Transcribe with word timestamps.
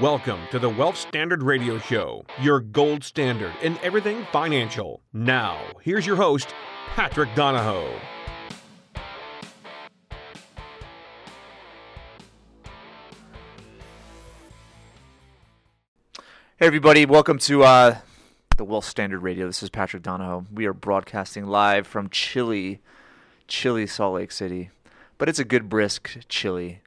Welcome 0.00 0.38
to 0.52 0.60
the 0.60 0.68
Wealth 0.68 0.96
Standard 0.96 1.42
Radio 1.42 1.76
Show, 1.78 2.24
your 2.40 2.60
gold 2.60 3.02
standard 3.02 3.52
in 3.62 3.76
everything 3.78 4.24
financial. 4.30 5.02
Now, 5.12 5.60
here's 5.82 6.06
your 6.06 6.14
host, 6.14 6.54
Patrick 6.90 7.34
Donohoe. 7.34 7.98
Hey, 16.58 16.66
everybody, 16.66 17.04
welcome 17.04 17.38
to 17.40 17.64
uh, 17.64 17.98
the 18.56 18.64
Wealth 18.64 18.84
Standard 18.84 19.24
Radio. 19.24 19.48
This 19.48 19.64
is 19.64 19.70
Patrick 19.70 20.04
Donohoe. 20.04 20.46
We 20.52 20.66
are 20.66 20.72
broadcasting 20.72 21.46
live 21.46 21.88
from 21.88 22.08
chilly, 22.08 22.80
chilly 23.48 23.88
Salt 23.88 24.14
Lake 24.14 24.30
City, 24.30 24.70
but 25.16 25.28
it's 25.28 25.40
a 25.40 25.44
good, 25.44 25.68
brisk 25.68 26.18
chilly. 26.28 26.82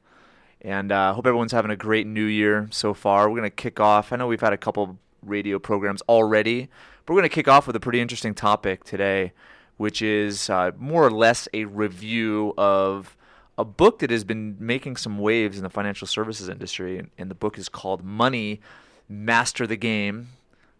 And 0.62 0.92
I 0.92 1.08
uh, 1.08 1.14
hope 1.14 1.26
everyone's 1.26 1.52
having 1.52 1.72
a 1.72 1.76
great 1.76 2.06
new 2.06 2.24
year 2.24 2.68
so 2.70 2.94
far. 2.94 3.28
We're 3.28 3.38
going 3.38 3.50
to 3.50 3.56
kick 3.56 3.80
off. 3.80 4.12
I 4.12 4.16
know 4.16 4.28
we've 4.28 4.40
had 4.40 4.52
a 4.52 4.56
couple 4.58 4.96
radio 5.24 5.58
programs 5.58 6.02
already, 6.02 6.68
but 7.04 7.14
we're 7.14 7.20
going 7.20 7.30
to 7.30 7.34
kick 7.34 7.48
off 7.48 7.66
with 7.66 7.74
a 7.74 7.80
pretty 7.80 8.00
interesting 8.00 8.32
topic 8.32 8.84
today, 8.84 9.32
which 9.76 10.00
is 10.00 10.48
uh, 10.48 10.70
more 10.78 11.04
or 11.04 11.10
less 11.10 11.48
a 11.52 11.64
review 11.64 12.54
of 12.56 13.16
a 13.58 13.64
book 13.64 13.98
that 13.98 14.10
has 14.10 14.22
been 14.22 14.56
making 14.60 14.96
some 14.96 15.18
waves 15.18 15.56
in 15.56 15.64
the 15.64 15.70
financial 15.70 16.06
services 16.06 16.48
industry. 16.48 17.04
And, 17.18 17.30
the 17.30 17.34
book 17.34 17.58
is 17.58 17.68
called 17.68 18.04
Money 18.04 18.60
Master 19.08 19.66
the 19.66 19.76
Game 19.76 20.28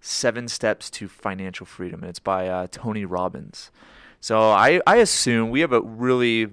Seven 0.01 0.47
Steps 0.47 0.91
to 0.91 1.09
Financial 1.09 1.67
Freedom. 1.67 2.03
And 2.03 2.11
it's 2.11 2.21
by 2.21 2.47
uh, 2.47 2.69
Tony 2.71 3.05
Robbins. 3.05 3.73
So 4.21 4.51
I, 4.51 4.81
I 4.87 4.97
assume 4.97 5.51
we 5.51 5.61
have 5.61 5.73
a 5.73 5.81
really 5.81 6.49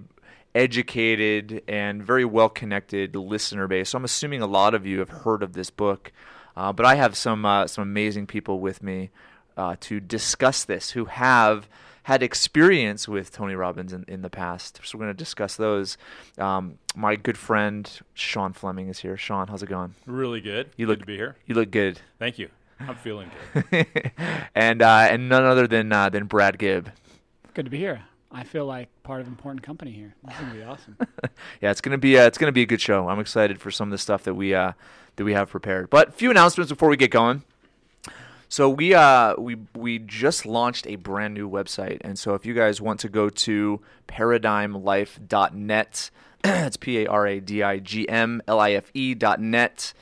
educated 0.60 1.64
and 1.70 2.04
very 2.04 2.26
well 2.26 2.50
connected 2.50 3.16
listener 3.16 3.66
base. 3.66 3.90
So 3.90 3.98
I'm 3.98 4.04
assuming 4.04 4.42
a 4.42 4.48
lot 4.48 4.74
of 4.74 4.86
you 4.86 5.00
have 5.00 5.10
heard 5.10 5.42
of 5.42 5.54
this 5.54 5.70
book. 5.70 6.12
Uh, 6.58 6.74
but 6.74 6.86
I 6.86 6.96
have 6.96 7.16
some 7.16 7.46
uh, 7.46 7.68
some 7.68 7.82
amazing 7.82 8.28
people 8.28 8.60
with 8.60 8.84
me 8.84 9.10
uh, 9.56 9.78
to 9.80 10.02
discuss 10.02 10.66
this 10.66 10.92
who 10.92 11.06
have 11.06 11.70
had 12.04 12.22
experience 12.22 13.08
with 13.08 13.32
Tony 13.32 13.56
Robbins 13.56 13.94
in, 13.94 14.04
in 14.10 14.22
the 14.22 14.30
past. 14.30 14.82
So 14.84 14.98
we're 14.98 15.06
going 15.06 15.16
to 15.16 15.18
discuss 15.18 15.56
those. 15.56 15.98
Um, 16.38 16.78
my 16.94 17.16
good 17.16 17.38
friend 17.38 17.90
Sean 18.14 18.52
Fleming 18.52 18.90
is 18.90 19.00
here. 19.00 19.16
Sean, 19.16 19.48
how's 19.48 19.64
it 19.64 19.70
going? 19.70 19.96
Really 20.06 20.42
good. 20.42 20.72
You 20.76 20.86
good 20.86 20.92
look 20.92 21.00
to 21.00 21.06
be 21.06 21.16
here. 21.16 21.38
You 21.46 21.56
look 21.56 21.72
good. 21.72 22.02
Thank 22.18 22.38
you. 22.38 22.50
I'm 22.82 22.96
feeling 22.96 23.32
good. 23.54 23.88
and 24.56 24.82
uh, 24.82 25.08
and 25.10 25.30
none 25.30 25.46
other 25.46 25.68
than 25.68 25.94
uh, 25.94 26.10
than 26.10 26.26
Brad 26.26 26.60
Gibb. 26.60 26.92
Good 27.54 27.64
to 27.64 27.72
be 27.72 27.78
here. 27.78 28.04
I 28.32 28.44
feel 28.44 28.66
like 28.66 28.90
part 29.04 29.22
of 29.22 29.28
an 29.28 29.34
important 29.34 29.64
company 29.64 29.92
here. 29.92 30.14
This 30.24 30.36
is 30.36 30.42
gonna 30.42 30.54
be 30.54 30.64
awesome. 30.64 30.98
yeah, 31.62 31.72
it's 31.72 31.82
gonna 31.82 31.98
be 31.98 32.18
uh, 32.18 32.28
it's 32.28 32.38
gonna 32.38 32.52
be 32.52 32.62
a 32.62 32.68
good 32.68 32.82
show. 32.82 33.10
I'm 33.10 33.20
excited 33.20 33.60
for 33.60 33.72
some 33.72 33.88
of 33.88 33.92
the 33.92 33.98
stuff 33.98 34.24
that 34.24 34.36
we 34.36 34.54
uh, 34.54 34.74
that 35.16 35.24
we 35.24 35.34
have 35.34 35.50
prepared. 35.50 35.90
But 35.90 36.10
a 36.10 36.12
few 36.12 36.30
announcements 36.30 36.72
before 36.72 36.90
we 36.90 36.98
get 36.98 37.12
going. 37.12 37.44
So 38.52 38.68
we 38.68 38.96
uh 38.96 39.36
we 39.38 39.58
we 39.76 40.00
just 40.00 40.46
launched 40.46 40.88
a 40.88 40.96
brand 40.96 41.36
new 41.36 41.50
website, 41.50 42.00
and 42.02 42.18
so 42.18 42.34
if 42.34 42.48
you 42.48 42.56
guys 42.56 42.82
want 42.82 43.00
to 43.02 43.10
go 43.10 43.30
to 43.30 43.80
paradigmlife.net, 44.08 46.10
it's 46.44 46.78
p 46.82 47.00
a 47.00 47.08
r 47.08 47.28
a 47.28 47.40
d 47.40 47.62
i 47.62 47.78
g 47.78 48.10
m 48.10 48.42
l 48.48 48.60
i 48.60 48.72
f 48.72 48.90
e 48.96 49.14
dot 49.14 49.40
net. 49.40 49.94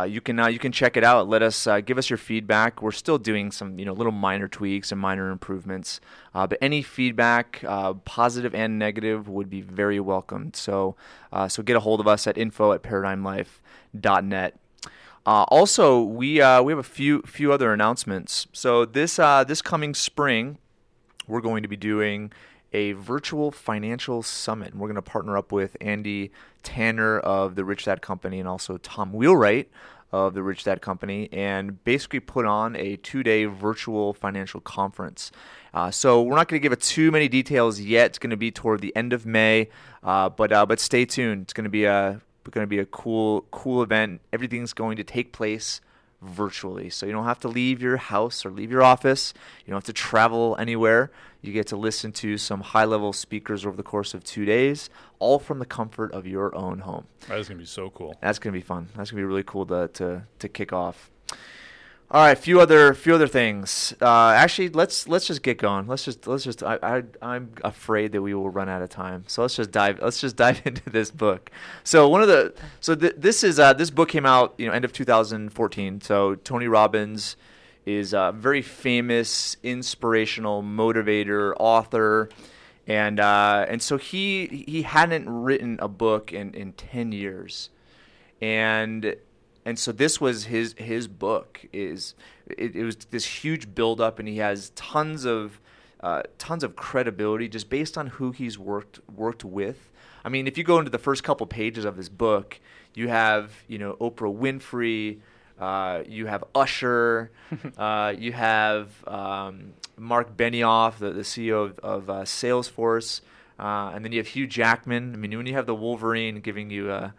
Uh, 0.00 0.04
you 0.04 0.20
can 0.20 0.38
uh, 0.38 0.46
you 0.46 0.58
can 0.58 0.72
check 0.72 0.96
it 0.96 1.04
out. 1.04 1.28
Let 1.28 1.42
us 1.42 1.66
uh, 1.66 1.80
give 1.80 1.98
us 1.98 2.08
your 2.08 2.16
feedback. 2.16 2.80
We're 2.80 2.90
still 2.90 3.18
doing 3.18 3.50
some 3.50 3.78
you 3.78 3.84
know 3.84 3.92
little 3.92 4.12
minor 4.12 4.48
tweaks 4.48 4.90
and 4.92 5.00
minor 5.00 5.30
improvements, 5.30 6.00
uh, 6.34 6.46
but 6.46 6.58
any 6.62 6.80
feedback, 6.80 7.62
uh, 7.66 7.94
positive 7.94 8.54
and 8.54 8.78
negative, 8.78 9.28
would 9.28 9.50
be 9.50 9.60
very 9.60 10.00
welcomed. 10.00 10.56
So 10.56 10.96
uh, 11.32 11.48
so 11.48 11.62
get 11.62 11.76
a 11.76 11.80
hold 11.80 12.00
of 12.00 12.08
us 12.08 12.26
at 12.26 12.38
info 12.38 12.72
at 12.72 12.82
paradigmlife.net. 12.82 14.56
Also, 15.26 16.02
we 16.02 16.34
we 16.34 16.38
have 16.40 16.78
a 16.78 16.82
few 16.82 17.20
few 17.22 17.52
other 17.52 17.72
announcements. 17.74 18.46
So 18.52 18.86
this 18.86 19.16
this 19.16 19.60
coming 19.60 19.92
spring, 19.92 20.56
we're 21.28 21.42
going 21.42 21.62
to 21.62 21.68
be 21.68 21.76
doing 21.76 22.32
a 22.72 22.92
virtual 22.92 23.50
financial 23.50 24.22
summit. 24.22 24.72
And 24.72 24.80
we're 24.80 24.88
going 24.88 24.96
to 24.96 25.02
partner 25.02 25.36
up 25.36 25.52
with 25.52 25.76
Andy 25.80 26.30
Tanner 26.62 27.18
of 27.18 27.54
the 27.54 27.64
Rich 27.64 27.84
Dad 27.84 28.02
Company 28.02 28.38
and 28.38 28.48
also 28.48 28.76
Tom 28.78 29.12
Wheelwright 29.12 29.68
of 30.12 30.34
the 30.34 30.42
Rich 30.42 30.64
Dad 30.64 30.82
Company 30.82 31.28
and 31.32 31.82
basically 31.84 32.20
put 32.20 32.44
on 32.44 32.74
a 32.76 32.96
two 32.96 33.22
day 33.22 33.44
virtual 33.44 34.12
financial 34.12 34.60
conference. 34.60 35.30
Uh, 35.72 35.90
so 35.90 36.22
we're 36.22 36.36
not 36.36 36.48
going 36.48 36.60
to 36.60 36.62
give 36.62 36.72
it 36.72 36.80
too 36.80 37.10
many 37.10 37.28
details 37.28 37.80
yet. 37.80 38.06
It's 38.06 38.18
going 38.18 38.30
to 38.30 38.36
be 38.36 38.50
toward 38.50 38.80
the 38.80 38.94
end 38.96 39.12
of 39.12 39.24
May, 39.24 39.68
uh, 40.02 40.28
but 40.28 40.52
uh, 40.52 40.66
but 40.66 40.80
stay 40.80 41.04
tuned. 41.04 41.42
It's 41.42 41.52
going 41.52 41.64
to 41.64 41.70
be 41.70 41.84
a 41.84 42.20
going 42.50 42.64
to 42.64 42.68
be 42.68 42.80
a 42.80 42.86
cool 42.86 43.46
cool 43.50 43.82
event. 43.82 44.20
Everything's 44.32 44.72
going 44.72 44.96
to 44.96 45.04
take 45.04 45.32
place 45.32 45.80
virtually. 46.22 46.90
So 46.90 47.06
you 47.06 47.12
don't 47.12 47.24
have 47.24 47.40
to 47.40 47.48
leave 47.48 47.80
your 47.80 47.96
house 47.96 48.44
or 48.44 48.50
leave 48.50 48.70
your 48.70 48.82
office. 48.82 49.32
You 49.64 49.70
don't 49.70 49.78
have 49.78 49.84
to 49.84 49.92
travel 49.92 50.56
anywhere. 50.58 51.10
You 51.42 51.52
get 51.52 51.66
to 51.68 51.76
listen 51.76 52.12
to 52.12 52.36
some 52.36 52.60
high 52.60 52.84
level 52.84 53.12
speakers 53.12 53.64
over 53.64 53.76
the 53.76 53.82
course 53.82 54.12
of 54.14 54.24
two 54.24 54.44
days, 54.44 54.90
all 55.18 55.38
from 55.38 55.58
the 55.58 55.66
comfort 55.66 56.12
of 56.12 56.26
your 56.26 56.54
own 56.54 56.80
home. 56.80 57.06
That 57.28 57.38
is 57.38 57.48
going 57.48 57.58
to 57.58 57.62
be 57.62 57.66
so 57.66 57.90
cool. 57.90 58.16
That's 58.20 58.38
going 58.38 58.52
to 58.52 58.58
be 58.58 58.64
fun. 58.64 58.88
That's 58.96 59.10
going 59.10 59.22
to 59.22 59.22
be 59.22 59.24
really 59.24 59.44
cool 59.44 59.66
to, 59.66 59.88
to, 59.88 60.24
to 60.38 60.48
kick 60.48 60.72
off. 60.72 61.10
All 62.12 62.20
right, 62.20 62.36
few 62.36 62.60
other 62.60 62.92
few 62.92 63.14
other 63.14 63.28
things. 63.28 63.94
Uh, 64.02 64.30
actually, 64.30 64.70
let's 64.70 65.06
let's 65.06 65.28
just 65.28 65.44
get 65.44 65.58
going. 65.58 65.86
Let's 65.86 66.04
just 66.04 66.26
let's 66.26 66.42
just. 66.42 66.60
I, 66.60 66.76
I 66.82 67.02
I'm 67.22 67.52
afraid 67.62 68.10
that 68.12 68.20
we 68.20 68.34
will 68.34 68.50
run 68.50 68.68
out 68.68 68.82
of 68.82 68.88
time. 68.88 69.22
So 69.28 69.42
let's 69.42 69.54
just 69.54 69.70
dive. 69.70 70.00
Let's 70.02 70.20
just 70.20 70.34
dive 70.44 70.60
into 70.64 70.90
this 70.90 71.12
book. 71.12 71.52
So 71.84 72.08
one 72.08 72.20
of 72.20 72.26
the 72.26 72.52
so 72.80 72.96
th- 72.96 73.14
this 73.16 73.44
is 73.44 73.60
uh, 73.60 73.74
this 73.74 73.90
book 73.90 74.08
came 74.08 74.26
out 74.26 74.54
you 74.58 74.66
know 74.66 74.72
end 74.72 74.84
of 74.84 74.92
2014. 74.92 76.00
So 76.00 76.34
Tony 76.34 76.66
Robbins 76.66 77.36
is 77.96 78.12
a 78.12 78.32
very 78.36 78.62
famous, 78.62 79.56
inspirational 79.62 80.62
motivator, 80.62 81.54
author, 81.58 82.28
and 82.86 83.20
uh, 83.20 83.66
and 83.68 83.82
so 83.82 83.96
he 83.96 84.64
he 84.66 84.82
hadn't 84.82 85.28
written 85.28 85.78
a 85.80 85.88
book 85.88 86.32
in 86.32 86.54
in 86.54 86.72
10 86.72 87.12
years, 87.12 87.70
and 88.40 89.16
and 89.64 89.78
so 89.78 89.92
this 89.92 90.20
was 90.20 90.44
his 90.44 90.74
his 90.78 91.06
book 91.06 91.66
is 91.72 92.14
it, 92.46 92.74
it 92.74 92.84
was 92.84 92.96
this 92.96 93.24
huge 93.24 93.74
buildup 93.74 94.18
and 94.18 94.28
he 94.28 94.38
has 94.38 94.70
tons 94.70 95.24
of 95.24 95.60
uh, 96.00 96.22
tons 96.38 96.64
of 96.64 96.76
credibility 96.76 97.48
just 97.48 97.68
based 97.68 97.98
on 97.98 98.06
who 98.06 98.32
he's 98.32 98.58
worked 98.58 99.00
worked 99.14 99.44
with. 99.44 99.90
I 100.24 100.28
mean, 100.28 100.46
if 100.46 100.58
you 100.58 100.64
go 100.64 100.78
into 100.78 100.90
the 100.90 100.98
first 100.98 101.24
couple 101.24 101.46
pages 101.46 101.84
of 101.84 101.96
this 101.96 102.08
book, 102.08 102.60
you 102.94 103.08
have 103.08 103.52
you 103.68 103.78
know 103.78 103.96
Oprah 104.00 104.34
Winfrey, 104.34 105.18
uh, 105.60 106.02
you 106.06 106.26
have 106.26 106.42
Usher, 106.54 107.30
uh, 107.76 108.14
you 108.16 108.32
have 108.32 108.88
um, 109.06 109.74
Mark 109.96 110.36
Benioff, 110.36 110.98
the, 110.98 111.10
the 111.12 111.22
CEO 111.22 111.66
of, 111.66 111.78
of 111.80 112.10
uh, 112.10 112.22
Salesforce, 112.22 113.20
uh, 113.58 113.92
and 113.94 114.04
then 114.04 114.12
you 114.12 114.18
have 114.18 114.28
Hugh 114.28 114.46
Jackman. 114.46 115.12
I 115.12 115.16
mean, 115.16 115.36
when 115.36 115.46
you 115.46 115.54
have 115.54 115.66
the 115.66 115.74
Wolverine 115.74 116.40
giving 116.40 116.70
you 116.70 116.90
a 116.90 117.14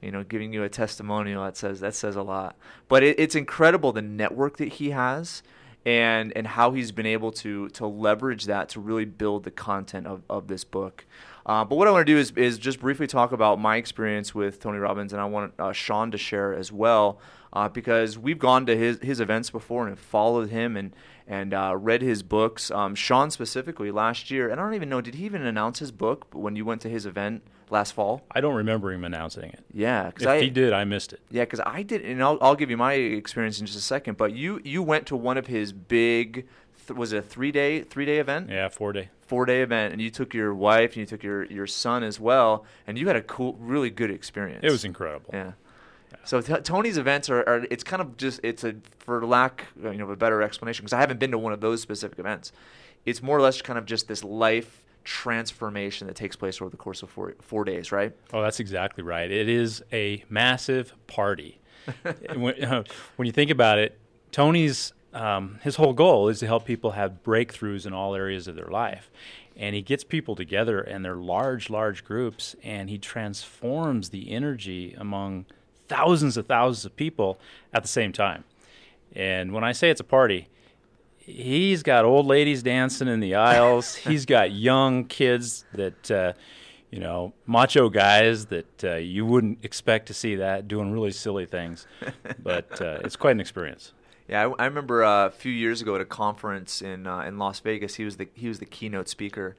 you 0.00 0.10
know, 0.10 0.24
giving 0.24 0.52
you 0.52 0.64
a 0.64 0.68
testimonial 0.68 1.44
that 1.44 1.56
says 1.56 1.80
that 1.80 1.94
says 1.94 2.16
a 2.16 2.22
lot. 2.22 2.56
But 2.88 3.04
it, 3.04 3.20
it's 3.20 3.36
incredible 3.36 3.92
the 3.92 4.02
network 4.02 4.56
that 4.56 4.68
he 4.68 4.90
has 4.90 5.42
and 5.86 6.32
and 6.36 6.46
how 6.46 6.72
he's 6.72 6.92
been 6.92 7.06
able 7.06 7.32
to 7.32 7.68
to 7.70 7.86
leverage 7.86 8.46
that 8.46 8.68
to 8.70 8.80
really 8.80 9.04
build 9.04 9.44
the 9.44 9.50
content 9.50 10.06
of, 10.06 10.22
of 10.28 10.48
this 10.48 10.64
book. 10.64 11.06
Uh, 11.44 11.64
but 11.64 11.76
what 11.76 11.88
I 11.88 11.90
want 11.90 12.06
to 12.06 12.12
do 12.12 12.18
is 12.18 12.32
is 12.32 12.58
just 12.58 12.80
briefly 12.80 13.06
talk 13.06 13.32
about 13.32 13.60
my 13.60 13.76
experience 13.76 14.34
with 14.34 14.60
Tony 14.60 14.78
Robbins, 14.78 15.12
and 15.12 15.22
I 15.22 15.24
want 15.24 15.54
uh, 15.58 15.72
Sean 15.72 16.10
to 16.10 16.18
share 16.18 16.52
as 16.52 16.72
well, 16.72 17.20
uh, 17.52 17.68
because 17.68 18.18
we've 18.18 18.38
gone 18.38 18.66
to 18.66 18.76
his 18.76 18.98
his 19.02 19.20
events 19.20 19.50
before 19.50 19.82
and 19.82 19.90
have 19.90 20.04
followed 20.04 20.50
him 20.50 20.76
and 20.76 20.92
and 21.26 21.54
uh, 21.54 21.74
read 21.76 22.02
his 22.02 22.22
books. 22.22 22.70
Um, 22.70 22.94
Sean 22.94 23.30
specifically 23.30 23.90
last 23.90 24.30
year, 24.30 24.50
and 24.50 24.60
I 24.60 24.64
don't 24.64 24.74
even 24.74 24.88
know 24.88 25.00
did 25.00 25.14
he 25.16 25.24
even 25.24 25.42
announce 25.42 25.78
his 25.78 25.92
book 25.92 26.26
when 26.32 26.56
you 26.56 26.64
went 26.64 26.80
to 26.82 26.88
his 26.88 27.06
event 27.06 27.42
last 27.70 27.92
fall? 27.92 28.22
I 28.30 28.40
don't 28.40 28.54
remember 28.54 28.92
him 28.92 29.04
announcing 29.04 29.50
it. 29.50 29.64
Yeah, 29.72 30.06
because 30.06 30.26
I, 30.26 30.40
he 30.40 30.50
did, 30.50 30.72
I 30.72 30.84
missed 30.84 31.12
it. 31.12 31.20
Yeah, 31.30 31.44
because 31.44 31.60
I 31.64 31.82
did, 31.82 32.02
and 32.02 32.22
I'll, 32.22 32.38
I'll 32.40 32.54
give 32.54 32.70
you 32.70 32.76
my 32.76 32.94
experience 32.94 33.58
in 33.60 33.66
just 33.66 33.78
a 33.78 33.82
second. 33.82 34.16
But 34.16 34.34
you 34.34 34.60
you 34.64 34.82
went 34.82 35.06
to 35.08 35.16
one 35.16 35.38
of 35.38 35.46
his 35.46 35.72
big, 35.72 36.46
th- 36.86 36.96
was 36.96 37.12
it 37.12 37.18
a 37.18 37.22
three 37.22 37.52
day 37.52 37.82
three 37.82 38.04
day 38.04 38.18
event? 38.18 38.50
Yeah, 38.50 38.68
four 38.68 38.92
day. 38.92 39.08
Four 39.26 39.46
day 39.46 39.62
event, 39.62 39.92
and 39.92 40.02
you 40.02 40.10
took 40.10 40.34
your 40.34 40.54
wife 40.54 40.90
and 40.90 40.98
you 40.98 41.06
took 41.06 41.22
your 41.22 41.44
your 41.46 41.66
son 41.66 42.02
as 42.02 42.20
well, 42.20 42.64
and 42.86 42.98
you 42.98 43.06
had 43.06 43.16
a 43.16 43.22
cool, 43.22 43.56
really 43.58 43.90
good 43.90 44.10
experience. 44.10 44.60
It 44.62 44.70
was 44.70 44.84
incredible. 44.84 45.30
Yeah. 45.32 45.52
So 46.24 46.40
t- 46.40 46.54
Tony's 46.62 46.98
events 46.98 47.28
are, 47.30 47.40
are, 47.48 47.66
it's 47.70 47.84
kind 47.84 48.02
of 48.02 48.16
just 48.16 48.40
it's 48.42 48.64
a 48.64 48.76
for 48.98 49.24
lack 49.26 49.66
you 49.76 49.94
know 49.94 50.04
of 50.04 50.10
a 50.10 50.16
better 50.16 50.42
explanation 50.42 50.84
because 50.84 50.92
I 50.92 51.00
haven't 51.00 51.20
been 51.20 51.30
to 51.32 51.38
one 51.38 51.52
of 51.52 51.60
those 51.60 51.80
specific 51.82 52.18
events. 52.18 52.52
It's 53.04 53.22
more 53.22 53.36
or 53.36 53.40
less 53.40 53.60
kind 53.62 53.78
of 53.78 53.86
just 53.86 54.08
this 54.08 54.22
life 54.22 54.82
transformation 55.04 56.06
that 56.06 56.16
takes 56.16 56.36
place 56.36 56.60
over 56.60 56.70
the 56.70 56.76
course 56.76 57.02
of 57.02 57.10
four, 57.10 57.34
four 57.40 57.64
days, 57.64 57.92
right? 57.92 58.12
Oh, 58.32 58.42
that's 58.42 58.60
exactly 58.60 59.02
right. 59.02 59.30
It 59.30 59.48
is 59.48 59.82
a 59.92 60.24
massive 60.28 60.94
party. 61.06 61.58
when, 62.36 62.62
uh, 62.62 62.84
when, 63.16 63.26
you 63.26 63.32
think 63.32 63.50
about 63.50 63.78
it, 63.78 63.98
Tony's 64.30 64.92
um, 65.12 65.58
his 65.62 65.76
whole 65.76 65.92
goal 65.92 66.28
is 66.28 66.38
to 66.40 66.46
help 66.46 66.64
people 66.64 66.92
have 66.92 67.22
breakthroughs 67.22 67.86
in 67.86 67.92
all 67.92 68.14
areas 68.14 68.48
of 68.48 68.54
their 68.54 68.68
life. 68.68 69.10
And 69.56 69.74
he 69.74 69.82
gets 69.82 70.04
people 70.04 70.34
together, 70.34 70.80
and 70.80 71.04
they're 71.04 71.16
large, 71.16 71.68
large 71.68 72.04
groups, 72.04 72.56
and 72.62 72.88
he 72.88 72.96
transforms 72.96 74.08
the 74.08 74.30
energy 74.30 74.94
among 74.96 75.44
thousands 75.92 76.36
of 76.36 76.46
thousands 76.46 76.86
of 76.86 76.96
people 76.96 77.38
at 77.72 77.82
the 77.82 77.88
same 77.88 78.12
time. 78.12 78.44
And 79.14 79.52
when 79.52 79.62
I 79.62 79.72
say 79.72 79.90
it's 79.90 80.00
a 80.00 80.04
party, 80.04 80.48
he's 81.18 81.82
got 81.82 82.04
old 82.04 82.26
ladies 82.26 82.62
dancing 82.62 83.08
in 83.08 83.20
the 83.20 83.34
aisles. 83.34 83.94
he's 84.08 84.24
got 84.24 84.52
young 84.52 85.04
kids 85.04 85.64
that, 85.74 86.10
uh, 86.10 86.32
you 86.90 86.98
know, 86.98 87.34
macho 87.46 87.90
guys 87.90 88.46
that 88.46 88.84
uh, 88.84 88.94
you 88.94 89.26
wouldn't 89.26 89.58
expect 89.64 90.06
to 90.06 90.14
see 90.14 90.36
that 90.36 90.66
doing 90.66 90.92
really 90.92 91.12
silly 91.12 91.44
things. 91.44 91.86
But 92.42 92.80
uh, 92.80 93.00
it's 93.04 93.16
quite 93.16 93.32
an 93.32 93.40
experience. 93.40 93.92
Yeah, 94.28 94.46
I, 94.46 94.62
I 94.62 94.64
remember 94.66 95.04
uh, 95.04 95.26
a 95.26 95.30
few 95.30 95.52
years 95.52 95.82
ago 95.82 95.94
at 95.94 96.00
a 96.00 96.06
conference 96.06 96.80
in 96.80 97.06
uh, 97.06 97.20
in 97.20 97.38
Las 97.38 97.60
Vegas. 97.60 97.96
He 97.96 98.04
was 98.04 98.16
the 98.16 98.28
he 98.34 98.48
was 98.48 98.60
the 98.60 98.66
keynote 98.66 99.08
speaker, 99.08 99.56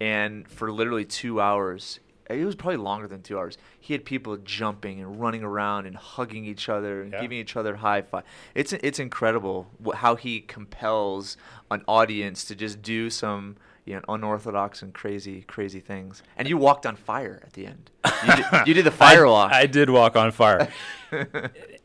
and 0.00 0.48
for 0.48 0.72
literally 0.72 1.04
two 1.04 1.40
hours, 1.40 2.00
it 2.28 2.44
was 2.44 2.54
probably 2.54 2.78
longer 2.78 3.06
than 3.06 3.22
two 3.22 3.38
hours. 3.38 3.56
He 3.78 3.92
had 3.92 4.04
people 4.04 4.36
jumping 4.38 5.00
and 5.00 5.20
running 5.20 5.42
around 5.42 5.86
and 5.86 5.96
hugging 5.96 6.44
each 6.44 6.68
other 6.68 7.02
and 7.02 7.12
Yeah. 7.12 7.20
giving 7.20 7.38
each 7.38 7.56
other 7.56 7.76
high 7.76 8.02
five. 8.02 8.24
It's 8.54 8.72
it's 8.72 8.98
incredible 8.98 9.68
how 9.94 10.16
he 10.16 10.40
compels 10.40 11.36
an 11.70 11.82
audience 11.86 12.44
to 12.46 12.54
just 12.54 12.82
do 12.82 13.10
some 13.10 13.56
you 13.84 13.94
know 13.94 14.02
unorthodox 14.08 14.82
and 14.82 14.92
crazy 14.92 15.42
crazy 15.42 15.80
things. 15.80 16.22
And 16.36 16.48
you 16.48 16.56
walked 16.56 16.86
on 16.86 16.96
fire 16.96 17.40
at 17.44 17.52
the 17.52 17.66
end. 17.66 17.90
You 18.26 18.36
did, 18.36 18.46
you 18.66 18.74
did 18.74 18.84
the 18.86 18.90
fire 19.04 19.26
I, 19.26 19.30
walk. 19.30 19.52
I 19.52 19.66
did 19.66 19.90
walk 19.90 20.16
on 20.16 20.30
fire. 20.32 20.68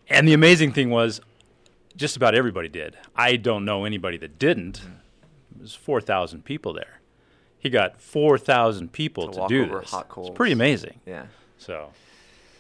and 0.10 0.28
the 0.28 0.34
amazing 0.34 0.72
thing 0.72 0.90
was, 0.90 1.22
just 1.96 2.16
about 2.16 2.34
everybody 2.36 2.70
did. 2.70 2.98
I 3.16 3.36
don't 3.36 3.66
know 3.66 3.86
anybody 3.86 4.18
that 4.18 4.40
didn't. 4.40 4.80
Mm-hmm. 4.80 4.92
There's 5.58 5.76
4,000 5.76 6.44
people 6.44 6.74
there. 6.74 7.01
He 7.62 7.70
got 7.70 8.02
4,000 8.02 8.92
people 8.92 9.28
To 9.28 9.34
to, 9.34 9.40
walk 9.40 9.50
do 9.50 9.64
over 9.66 9.80
this. 9.80 9.92
hot 9.92 10.08
It's 10.18 10.30
pretty 10.32 10.52
amazing. 10.52 11.00
yeah. 11.06 11.28
So, 11.58 11.92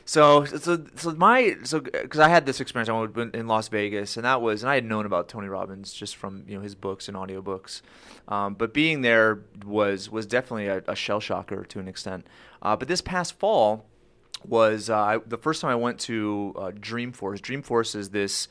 So, 0.06 0.46
so, 0.46 0.86
so 0.96 1.12
my, 1.16 1.56
so, 1.64 1.80
because 1.80 2.20
I 2.20 2.30
had 2.30 2.46
this 2.46 2.60
experience 2.62 2.88
I 2.88 2.94
went 2.94 3.34
in 3.36 3.48
Las 3.48 3.68
Vegas, 3.68 4.16
and 4.16 4.26
that 4.26 4.42
was, 4.42 4.62
and 4.62 4.70
I 4.70 4.76
had 4.76 4.86
known 4.86 5.06
about 5.08 5.28
Tony 5.28 5.48
Robbins 5.48 5.92
just 5.92 6.16
from 6.16 6.44
you 6.48 6.56
know 6.56 6.62
his 6.62 6.76
books 6.76 7.08
and 7.08 7.18
audiobooks, 7.18 7.82
um, 8.28 8.54
but 8.54 8.74
being 8.74 9.02
there 9.02 9.40
was 9.66 10.10
was 10.10 10.26
definitely 10.28 10.68
a, 10.68 10.84
a 10.88 10.96
shell 10.96 11.20
shocker 11.20 11.64
to 11.66 11.80
an 11.80 11.88
extent. 11.88 12.28
Uh, 12.62 12.76
but 12.76 12.88
this 12.88 13.02
past 13.02 13.40
fall 13.40 13.86
was 14.46 14.90
uh, 14.90 14.98
I, 14.98 15.18
the 15.26 15.38
first 15.38 15.62
time 15.62 15.72
I 15.72 15.76
went 15.76 16.00
to 16.02 16.54
uh, 16.58 16.62
Dreamforce. 16.72 17.40
Dreamforce 17.40 17.96
is 17.96 18.10
this 18.10 18.48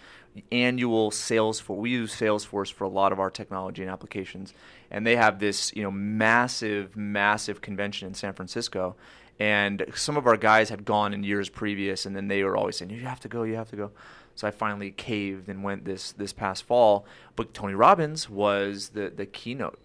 annual 0.52 1.10
Salesforce. 1.10 1.76
We 1.76 1.90
use 1.90 2.14
Salesforce 2.14 2.72
for 2.72 2.84
a 2.84 2.88
lot 2.88 3.12
of 3.12 3.20
our 3.20 3.30
technology 3.30 3.82
and 3.82 3.90
applications, 3.90 4.54
and 4.90 5.06
they 5.06 5.16
have 5.16 5.38
this 5.38 5.74
you 5.74 5.82
know 5.82 5.90
massive, 5.90 6.96
massive 6.96 7.60
convention 7.60 8.08
in 8.08 8.14
San 8.14 8.32
Francisco. 8.32 8.96
And 9.38 9.86
some 9.94 10.18
of 10.18 10.26
our 10.26 10.36
guys 10.36 10.68
had 10.68 10.84
gone 10.84 11.14
in 11.14 11.24
years 11.24 11.48
previous, 11.48 12.04
and 12.04 12.14
then 12.14 12.28
they 12.28 12.44
were 12.44 12.56
always 12.56 12.76
saying, 12.76 12.90
"You 12.90 13.00
have 13.00 13.20
to 13.20 13.28
go, 13.28 13.42
you 13.42 13.56
have 13.56 13.70
to 13.70 13.76
go." 13.76 13.90
So 14.34 14.46
I 14.46 14.50
finally 14.50 14.90
caved 14.90 15.48
and 15.48 15.62
went 15.62 15.84
this 15.84 16.12
this 16.12 16.32
past 16.32 16.64
fall. 16.64 17.06
But 17.36 17.54
Tony 17.54 17.74
Robbins 17.74 18.28
was 18.28 18.90
the 18.90 19.10
the 19.10 19.26
keynote 19.26 19.78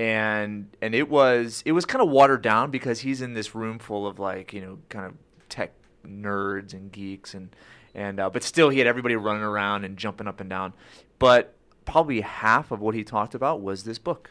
and 0.00 0.74
and 0.80 0.94
it 0.94 1.10
was 1.10 1.62
it 1.66 1.72
was 1.72 1.84
kind 1.84 2.02
of 2.02 2.08
watered 2.08 2.40
down 2.40 2.70
because 2.70 3.00
he's 3.00 3.20
in 3.20 3.34
this 3.34 3.54
room 3.54 3.78
full 3.78 4.06
of 4.06 4.18
like 4.18 4.54
you 4.54 4.60
know 4.60 4.78
kind 4.88 5.04
of 5.04 5.14
tech 5.50 5.72
nerds 6.06 6.72
and 6.72 6.90
geeks 6.90 7.34
and 7.34 7.54
and 7.94 8.20
uh, 8.20 8.30
but 8.30 8.42
still 8.42 8.68
he 8.68 8.78
had 8.78 8.86
everybody 8.86 9.16
running 9.16 9.42
around 9.42 9.84
and 9.84 9.96
jumping 9.96 10.26
up 10.26 10.40
and 10.40 10.50
down. 10.50 10.72
But 11.18 11.54
probably 11.84 12.20
half 12.20 12.70
of 12.70 12.80
what 12.80 12.94
he 12.94 13.04
talked 13.04 13.34
about 13.34 13.60
was 13.60 13.84
this 13.84 13.98
book. 13.98 14.30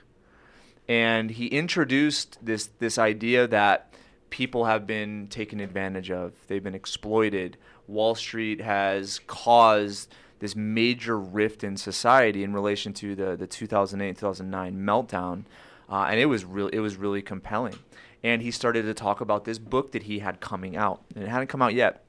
And 0.87 1.29
he 1.29 1.47
introduced 1.47 2.37
this 2.41 2.69
this 2.79 2.97
idea 2.97 3.47
that 3.47 3.93
people 4.29 4.65
have 4.65 4.87
been 4.87 5.27
taken 5.27 5.59
advantage 5.59 6.09
of. 6.11 6.33
They've 6.47 6.63
been 6.63 6.75
exploited. 6.75 7.57
Wall 7.87 8.15
street 8.15 8.61
has 8.61 9.19
caused 9.27 10.13
this 10.39 10.55
major 10.55 11.19
rift 11.19 11.63
in 11.63 11.75
society 11.75 12.43
in 12.43 12.53
relation 12.53 12.93
to 12.93 13.13
the, 13.15 13.35
the 13.35 13.47
2008 13.47 14.17
2009 14.17 14.77
meltdown. 14.77 15.43
Uh, 15.89 16.05
and 16.09 16.19
it 16.19 16.27
was 16.27 16.45
really 16.45 16.73
it 16.73 16.79
was 16.79 16.95
really 16.95 17.21
compelling. 17.21 17.75
And 18.23 18.41
he 18.41 18.51
started 18.51 18.83
to 18.83 18.93
talk 18.93 19.21
about 19.21 19.45
this 19.45 19.59
book 19.59 19.91
that 19.93 20.03
he 20.03 20.19
had 20.19 20.39
coming 20.39 20.75
out. 20.75 21.01
And 21.15 21.23
it 21.23 21.27
hadn't 21.27 21.47
come 21.47 21.61
out 21.61 21.73
yet 21.73 22.03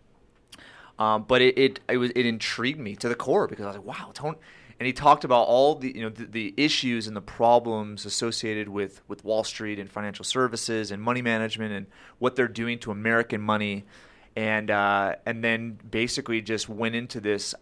um, 1.01 1.25
but 1.27 1.41
it, 1.41 1.59
it 1.59 1.81
it 1.89 1.97
was 1.97 2.11
it 2.15 2.27
intrigued 2.27 2.79
me 2.79 2.95
to 2.97 3.09
the 3.09 3.15
core 3.15 3.49
because 3.49 3.65
I 3.65 3.69
was 3.69 3.77
like, 3.79 3.87
wow, 3.87 4.11
Tony. 4.15 4.37
And 4.79 4.87
he 4.87 4.93
talked 4.95 5.25
about 5.25 5.43
all 5.43 5.75
the 5.75 5.95
you 5.95 6.03
know 6.03 6.11
the, 6.11 6.27
the 6.27 6.55
issues 6.57 7.07
and 7.07 7.17
the 7.17 7.23
problems 7.23 8.05
associated 8.05 8.69
with 8.69 9.01
with 9.09 9.25
Wall 9.25 9.43
Street 9.43 9.79
and 9.79 9.91
financial 9.91 10.25
services 10.25 10.91
and 10.91 11.03
money 11.03 11.23
management 11.23 11.73
and 11.73 11.87
what 12.19 12.37
they're 12.37 12.49
doing 12.49 12.79
to 12.81 12.91
American 12.91 13.41
money, 13.41 13.85
and 14.37 14.71
uh, 14.71 15.17
and 15.25 15.43
then 15.43 15.79
basically 15.91 16.43
just 16.43 16.69
went 16.69 16.95
into 16.95 17.19
this 17.19 17.55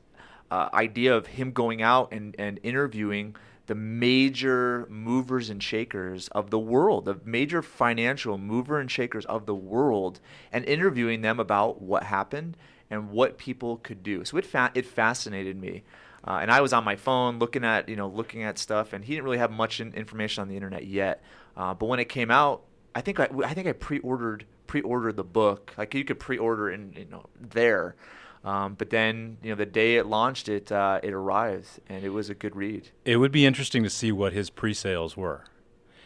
uh, 0.51 0.69
idea 0.73 1.17
of 1.17 1.27
him 1.27 1.53
going 1.53 1.81
out 1.81 2.13
and, 2.13 2.35
and 2.39 2.59
interviewing 2.63 3.37
the 3.67 3.75
major 3.75 4.87
movers 4.89 5.51
and 5.51 5.63
shakers 5.63 6.29
of 6.29 6.51
the 6.51 6.59
world, 6.59 7.05
the 7.05 7.21
major 7.25 7.61
financial 7.63 8.39
mover 8.39 8.81
and 8.81 8.91
shakers 8.91 9.27
of 9.27 9.45
the 9.45 9.55
world, 9.55 10.21
and 10.51 10.65
interviewing 10.65 11.21
them 11.21 11.39
about 11.39 11.83
what 11.83 12.05
happened 12.05 12.57
and 12.91 13.11
what 13.11 13.39
people 13.39 13.77
could 13.79 14.03
do. 14.03 14.25
So 14.25 14.37
it 14.37 14.47
fa- 14.47 14.73
it 14.75 14.87
fascinated 14.87 15.61
me, 15.61 15.83
uh, 16.27 16.39
and 16.43 16.51
I 16.51 16.61
was 16.61 16.73
on 16.73 16.85
my 16.85 16.97
phone 16.97 17.39
looking 17.39 17.65
at 17.65 17.89
you 17.89 17.97
know 17.97 18.09
looking 18.09 18.43
at 18.43 18.59
stuff, 18.59 18.93
and 18.93 19.05
he 19.05 19.15
didn't 19.15 19.25
really 19.25 19.39
have 19.39 19.51
much 19.51 19.81
in- 19.81 19.93
information 19.95 20.43
on 20.43 20.49
the 20.49 20.55
internet 20.57 20.87
yet. 20.87 21.23
Uh, 21.57 21.75
but 21.75 21.87
when 21.87 21.99
it 22.01 22.09
came 22.09 22.31
out, 22.31 22.63
I 22.95 23.01
think 23.01 23.21
I, 23.21 23.29
I 23.45 23.55
think 23.55 23.67
I 23.67 23.73
pre-ordered 23.73 24.45
pre-ordered 24.67 25.17
the 25.17 25.25
book. 25.25 25.73
Like 25.77 25.95
you 25.95 26.05
could 26.05 26.19
pre-order 26.21 26.71
in 26.71 26.93
you 26.97 27.07
know 27.11 27.27
there. 27.41 27.97
Um, 28.45 28.75
but 28.75 28.91
then, 28.91 29.37
you 29.43 29.51
know, 29.51 29.57
the 29.57 29.67
day 29.67 29.97
it 29.97 30.07
launched, 30.07 30.49
it 30.49 30.71
uh, 30.71 31.01
it 31.03 31.13
arrived, 31.13 31.81
and 31.89 32.05
it 32.05 32.11
was 32.11 32.31
a 32.31 32.35
good 32.35 32.55
read. 32.55 32.89
it 33.05 33.17
would 33.17 33.33
be 33.33 33.45
interesting 33.45 33.83
to 33.83 33.91
see 33.91 34.13
what 34.13 34.33
his 34.33 34.49
pre 34.49 34.73
sales 34.73 35.17
were. 35.17 35.45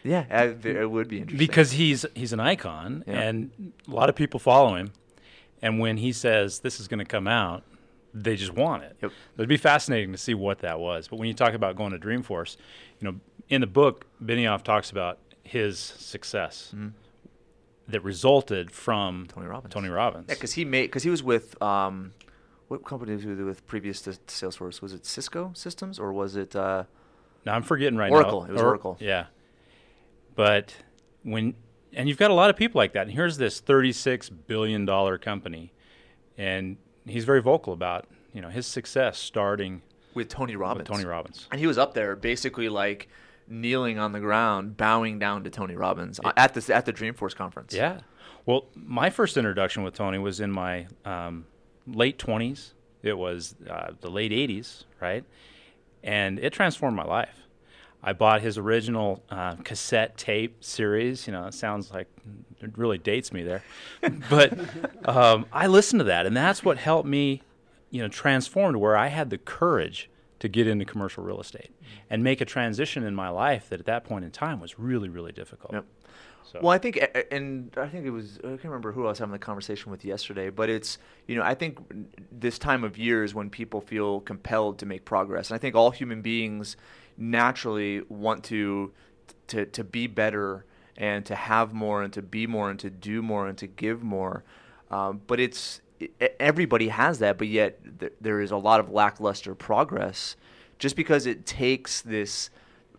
Yeah, 0.03 0.25
it, 0.45 0.65
it 0.65 0.91
would 0.91 1.07
be 1.09 1.19
interesting 1.19 1.39
because 1.47 1.73
he's 1.73 2.07
he's 2.15 2.33
an 2.33 2.41
icon 2.41 3.05
Yeah. 3.07 3.21
and 3.21 3.73
a 3.87 3.91
lot 3.91 4.09
of 4.09 4.17
people 4.17 4.41
follow 4.41 4.75
him 4.75 4.93
and 5.63 5.79
when 5.79 5.97
he 5.97 6.13
says 6.13 6.59
this 6.61 6.79
is 6.81 6.89
going 6.89 6.99
to 6.99 7.05
come 7.05 7.27
out 7.27 7.63
they 8.15 8.37
just 8.37 8.53
want 8.53 8.83
it 8.83 8.97
Yep. 9.01 9.13
it'd 9.39 9.49
be 9.49 9.57
fascinating 9.57 10.13
to 10.13 10.19
see 10.19 10.35
what 10.35 10.59
that 10.59 10.79
was 10.81 11.09
but 11.09 11.19
when 11.19 11.29
you 11.29 11.35
talk 11.35 11.55
about 11.55 11.77
going 11.77 11.93
to 11.93 11.99
dreamforce 11.99 12.57
you 13.01 13.09
know 13.11 13.19
in 13.49 13.61
the 13.63 13.67
book 13.67 14.07
benioff 14.23 14.63
talks 14.63 14.91
about 14.91 15.19
his 15.43 15.79
success 15.79 16.75
that 17.89 18.03
resulted 18.05 18.71
from 18.71 19.25
Mm-hmm. 19.27 19.35
Tony 19.35 19.47
Robbins. 19.47 19.73
tony 19.75 19.89
robbins 19.89 20.27
Yeah, 20.29 20.35
because 20.35 20.53
he 20.53 20.65
made 20.65 20.83
because 20.87 21.03
he 21.03 21.11
was 21.11 21.23
with 21.23 21.61
um, 21.63 22.13
what 22.69 22.85
company 22.85 23.13
was 23.15 23.23
he 23.23 23.29
with 23.31 23.67
previous 23.67 24.01
to 24.03 24.13
Salesforce? 24.29 24.81
Was 24.81 24.95
it 24.95 25.05
Cisco 25.05 25.51
Systems 25.55 25.99
or 25.99 26.13
was 26.13 26.37
it? 26.37 26.55
Uh, 26.57 26.85
now 27.45 27.55
i'm 27.55 27.63
forgetting 27.63 27.99
right 27.99 28.11
Oracle. 28.13 28.43
now 28.43 28.49
It 28.49 28.53
was 28.53 28.63
Oracle. 28.63 28.97
yeah 29.01 29.27
but 30.35 30.75
when 31.23 31.55
and 31.95 32.09
you've 32.09 32.19
got 32.19 32.31
a 32.31 32.35
lot 32.35 32.51
of 32.51 32.57
people 32.57 32.79
like 32.79 32.93
that 32.93 33.03
and 33.03 33.13
here's 33.13 33.37
this 33.37 33.61
36 33.61 34.29
billion 34.31 34.85
dollar 34.85 35.19
company 35.19 35.73
and 36.39 36.77
he's 37.07 37.25
very 37.25 37.43
vocal 37.43 37.73
about 37.73 38.07
you 38.33 38.41
know 38.41 38.49
his 38.49 38.67
success 38.67 39.19
starting 39.19 39.83
with 40.15 40.29
Tony 40.29 40.57
Robbins. 40.57 40.89
with 40.89 40.97
Tony 40.97 41.09
Robbins. 41.09 41.49
and 41.51 41.61
he 41.61 41.67
was 41.67 41.79
up 41.79 41.95
there 41.95 42.17
basically 42.17 42.69
like 42.69 43.09
kneeling 43.49 43.99
on 43.99 44.13
the 44.13 44.21
ground, 44.21 44.77
bowing 44.77 45.19
down 45.19 45.45
to 45.45 45.51
Tony 45.51 45.77
Robbins 45.77 46.21
uh, 46.25 46.33
at 46.37 46.55
the 46.55 46.75
at 46.75 46.87
the 46.87 46.93
Dreamforce 46.93 47.35
conference. 47.35 47.75
Yeah. 47.75 48.01
Well, 48.47 48.67
my 48.75 49.11
first 49.11 49.37
introduction 49.37 49.83
with 49.83 49.95
Tony 49.95 50.19
was 50.19 50.41
in 50.41 50.51
my 50.51 50.87
um, 51.05 51.47
late 51.87 52.19
20s. 52.19 52.73
It 53.03 53.17
was 53.17 53.55
uh, 53.69 53.93
the 54.01 54.11
late 54.11 54.33
80s, 54.33 54.85
right? 55.01 55.25
And 56.03 56.39
it 56.41 56.53
transformed 56.53 56.97
my 56.97 57.05
life. 57.05 57.42
I 58.03 58.13
bought 58.13 58.41
his 58.41 58.59
original 58.59 59.23
uh, 59.31 59.57
cassette 59.57 60.17
tape 60.17 60.65
series. 60.65 61.27
You 61.27 61.33
know, 61.33 61.47
it 61.47 61.55
sounds 61.55 61.93
like 61.93 62.09
it 62.61 62.77
really 62.77 62.99
dates 62.99 63.33
me 63.33 63.43
there. 63.43 63.63
but 64.31 64.59
um, 65.09 65.47
I 65.53 65.67
listened 65.67 66.01
to 66.01 66.05
that, 66.05 66.27
and 66.27 66.37
that's 66.37 66.65
what 66.65 66.79
helped 66.79 67.09
me, 67.09 67.43
you 67.91 68.03
know, 68.03 68.09
transform 68.09 68.73
to 68.73 68.79
where 68.79 68.97
I 68.97 69.09
had 69.09 69.31
the 69.31 69.39
courage 69.39 70.11
to 70.41 70.49
get 70.49 70.67
into 70.67 70.85
commercial 70.85 71.23
real 71.23 71.41
estate 71.41 71.71
and 72.11 72.25
make 72.25 72.41
a 72.41 72.45
transition 72.45 73.05
in 73.05 73.15
my 73.15 73.29
life 73.29 73.69
that 73.69 73.79
at 73.79 73.87
that 73.87 74.03
point 74.03 74.25
in 74.25 74.31
time 74.33 74.59
was 74.59 74.79
really, 74.79 75.09
really 75.09 75.31
difficult. 75.31 75.73
Yep. 75.73 75.85
So. 76.53 76.59
Well, 76.61 76.73
I 76.73 76.79
think, 76.79 77.01
and 77.31 77.73
I 77.77 77.87
think 77.87 78.05
it 78.05 78.11
was, 78.11 78.39
I 78.39 78.49
can't 78.49 78.65
remember 78.65 78.93
who 78.93 79.07
I 79.07 79.11
was 79.11 79.21
having 79.21 79.33
the 79.33 79.39
conversation 79.39 79.93
with 79.93 80.05
yesterday, 80.05 80.51
but 80.51 80.69
it's, 80.69 80.99
you 81.29 81.37
know, 81.37 81.43
I 81.43 81.55
think 81.55 81.79
this 82.33 82.59
time 82.59 82.83
of 82.83 82.99
year 82.99 83.23
is 83.23 83.35
when 83.35 83.49
people 83.49 83.81
feel 83.81 84.21
compelled 84.21 84.81
to 84.81 84.87
make 84.87 85.05
progress. 85.05 85.51
And 85.51 85.55
I 85.55 85.59
think 85.59 85.77
all 85.77 85.93
human 85.93 86.21
beings 86.21 86.77
naturally 87.23 88.03
want 88.09 88.45
to, 88.45 88.93
to, 89.49 89.67
to 89.67 89.85
be 89.85 90.07
better 90.07 90.65
and 90.97 91.25
to 91.27 91.35
have 91.35 91.73
more 91.73 92.03
and 92.03 92.13
to 92.13 92.23
be 92.23 92.47
more 92.47 92.71
and 92.71 92.79
to 92.81 92.91
do 92.91 93.23
more 93.23 93.49
and 93.49 93.57
to 93.59 93.67
give 93.67 94.03
more. 94.03 94.45
Um, 94.91 95.23
but 95.27 95.41
it's, 95.41 95.81
everybody 96.39 96.89
has 96.89 97.19
that, 97.21 97.39
but 97.39 97.49
yet 97.49 98.01
th- 98.01 98.13
there 98.21 98.41
is 98.41 98.51
a 98.51 98.57
lot 98.57 98.81
of 98.81 98.91
lackluster 98.91 99.55
progress 99.55 100.37
just 100.79 100.97
because 100.97 101.27
it 101.27 101.47
takes 101.47 102.03
this 102.03 102.51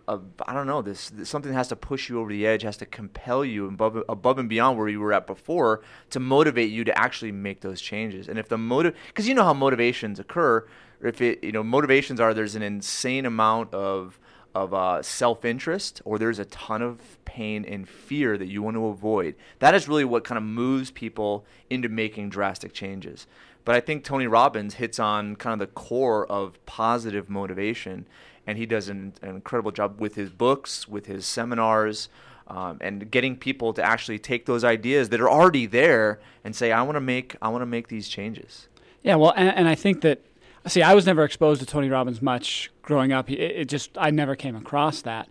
I 0.06 0.54
don't 0.54 0.68
know 0.68 0.82
this, 0.82 1.10
this 1.12 1.30
something 1.30 1.54
has 1.54 1.70
to 1.70 1.78
push 1.78 2.10
you 2.10 2.20
over 2.20 2.30
the 2.30 2.46
edge, 2.46 2.64
has 2.64 2.76
to 2.78 2.86
compel 2.86 3.46
you 3.46 3.68
above 3.68 4.04
above 4.10 4.38
and 4.38 4.50
beyond 4.50 4.78
where 4.78 4.90
you 4.90 5.00
were 5.00 5.14
at 5.14 5.26
before 5.26 5.82
to 6.10 6.20
motivate 6.20 6.72
you 6.72 6.84
to 6.84 6.98
actually 6.98 7.32
make 7.32 7.62
those 7.62 7.80
changes. 7.80 8.28
And 8.28 8.38
if 8.38 8.50
the 8.50 8.58
motive, 8.58 8.96
because 9.08 9.30
you 9.30 9.34
know 9.34 9.46
how 9.46 9.54
motivations 9.54 10.20
occur, 10.20 10.68
if 11.04 11.22
it 11.22 11.44
you 11.44 11.52
know 11.52 11.64
motivations 11.64 12.20
are 12.20 12.34
there's 12.34 12.56
an 12.56 12.64
insane 12.64 13.26
amount 13.26 13.74
of 13.74 14.20
of 14.56 14.74
uh, 14.74 15.02
self-interest 15.02 16.02
or 16.06 16.20
there's 16.20 16.38
a 16.38 16.46
ton 16.46 16.82
of 16.82 17.18
pain 17.26 17.66
and 17.66 17.90
fear 17.90 18.38
that 18.38 18.48
you 18.48 18.62
want 18.62 18.76
to 18.76 18.86
avoid. 18.86 19.34
That 19.58 19.74
is 19.74 19.88
really 19.88 20.06
what 20.06 20.24
kind 20.24 20.38
of 20.38 20.44
moves 20.44 20.92
people 20.92 21.44
into 21.72 21.90
making 21.90 22.30
drastic 22.30 22.74
changes. 22.74 23.26
But 23.66 23.76
i 23.76 23.80
think 23.80 24.04
tony 24.04 24.28
robbins 24.28 24.74
hits 24.76 25.00
on 25.00 25.38
kind 25.38 25.54
of 25.54 25.60
the 25.60 25.74
core 25.74 26.28
of 26.28 26.64
positive 26.66 27.30
motivation 27.30 28.06
and 28.46 28.58
he 28.58 28.66
does 28.66 28.90
an, 28.90 29.14
an 29.22 29.30
incredible 29.30 29.72
job 29.72 30.02
with 30.02 30.16
his 30.16 30.30
books 30.30 30.86
with 30.86 31.06
his 31.06 31.26
seminars 31.26 32.10
um, 32.50 32.78
and 32.82 33.10
getting 33.10 33.38
people 33.38 33.72
to 33.72 33.82
actually 33.82 34.20
take 34.20 34.46
those 34.46 34.66
ideas 34.66 35.08
that 35.10 35.22
are 35.22 35.30
already 35.30 35.66
there 35.66 36.20
and 36.44 36.54
say 36.54 36.74
i 36.74 36.82
want 36.82 36.98
to 36.98 37.02
make 37.02 37.38
i 37.42 37.48
want 37.48 37.62
to 37.62 37.66
make 37.66 37.88
these 37.88 38.10
changes. 38.10 38.68
Yeah, 39.04 39.16
well, 39.16 39.34
and, 39.36 39.50
and 39.50 39.68
I 39.68 39.76
think 39.76 40.02
that 40.02 40.22
see, 40.68 40.82
I 40.82 40.94
was 40.94 41.06
never 41.06 41.24
exposed 41.24 41.62
to 41.62 41.66
Tony 41.66 41.90
Robbins 41.90 42.22
much 42.22 42.72
growing 42.82 43.12
up. 43.12 43.30
It, 43.30 43.40
it 43.40 43.70
just 43.70 43.98
I 43.98 44.12
never 44.12 44.36
came 44.36 44.56
across 44.56 45.02
that. 45.02 45.30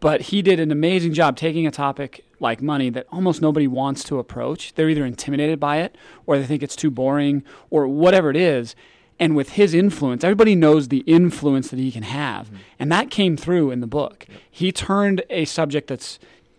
But 0.00 0.22
he 0.22 0.40
did 0.40 0.58
an 0.58 0.72
amazing 0.72 1.12
job 1.12 1.36
taking 1.36 1.66
a 1.66 1.70
topic 1.70 2.24
like 2.40 2.62
money 2.62 2.88
that 2.90 3.06
almost 3.12 3.42
nobody 3.42 3.66
wants 3.66 4.04
to 4.04 4.18
approach. 4.18 4.74
They're 4.74 4.88
either 4.88 5.04
intimidated 5.04 5.60
by 5.60 5.78
it 5.78 5.96
or 6.24 6.38
they 6.38 6.46
think 6.46 6.62
it's 6.62 6.76
too 6.76 6.90
boring 6.90 7.44
or 7.68 7.86
whatever 7.86 8.30
it 8.30 8.36
is. 8.36 8.74
And 9.18 9.36
with 9.36 9.50
his 9.50 9.74
influence, 9.74 10.24
everybody 10.24 10.54
knows 10.54 10.88
the 10.88 10.98
influence 11.00 11.68
that 11.68 11.78
he 11.78 11.92
can 11.92 12.02
have. 12.02 12.46
Mm-hmm. 12.46 12.56
And 12.78 12.92
that 12.92 13.10
came 13.10 13.36
through 13.36 13.70
in 13.70 13.80
the 13.80 13.86
book. 13.86 14.26
He 14.50 14.72
turned 14.72 15.22
a 15.30 15.44
subject 15.44 15.88
that's 15.88 16.18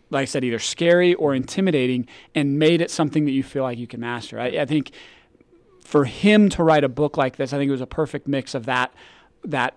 like 0.10 0.22
I 0.22 0.26
said, 0.26 0.44
either 0.44 0.60
scary 0.60 1.14
or 1.16 1.36
intimidating, 1.36 2.08
and 2.34 2.58
made 2.58 2.82
it 2.82 2.92
something 2.92 3.26
that 3.26 3.32
you 3.32 3.44
feel 3.44 3.64
like 3.64 3.78
you 3.78 3.88
can 3.88 4.00
master. 4.00 4.40
I, 4.40 4.48
I 4.48 4.66
think 4.66 4.92
for 5.88 6.04
him 6.04 6.50
to 6.50 6.64
write 6.64 6.84
a 6.84 6.90
book 6.90 7.16
like 7.16 7.38
this, 7.38 7.54
I 7.54 7.58
think 7.58 7.70
it 7.70 7.72
was 7.72 7.80
a 7.80 7.88
perfect 7.88 8.28
mix 8.28 8.54
of 8.54 8.66
that 8.66 8.94
that 9.46 9.74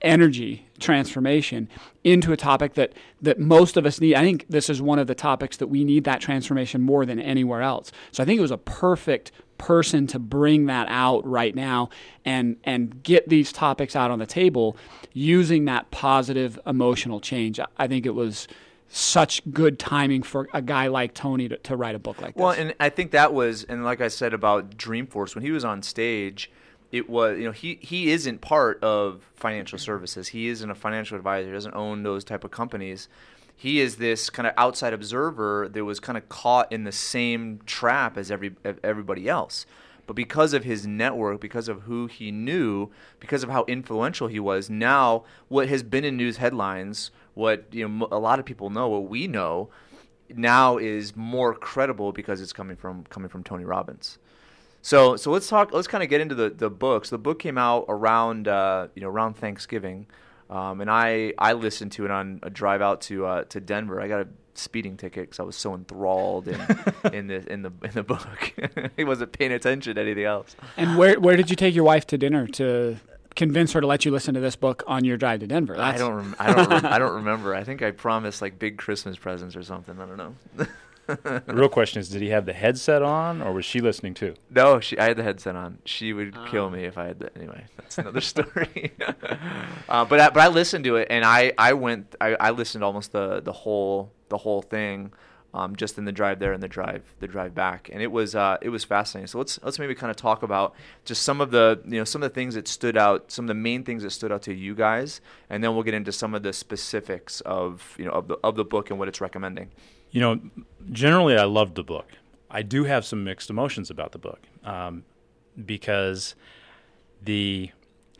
energy 0.00 0.66
transformation 0.78 1.68
into 2.02 2.32
a 2.32 2.36
topic 2.36 2.72
that 2.74 2.94
that 3.20 3.38
most 3.38 3.76
of 3.76 3.84
us 3.84 4.00
need. 4.00 4.14
I 4.14 4.22
think 4.22 4.46
this 4.48 4.70
is 4.70 4.80
one 4.80 4.98
of 4.98 5.06
the 5.06 5.14
topics 5.14 5.58
that 5.58 5.66
we 5.66 5.84
need 5.84 6.04
that 6.04 6.22
transformation 6.22 6.80
more 6.80 7.04
than 7.04 7.20
anywhere 7.20 7.60
else. 7.60 7.92
So 8.10 8.22
I 8.22 8.26
think 8.26 8.38
it 8.38 8.40
was 8.40 8.50
a 8.52 8.56
perfect 8.56 9.32
person 9.58 10.06
to 10.06 10.18
bring 10.18 10.64
that 10.64 10.88
out 10.88 11.26
right 11.26 11.54
now 11.54 11.90
and 12.24 12.56
and 12.64 13.02
get 13.02 13.28
these 13.28 13.52
topics 13.52 13.94
out 13.94 14.10
on 14.10 14.20
the 14.20 14.26
table 14.26 14.78
using 15.12 15.66
that 15.66 15.90
positive 15.90 16.58
emotional 16.64 17.20
change. 17.20 17.60
I 17.76 17.86
think 17.86 18.06
it 18.06 18.14
was 18.14 18.48
such 18.88 19.42
good 19.52 19.78
timing 19.78 20.22
for 20.22 20.48
a 20.52 20.62
guy 20.62 20.86
like 20.86 21.14
Tony 21.14 21.48
to, 21.48 21.56
to 21.58 21.76
write 21.76 21.94
a 21.94 21.98
book 21.98 22.20
like 22.20 22.34
this. 22.34 22.40
Well, 22.40 22.50
and 22.50 22.74
I 22.78 22.90
think 22.90 23.10
that 23.10 23.34
was, 23.34 23.64
and 23.64 23.84
like 23.84 24.00
I 24.00 24.08
said 24.08 24.32
about 24.32 24.76
Dreamforce, 24.76 25.34
when 25.34 25.44
he 25.44 25.50
was 25.50 25.64
on 25.64 25.82
stage, 25.82 26.50
it 26.92 27.10
was, 27.10 27.38
you 27.38 27.44
know, 27.44 27.52
he, 27.52 27.78
he 27.80 28.12
isn't 28.12 28.40
part 28.40 28.82
of 28.82 29.22
financial 29.34 29.78
services. 29.78 30.28
He 30.28 30.48
isn't 30.48 30.70
a 30.70 30.74
financial 30.76 31.16
advisor. 31.16 31.48
He 31.48 31.52
doesn't 31.52 31.74
own 31.74 32.04
those 32.04 32.22
type 32.22 32.44
of 32.44 32.52
companies. 32.52 33.08
He 33.56 33.80
is 33.80 33.96
this 33.96 34.30
kind 34.30 34.46
of 34.46 34.54
outside 34.56 34.92
observer 34.92 35.68
that 35.72 35.84
was 35.84 35.98
kind 35.98 36.18
of 36.18 36.28
caught 36.28 36.72
in 36.72 36.84
the 36.84 36.92
same 36.92 37.60
trap 37.66 38.16
as 38.16 38.30
every 38.30 38.54
everybody 38.82 39.28
else. 39.28 39.66
But 40.06 40.16
because 40.16 40.52
of 40.52 40.64
his 40.64 40.86
network, 40.86 41.40
because 41.40 41.68
of 41.68 41.82
who 41.82 42.06
he 42.06 42.30
knew, 42.30 42.90
because 43.20 43.42
of 43.42 43.50
how 43.50 43.64
influential 43.66 44.28
he 44.28 44.38
was, 44.38 44.68
now 44.68 45.24
what 45.48 45.68
has 45.68 45.82
been 45.82 46.04
in 46.04 46.16
news 46.16 46.36
headlines 46.36 47.10
what 47.34 47.66
you 47.72 47.88
know 47.88 48.08
a 48.10 48.18
lot 48.18 48.38
of 48.38 48.44
people 48.44 48.70
know, 48.70 48.88
what 48.88 49.08
we 49.08 49.26
know, 49.26 49.70
now 50.30 50.78
is 50.78 51.14
more 51.14 51.54
credible 51.54 52.12
because 52.12 52.40
it's 52.40 52.52
coming 52.52 52.76
from 52.76 53.04
coming 53.04 53.28
from 53.28 53.44
Tony 53.44 53.64
Robbins. 53.64 54.18
So 54.82 55.16
so 55.16 55.30
let's 55.30 55.48
talk. 55.48 55.72
Let's 55.72 55.88
kind 55.88 56.02
of 56.02 56.10
get 56.10 56.20
into 56.20 56.34
the 56.34 56.50
the 56.50 56.70
books. 56.70 57.10
The 57.10 57.18
book 57.18 57.38
came 57.38 57.58
out 57.58 57.86
around 57.88 58.48
uh, 58.48 58.88
you 58.94 59.02
know 59.02 59.08
around 59.08 59.34
Thanksgiving, 59.34 60.06
um, 60.50 60.80
and 60.80 60.90
I 60.90 61.32
I 61.38 61.54
listened 61.54 61.92
to 61.92 62.04
it 62.04 62.10
on 62.10 62.40
a 62.42 62.50
drive 62.50 62.82
out 62.82 63.00
to 63.02 63.26
uh, 63.26 63.44
to 63.44 63.60
Denver. 63.60 64.00
I 64.00 64.08
got 64.08 64.20
a 64.20 64.28
speeding 64.54 64.96
ticket 64.96 65.24
because 65.24 65.40
I 65.40 65.42
was 65.42 65.56
so 65.56 65.74
enthralled 65.74 66.48
in 66.48 66.60
in 67.12 67.26
the 67.28 67.52
in 67.52 67.62
the 67.62 67.72
in 67.82 67.90
the 67.92 68.02
book. 68.02 68.52
he 68.96 69.04
wasn't 69.04 69.32
paying 69.32 69.52
attention 69.52 69.94
to 69.94 70.00
anything 70.00 70.24
else. 70.24 70.54
And 70.76 70.98
where 70.98 71.18
where 71.18 71.36
did 71.36 71.50
you 71.50 71.56
take 71.56 71.74
your 71.74 71.84
wife 71.84 72.06
to 72.08 72.18
dinner 72.18 72.46
to 72.48 72.98
convince 73.36 73.72
her 73.72 73.80
to 73.80 73.86
let 73.86 74.04
you 74.04 74.10
listen 74.10 74.34
to 74.34 74.40
this 74.40 74.56
book 74.56 74.82
on 74.86 75.04
your 75.04 75.16
drive 75.16 75.40
to 75.40 75.46
Denver? 75.46 75.76
I 75.78 75.96
don't. 75.96 76.14
Rem- 76.14 76.36
I 76.38 76.52
don't. 76.52 76.68
Rem- 76.70 76.86
I 76.92 76.98
don't 76.98 77.14
remember. 77.14 77.54
I 77.54 77.64
think 77.64 77.82
I 77.82 77.90
promised 77.90 78.42
like 78.42 78.58
big 78.58 78.78
Christmas 78.78 79.16
presents 79.16 79.56
or 79.56 79.62
something. 79.62 79.98
I 80.00 80.06
don't 80.06 80.16
know. 80.16 80.34
The 81.06 81.42
real 81.48 81.68
question 81.68 82.00
is, 82.00 82.08
did 82.08 82.22
he 82.22 82.30
have 82.30 82.46
the 82.46 82.54
headset 82.54 83.02
on, 83.02 83.42
or 83.42 83.52
was 83.52 83.66
she 83.66 83.80
listening 83.80 84.14
too? 84.14 84.34
No, 84.50 84.80
she. 84.80 84.98
I 84.98 85.04
had 85.04 85.18
the 85.18 85.22
headset 85.22 85.54
on. 85.54 85.78
She 85.84 86.12
would 86.14 86.34
kill 86.50 86.70
me 86.70 86.84
if 86.84 86.96
I 86.96 87.06
had 87.08 87.18
the. 87.18 87.36
Anyway, 87.36 87.64
that's 87.76 87.98
another 87.98 88.20
story. 88.22 88.92
uh, 89.88 90.04
but 90.06 90.20
I, 90.20 90.30
but 90.30 90.38
I 90.38 90.48
listened 90.48 90.84
to 90.84 90.96
it, 90.96 91.08
and 91.10 91.24
I 91.24 91.52
I 91.58 91.74
went. 91.74 92.14
I, 92.20 92.36
I 92.40 92.50
listened 92.50 92.84
almost 92.84 93.12
the 93.12 93.40
the 93.40 93.52
whole 93.52 94.12
the 94.30 94.38
whole 94.38 94.62
thing. 94.62 95.12
Um, 95.54 95.76
just 95.76 95.98
in 95.98 96.04
the 96.04 96.10
drive 96.10 96.40
there 96.40 96.52
and 96.52 96.60
the 96.60 96.66
drive 96.66 97.04
the 97.20 97.28
drive 97.28 97.54
back, 97.54 97.88
and 97.92 98.02
it 98.02 98.10
was 98.10 98.34
uh, 98.34 98.58
it 98.60 98.70
was 98.70 98.82
fascinating. 98.82 99.28
So 99.28 99.38
let's 99.38 99.60
let's 99.62 99.78
maybe 99.78 99.94
kind 99.94 100.10
of 100.10 100.16
talk 100.16 100.42
about 100.42 100.74
just 101.04 101.22
some 101.22 101.40
of 101.40 101.52
the 101.52 101.80
you 101.86 101.96
know 101.96 102.02
some 102.04 102.24
of 102.24 102.28
the 102.28 102.34
things 102.34 102.56
that 102.56 102.66
stood 102.66 102.96
out, 102.96 103.30
some 103.30 103.44
of 103.44 103.48
the 103.48 103.54
main 103.54 103.84
things 103.84 104.02
that 104.02 104.10
stood 104.10 104.32
out 104.32 104.42
to 104.42 104.52
you 104.52 104.74
guys, 104.74 105.20
and 105.48 105.62
then 105.62 105.72
we'll 105.72 105.84
get 105.84 105.94
into 105.94 106.10
some 106.10 106.34
of 106.34 106.42
the 106.42 106.52
specifics 106.52 107.40
of 107.42 107.94
you 107.98 108.04
know 108.04 108.10
of 108.10 108.26
the 108.26 108.36
of 108.42 108.56
the 108.56 108.64
book 108.64 108.90
and 108.90 108.98
what 108.98 109.06
it's 109.06 109.20
recommending. 109.20 109.70
You 110.10 110.20
know, 110.22 110.40
generally 110.90 111.36
I 111.36 111.44
loved 111.44 111.76
the 111.76 111.84
book. 111.84 112.08
I 112.50 112.62
do 112.62 112.84
have 112.84 113.04
some 113.04 113.22
mixed 113.22 113.48
emotions 113.48 113.90
about 113.90 114.10
the 114.10 114.18
book 114.18 114.40
um, 114.64 115.04
because 115.64 116.34
the 117.22 117.70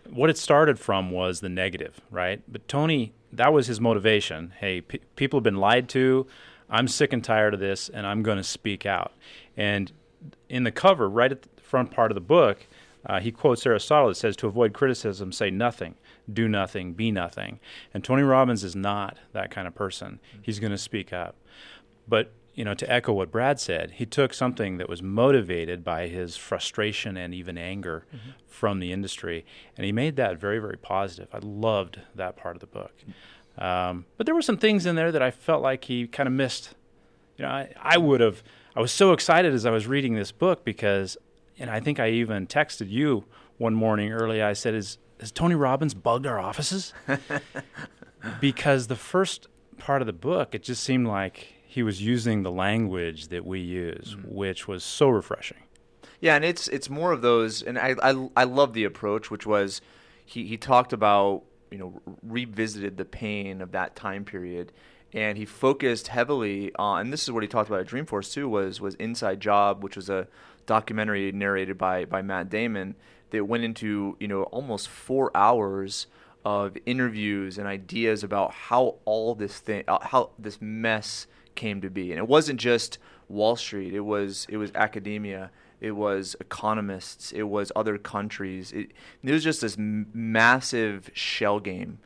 what 0.09 0.31
it 0.31 0.39
started 0.39 0.79
from 0.79 1.11
was 1.11 1.41
the 1.41 1.49
negative, 1.49 2.01
right? 2.11 2.43
But 2.47 2.69
Tony, 2.69 3.13
that 3.33 3.53
was 3.53 3.67
his 3.67 3.81
motivation. 3.81 4.53
Hey, 4.59 4.81
pe 4.81 4.99
people 5.17 5.39
have 5.39 5.45
been 5.45 5.57
lied 5.57 5.89
to. 5.91 6.27
I'm 6.71 6.89
sick 6.89 7.13
and 7.13 7.23
tired 7.23 7.55
of 7.55 7.61
this, 7.61 7.89
and 7.89 8.07
I'm 8.07 8.23
going 8.23 8.39
to 8.39 8.45
speak 8.45 8.87
out. 8.87 9.13
And 9.57 9.93
in 10.49 10.65
the 10.65 10.73
cover, 10.73 11.09
right 11.09 11.31
at 11.31 11.43
the 11.43 11.49
front 11.61 11.91
part 11.91 12.11
of 12.11 12.15
the 12.15 12.21
book, 12.21 12.67
uh, 13.07 13.21
he 13.21 13.31
quotes 13.31 13.67
Aristotle 13.67 14.09
that 14.09 14.15
says, 14.15 14.37
To 14.37 14.47
avoid 14.47 14.73
criticism, 14.73 15.33
say 15.33 15.51
nothing, 15.51 15.95
do 16.33 16.49
nothing, 16.49 16.95
be 16.95 17.11
nothing. 17.11 17.61
And 17.93 18.03
Tony 18.03 18.23
Robbins 18.23 18.65
is 18.65 18.75
not 18.75 19.19
that 19.33 19.51
kind 19.51 19.67
of 19.67 19.75
person. 19.75 20.21
He's 20.41 20.59
going 20.59 20.71
to 20.71 20.79
speak 20.79 21.13
up. 21.13 21.37
But, 22.09 22.33
you 22.55 22.65
know, 22.65 22.75
to 22.75 22.91
echo 22.91 23.13
what 23.13 23.31
Brad 23.31 23.61
said, 23.61 23.93
he 23.93 24.07
took 24.07 24.33
something 24.33 24.79
that 24.79 24.89
was 24.89 25.03
motivated 25.03 25.85
by 25.85 26.09
his 26.09 26.37
frustration 26.37 27.17
and 27.17 27.35
even 27.35 27.59
anger 27.59 28.07
mm-hmm. 28.09 28.31
from 28.47 28.79
the 28.79 28.93
industry, 28.93 29.45
and 29.77 29.85
he 29.85 29.93
made 29.93 30.17
that 30.17 30.39
very, 30.39 30.59
very 30.59 30.79
positive. 30.79 31.29
I 31.33 31.39
loved 31.43 32.01
that 32.15 32.37
part 32.37 32.57
of 32.57 32.61
the 32.61 32.67
book. 32.67 32.93
Um, 33.59 34.07
but 34.17 34.27
there 34.27 34.35
were 34.35 34.43
some 34.43 34.57
things 34.57 34.87
in 34.87 34.97
there 34.97 35.13
that 35.13 35.23
I 35.23 35.31
felt 35.31 35.63
like 35.63 35.85
he 35.85 36.07
kind 36.07 36.27
of 36.27 36.33
missed. 36.33 36.75
You 37.37 37.45
know, 37.45 37.51
I, 37.51 37.73
I 37.81 37.99
would 37.99 38.21
have. 38.21 38.43
I 38.77 38.81
was 38.81 38.91
so 38.91 39.13
excited 39.13 39.55
as 39.55 39.65
I 39.65 39.71
was 39.71 39.87
reading 39.87 40.15
this 40.15 40.33
book 40.33 40.65
because, 40.65 41.17
and 41.59 41.71
I 41.71 41.81
think 41.81 42.01
I 42.01 42.11
even 42.11 42.47
texted 42.47 42.91
you 42.91 43.25
one 43.59 43.75
morning 43.75 44.13
early. 44.13 44.43
I 44.43 44.53
said, 44.53 44.75
"Is 44.75 44.99
has 45.21 45.31
Tony 45.31 45.55
Robbins 45.55 45.95
bugged 45.95 46.27
our 46.27 46.41
offices?" 46.41 46.93
because 48.41 48.89
the 48.89 48.97
first 48.97 49.47
part 49.79 50.03
of 50.03 50.07
the 50.07 50.13
book, 50.13 50.55
it 50.55 50.63
just 50.63 50.83
seemed 50.83 51.07
like 51.07 51.55
he 51.65 51.83
was 51.83 52.03
using 52.03 52.43
the 52.43 52.51
language 52.51 53.29
that 53.29 53.45
we 53.45 53.61
use, 53.61 54.17
mm-hmm. 54.17 54.35
which 54.35 54.67
was 54.67 54.83
so 54.85 55.09
refreshing. 55.09 55.59
Yeah, 56.21 56.37
and 56.37 56.45
it's 56.45 56.69
it's 56.69 56.89
more 56.89 57.13
of 57.13 57.23
those, 57.23 57.63
and 57.63 57.79
I 57.79 57.95
I, 58.03 58.29
I 58.37 58.45
love 58.45 58.73
the 58.73 58.85
approach, 58.85 59.31
which 59.31 59.47
was 59.47 59.81
he 60.25 60.47
he 60.47 60.57
talked 60.57 60.93
about 60.93 61.43
you 61.75 61.81
know 61.81 62.01
revisited 62.23 62.97
the 62.97 63.05
pain 63.05 63.61
of 63.61 63.73
that 63.73 63.97
time 63.97 64.25
period. 64.25 64.71
And 65.13 65.37
he 65.37 65.45
focused 65.45 66.09
heavily 66.09 66.73
on 66.77 67.01
and 67.01 67.13
this 67.13 67.25
is 67.25 67.33
what 67.33 67.43
he 67.43 67.49
talked 67.49 67.69
about 67.69 67.81
at 67.81 67.89
Dreamforce 67.89 68.33
too 68.33 68.49
was 68.49 68.81
was 68.81 68.95
Inside 68.95 69.41
Job 69.41 69.83
which 69.83 69.97
was 69.97 70.09
a 70.09 70.29
documentary 70.67 71.33
narrated 71.33 71.77
by 71.77 72.05
by 72.05 72.23
Matt 72.23 72.49
Damon 72.49 72.95
that 73.31 73.45
went 73.45 73.65
into 73.65 74.17
you 74.21 74.29
know 74.29 74.45
almost 74.45 74.87
4 74.87 75.37
hours 75.37 76.07
of 76.45 76.77
interviews 76.87 77.59
and 77.59 77.67
ideas 77.67 78.23
about 78.23 78.53
how 78.53 78.97
all 79.05 79.35
this 79.35 79.59
thing 79.59 79.83
uh, 79.89 79.99
how 80.01 80.31
this 80.39 80.61
mess 80.61 81.27
came 81.57 81.81
to 81.81 81.91
be. 81.91 82.13
And 82.13 82.19
it 82.19 82.29
wasn't 82.29 82.61
just 82.61 82.99
Wall 83.29 83.57
Street. 83.57 83.95
It 83.95 84.01
was 84.01 84.47
it 84.49 84.59
was 84.59 84.71
academia 84.77 85.51
it 85.85 85.91
was 85.91 86.35
economists, 86.41 87.31
it 87.33 87.43
was 87.43 87.71
other 87.77 87.99
countries. 87.99 88.73
It, 88.73 88.93
it 89.23 89.31
was 89.31 89.45
just 89.45 89.61
this 89.61 89.77
m- 89.77 90.09
massive 90.15 91.11
shell 91.13 91.61
game, 91.61 91.99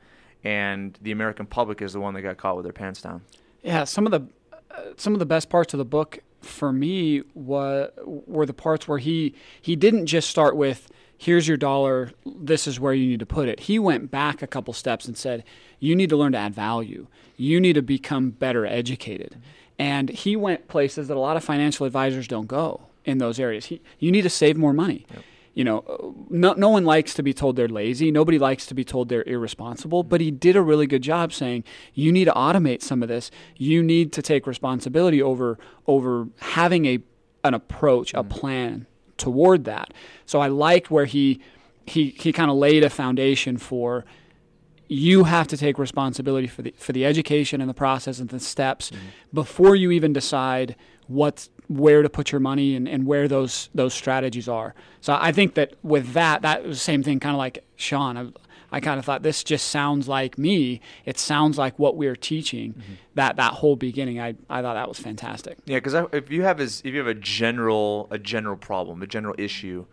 and 0.42 0.98
the 1.00 1.12
American 1.12 1.46
public 1.46 1.80
is 1.80 1.92
the 1.92 2.00
one 2.00 2.12
that 2.14 2.22
got 2.22 2.38
caught 2.38 2.56
with 2.56 2.64
their 2.64 2.72
pants 2.72 3.00
down. 3.00 3.22
Yeah, 3.62 3.84
some 3.84 4.04
of 4.04 4.10
the 4.10 4.26
uh, 4.52 4.94
some 4.96 5.12
of 5.12 5.20
the 5.20 5.26
best 5.26 5.48
parts 5.48 5.74
of 5.74 5.78
the 5.78 5.84
book 5.84 6.18
for 6.40 6.72
me 6.72 7.22
were 7.34 7.92
were 8.04 8.46
the 8.46 8.52
parts 8.52 8.88
where 8.88 8.98
he 8.98 9.32
he 9.62 9.76
didn't 9.76 10.06
just 10.06 10.28
start 10.28 10.56
with 10.56 10.90
here's 11.16 11.46
your 11.46 11.56
dollar, 11.56 12.10
this 12.24 12.66
is 12.66 12.80
where 12.80 12.94
you 12.94 13.08
need 13.08 13.20
to 13.20 13.26
put 13.26 13.48
it. 13.48 13.60
He 13.60 13.78
went 13.78 14.10
back 14.10 14.42
a 14.42 14.46
couple 14.46 14.72
steps 14.72 15.06
and 15.06 15.16
said, 15.16 15.42
you 15.80 15.96
need 15.96 16.10
to 16.10 16.16
learn 16.16 16.30
to 16.30 16.38
add 16.38 16.54
value. 16.54 17.08
You 17.36 17.60
need 17.60 17.72
to 17.72 17.82
become 17.82 18.30
better 18.30 18.64
educated. 18.64 19.36
And 19.80 20.10
he 20.10 20.36
went 20.36 20.68
places 20.68 21.08
that 21.08 21.16
a 21.16 21.20
lot 21.20 21.36
of 21.36 21.42
financial 21.42 21.86
advisors 21.86 22.28
don't 22.28 22.46
go 22.46 22.87
in 23.04 23.18
those 23.18 23.40
areas. 23.40 23.66
He, 23.66 23.80
you 23.98 24.10
need 24.10 24.22
to 24.22 24.30
save 24.30 24.56
more 24.56 24.72
money. 24.72 25.06
Yep. 25.12 25.24
You 25.54 25.64
know, 25.64 26.14
no, 26.30 26.52
no 26.52 26.68
one 26.68 26.84
likes 26.84 27.14
to 27.14 27.22
be 27.22 27.34
told 27.34 27.56
they're 27.56 27.66
lazy. 27.66 28.12
Nobody 28.12 28.38
likes 28.38 28.64
to 28.66 28.74
be 28.74 28.84
told 28.84 29.08
they're 29.08 29.24
irresponsible. 29.24 30.04
But 30.04 30.20
he 30.20 30.30
did 30.30 30.54
a 30.54 30.62
really 30.62 30.86
good 30.86 31.02
job 31.02 31.32
saying, 31.32 31.64
you 31.94 32.12
need 32.12 32.26
to 32.26 32.32
automate 32.32 32.80
some 32.80 33.02
of 33.02 33.08
this. 33.08 33.32
You 33.56 33.82
need 33.82 34.12
to 34.12 34.22
take 34.22 34.46
responsibility 34.46 35.20
over 35.20 35.58
over 35.86 36.28
having 36.38 36.86
a 36.86 37.00
an 37.42 37.54
approach, 37.54 38.14
a 38.14 38.22
mm. 38.22 38.30
plan 38.30 38.86
toward 39.16 39.64
that. 39.64 39.92
So 40.26 40.40
I 40.40 40.46
like 40.46 40.88
where 40.88 41.06
he 41.06 41.40
he 41.86 42.10
he 42.10 42.32
kind 42.32 42.50
of 42.50 42.56
laid 42.56 42.84
a 42.84 42.90
foundation 42.90 43.58
for 43.58 44.04
you 44.86 45.24
have 45.24 45.46
to 45.48 45.56
take 45.56 45.78
responsibility 45.78 46.46
for 46.46 46.62
the 46.62 46.74
for 46.78 46.92
the 46.92 47.04
education 47.04 47.60
and 47.60 47.68
the 47.68 47.74
process 47.74 48.20
and 48.20 48.30
the 48.30 48.40
steps 48.40 48.90
mm-hmm. 48.90 49.06
before 49.32 49.74
you 49.74 49.90
even 49.90 50.12
decide 50.12 50.76
what 51.08 51.48
where 51.68 52.02
to 52.02 52.08
put 52.08 52.32
your 52.32 52.40
money 52.40 52.74
and, 52.74 52.88
and 52.88 53.06
where 53.06 53.28
those 53.28 53.68
those 53.74 53.94
strategies 53.94 54.48
are. 54.48 54.74
So 55.00 55.16
I 55.18 55.32
think 55.32 55.54
that 55.54 55.74
with 55.82 56.12
that, 56.14 56.42
that 56.42 56.64
was 56.64 56.78
the 56.78 56.82
same 56.82 57.02
thing, 57.02 57.20
kind 57.20 57.34
of 57.34 57.38
like 57.38 57.64
Sean. 57.76 58.16
I, 58.16 58.28
I 58.70 58.80
kind 58.80 58.98
of 58.98 59.04
thought 59.04 59.22
this 59.22 59.42
just 59.44 59.68
sounds 59.68 60.08
like 60.08 60.36
me. 60.36 60.80
It 61.06 61.18
sounds 61.18 61.56
like 61.56 61.78
what 61.78 61.96
we're 61.96 62.16
teaching. 62.16 62.74
Mm-hmm. 62.74 62.92
That 63.14 63.36
that 63.36 63.54
whole 63.54 63.76
beginning, 63.76 64.20
I, 64.20 64.34
I 64.50 64.62
thought 64.62 64.74
that 64.74 64.88
was 64.88 64.98
fantastic. 64.98 65.58
Yeah, 65.64 65.78
because 65.78 65.94
if 66.12 66.30
you 66.30 66.42
have 66.42 66.60
is 66.60 66.80
if 66.84 66.92
you 66.92 66.98
have 66.98 67.06
a 67.06 67.14
general 67.14 68.08
a 68.10 68.18
general 68.18 68.56
problem, 68.56 69.02
a 69.02 69.06
general 69.06 69.34
issue, 69.38 69.86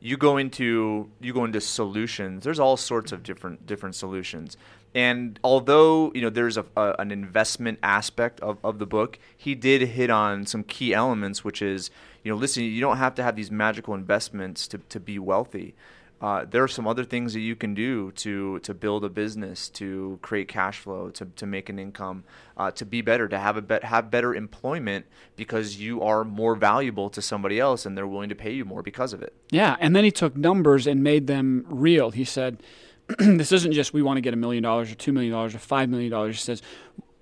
you 0.00 0.16
go 0.16 0.36
into 0.36 1.10
you 1.20 1.32
go 1.32 1.44
into 1.44 1.60
solutions. 1.60 2.44
There's 2.44 2.60
all 2.60 2.76
sorts 2.76 3.12
of 3.12 3.22
different 3.22 3.66
different 3.66 3.94
solutions. 3.94 4.56
And 4.96 5.38
although 5.44 6.10
you 6.14 6.22
know 6.22 6.30
there's 6.30 6.56
a, 6.56 6.64
a, 6.76 6.96
an 6.98 7.12
investment 7.12 7.78
aspect 7.82 8.40
of, 8.40 8.58
of 8.64 8.78
the 8.78 8.86
book, 8.86 9.18
he 9.36 9.54
did 9.54 9.82
hit 9.82 10.10
on 10.10 10.46
some 10.46 10.64
key 10.64 10.94
elements, 10.94 11.44
which 11.44 11.62
is 11.62 11.90
you 12.24 12.32
know 12.32 12.38
listen, 12.38 12.64
you 12.64 12.80
don't 12.80 12.96
have 12.96 13.14
to 13.16 13.22
have 13.22 13.36
these 13.36 13.50
magical 13.50 13.94
investments 13.94 14.66
to, 14.68 14.78
to 14.88 14.98
be 14.98 15.18
wealthy 15.18 15.74
uh, 16.20 16.46
there 16.48 16.62
are 16.62 16.68
some 16.68 16.86
other 16.86 17.04
things 17.04 17.34
that 17.34 17.40
you 17.40 17.54
can 17.54 17.74
do 17.74 18.10
to 18.12 18.58
to 18.60 18.72
build 18.72 19.04
a 19.04 19.08
business, 19.08 19.68
to 19.68 20.18
create 20.22 20.48
cash 20.48 20.78
flow, 20.78 21.10
to, 21.10 21.26
to 21.36 21.46
make 21.46 21.68
an 21.68 21.78
income, 21.78 22.24
uh, 22.56 22.70
to 22.70 22.86
be 22.86 23.02
better, 23.02 23.28
to 23.28 23.38
have 23.38 23.56
a 23.56 23.62
bet 23.62 23.84
have 23.84 24.10
better 24.10 24.34
employment 24.34 25.04
because 25.36 25.76
you 25.76 26.02
are 26.02 26.24
more 26.24 26.56
valuable 26.56 27.10
to 27.10 27.20
somebody 27.20 27.60
else 27.60 27.84
and 27.84 27.96
they're 27.96 28.06
willing 28.06 28.30
to 28.30 28.34
pay 28.34 28.50
you 28.50 28.64
more 28.64 28.82
because 28.82 29.12
of 29.12 29.22
it. 29.22 29.34
Yeah, 29.50 29.76
and 29.78 29.94
then 29.94 30.04
he 30.04 30.10
took 30.10 30.36
numbers 30.36 30.86
and 30.86 31.02
made 31.02 31.26
them 31.26 31.66
real. 31.68 32.10
He 32.10 32.24
said, 32.24 32.62
"This 33.18 33.52
isn't 33.52 33.72
just 33.72 33.92
we 33.92 34.02
want 34.02 34.16
to 34.16 34.20
get 34.20 34.34
a 34.34 34.36
million 34.36 34.62
dollars 34.62 34.90
or 34.90 34.94
two 34.94 35.12
million 35.12 35.32
dollars 35.32 35.54
or 35.54 35.58
five 35.58 35.88
million 35.88 36.10
dollars." 36.10 36.36
He 36.36 36.42
says, 36.42 36.62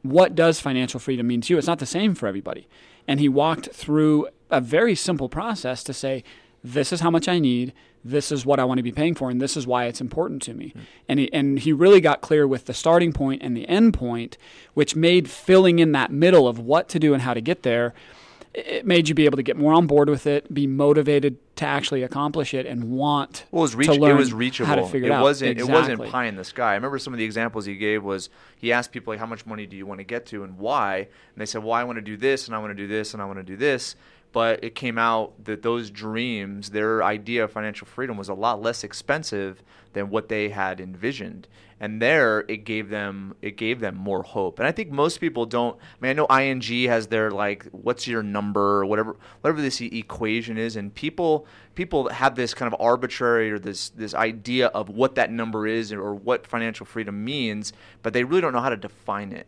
"What 0.03 0.35
does 0.35 0.61
financial 0.61 1.01
freedom 1.01 1.27
mean 1.27 1.41
to 1.43 1.53
you?" 1.53 1.59
It's 1.59 1.67
not 1.67 1.79
the 1.79 1.87
same 1.87 2.15
for 2.15 2.27
everybody. 2.27 2.69
And 3.07 3.21
he 3.21 3.29
walked 3.29 3.69
through 3.69 4.29
a 4.51 4.61
very 4.61 4.95
simple 4.95 5.29
process 5.29 5.85
to 5.85 5.93
say, 5.93 6.25
"This 6.63 6.93
is 6.93 7.01
how 7.01 7.11
much 7.11 7.29
I 7.29 7.39
need." 7.39 7.73
this 8.05 8.31
is 8.31 8.45
what 8.45 8.61
I 8.61 8.65
want 8.65 8.79
to 8.79 8.83
be 8.83 8.93
paying 8.93 9.15
for, 9.15 9.31
and 9.31 9.41
this 9.41 9.57
is 9.57 9.67
why 9.67 9.87
it's 9.87 10.01
important 10.01 10.43
to 10.43 10.55
me. 10.55 10.75
Mm. 10.77 10.81
And 11.09 11.21
he, 11.21 11.33
and 11.33 11.59
he 11.59 11.73
really 11.73 12.01
got 12.01 12.21
clear 12.21 12.47
with 12.47 12.67
the 12.67 12.75
starting 12.75 13.13
point 13.13 13.43
and 13.43 13.57
the 13.57 13.67
end 13.67 13.95
point, 13.95 14.37
which 14.75 14.95
made 14.95 15.31
filling 15.31 15.79
in 15.79 15.93
that 15.93 16.13
middle 16.13 16.47
of 16.47 16.59
what 16.59 16.89
to 16.91 16.99
do 16.99 17.15
and 17.15 17.23
how 17.23 17.33
to 17.33 17.41
get 17.41 17.63
there. 17.63 17.95
It 18.55 18.87
made 18.87 19.09
you 19.09 19.17
be 19.17 19.25
able 19.25 19.37
to 19.37 19.43
get 19.43 19.57
more 19.57 19.73
on 19.73 19.89
board 19.89 20.09
with 20.09 20.29
it, 20.29 20.53
be 20.55 20.67
motivated 20.69 21.39
to 21.57 21.65
actually 21.65 22.05
accomplish 22.05 22.55
it, 22.55 22.67
and 22.67 22.85
want 22.85 23.47
well, 23.51 23.63
it 23.63 23.63
was 23.63 23.75
reach- 23.75 23.89
to 23.89 23.95
learn 23.95 24.13
it 24.13 24.15
was 24.15 24.33
reachable. 24.33 24.67
how 24.67 24.77
to 24.77 24.87
figure 24.87 25.09
it, 25.09 25.13
it 25.13 25.15
out. 25.15 25.23
Wasn't, 25.23 25.51
exactly. 25.51 25.75
It 25.75 25.77
wasn't 25.77 26.13
pie 26.13 26.27
in 26.27 26.37
the 26.37 26.45
sky. 26.45 26.73
I 26.73 26.75
remember 26.75 26.99
some 26.99 27.13
of 27.13 27.19
the 27.19 27.25
examples 27.25 27.65
he 27.65 27.75
gave 27.75 28.05
was 28.05 28.31
he 28.57 28.73
asked 28.73 28.93
people 28.93 29.13
like, 29.13 29.19
"How 29.19 29.27
much 29.27 29.45
money 29.45 29.67
do 29.67 29.77
you 29.77 29.87
want 29.87 29.99
to 29.99 30.05
get 30.05 30.27
to, 30.27 30.45
and 30.45 30.57
why?" 30.57 30.97
And 30.99 31.09
they 31.37 31.47
said, 31.47 31.65
"Well, 31.65 31.73
I 31.73 31.83
want 31.83 31.97
to 31.97 32.03
do 32.03 32.17
this, 32.17 32.47
and 32.47 32.55
I 32.55 32.59
want 32.59 32.71
to 32.71 32.77
do 32.77 32.87
this, 32.87 33.13
and 33.13 33.21
I 33.21 33.27
want 33.27 33.39
to 33.39 33.45
do 33.45 33.57
this." 33.57 33.97
But 34.35 34.65
it 34.65 34.75
came 34.75 34.99
out 34.99 35.33
that 35.45 35.63
those 35.63 35.91
dreams, 35.91 36.71
their 36.71 37.05
idea 37.05 37.45
of 37.45 37.53
financial 37.53 37.87
freedom 37.87 38.17
was 38.17 38.29
a 38.29 38.35
lot 38.35 38.61
less 38.61 38.83
expensive 38.83 39.63
than 39.93 40.11
what 40.11 40.29
they 40.29 40.49
had 40.49 40.81
envisioned. 40.81 41.47
And 41.79 42.03
there 42.03 42.45
it 42.49 42.65
gave 42.65 42.89
them 42.89 43.37
it 43.43 43.57
gave 43.57 43.79
them 43.79 43.95
more 43.95 44.25
hope. 44.25 44.59
And 44.59 44.67
I 44.67 44.73
think 44.73 44.91
most 44.91 45.21
people 45.21 45.47
don't 45.47 45.77
I 45.79 45.97
mean 46.01 46.11
I 46.11 46.13
know 46.15 46.27
ING 46.27 46.89
has 46.89 47.07
their 47.07 47.31
like 47.31 47.67
what's 47.71 48.09
your 48.09 48.25
number 48.25 48.81
or 48.81 48.87
whatever 48.87 49.17
whatever 49.41 49.63
this 49.63 49.81
equation 49.81 50.59
is 50.59 50.75
and 50.75 50.93
people 50.93 51.47
people 51.77 52.09
have 52.09 52.35
this 52.35 52.55
kind 52.55 52.73
of 52.73 52.81
arbitrary 52.81 53.53
or 53.53 53.61
this 53.61 53.91
this 53.91 54.15
idea 54.15 54.67
of 54.69 54.89
what 54.89 55.15
that 55.15 55.31
number 55.31 55.69
is 55.69 55.93
or 55.93 56.13
what 56.13 56.45
financial 56.45 56.87
freedom 56.87 57.25
means, 57.25 57.73
but 58.03 58.13
they 58.13 58.25
really 58.25 58.41
don't 58.41 58.53
know 58.53 58.61
how 58.61 58.71
to 58.71 58.77
define 58.77 59.33
it. 59.33 59.47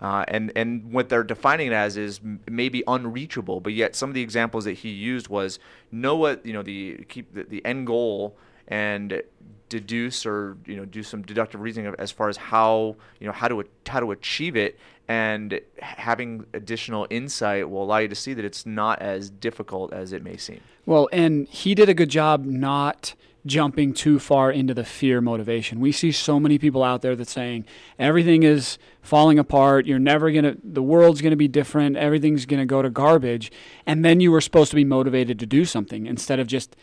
Uh, 0.00 0.24
and 0.28 0.52
and 0.54 0.92
what 0.92 1.08
they're 1.08 1.24
defining 1.24 1.68
it 1.68 1.72
as 1.72 1.96
is 1.96 2.20
maybe 2.48 2.84
unreachable, 2.86 3.60
but 3.60 3.72
yet 3.72 3.96
some 3.96 4.08
of 4.08 4.14
the 4.14 4.22
examples 4.22 4.64
that 4.64 4.74
he 4.74 4.90
used 4.90 5.28
was 5.28 5.58
know 5.90 6.14
what 6.14 6.44
you 6.46 6.52
know 6.52 6.62
the 6.62 7.04
keep 7.08 7.34
the, 7.34 7.42
the 7.42 7.64
end 7.64 7.86
goal 7.86 8.36
and 8.68 9.22
deduce 9.68 10.24
or 10.24 10.56
you 10.66 10.76
know 10.76 10.84
do 10.84 11.02
some 11.02 11.22
deductive 11.22 11.60
reasoning 11.60 11.92
as 11.98 12.10
far 12.10 12.28
as 12.28 12.36
how 12.36 12.94
you 13.18 13.26
know 13.26 13.32
how 13.32 13.48
to 13.48 13.64
how 13.86 13.98
to 14.00 14.12
achieve 14.12 14.56
it 14.56 14.78
and 15.08 15.60
having 15.80 16.46
additional 16.52 17.06
insight 17.10 17.68
will 17.68 17.82
allow 17.82 17.98
you 17.98 18.08
to 18.08 18.14
see 18.14 18.34
that 18.34 18.44
it's 18.44 18.66
not 18.66 19.00
as 19.00 19.30
difficult 19.30 19.92
as 19.92 20.12
it 20.12 20.22
may 20.22 20.36
seem. 20.36 20.60
Well, 20.84 21.08
and 21.12 21.48
he 21.48 21.74
did 21.74 21.88
a 21.88 21.94
good 21.94 22.10
job 22.10 22.44
not 22.44 23.14
jumping 23.46 23.94
too 23.94 24.18
far 24.18 24.50
into 24.50 24.74
the 24.74 24.84
fear 24.84 25.20
motivation. 25.20 25.80
We 25.80 25.92
see 25.92 26.12
so 26.12 26.38
many 26.38 26.58
people 26.58 26.82
out 26.82 27.02
there 27.02 27.16
that 27.16 27.28
saying 27.28 27.64
everything 27.98 28.42
is 28.42 28.78
falling 29.00 29.38
apart, 29.38 29.86
you're 29.86 29.98
never 29.98 30.30
going 30.30 30.44
to 30.44 30.58
the 30.62 30.82
world's 30.82 31.20
going 31.20 31.30
to 31.30 31.36
be 31.36 31.48
different, 31.48 31.96
everything's 31.96 32.46
going 32.46 32.60
to 32.60 32.66
go 32.66 32.82
to 32.82 32.90
garbage, 32.90 33.50
and 33.86 34.04
then 34.04 34.20
you 34.20 34.30
were 34.30 34.40
supposed 34.40 34.70
to 34.70 34.76
be 34.76 34.84
motivated 34.84 35.38
to 35.38 35.46
do 35.46 35.64
something 35.64 36.06
instead 36.06 36.38
of 36.38 36.46
just 36.46 36.76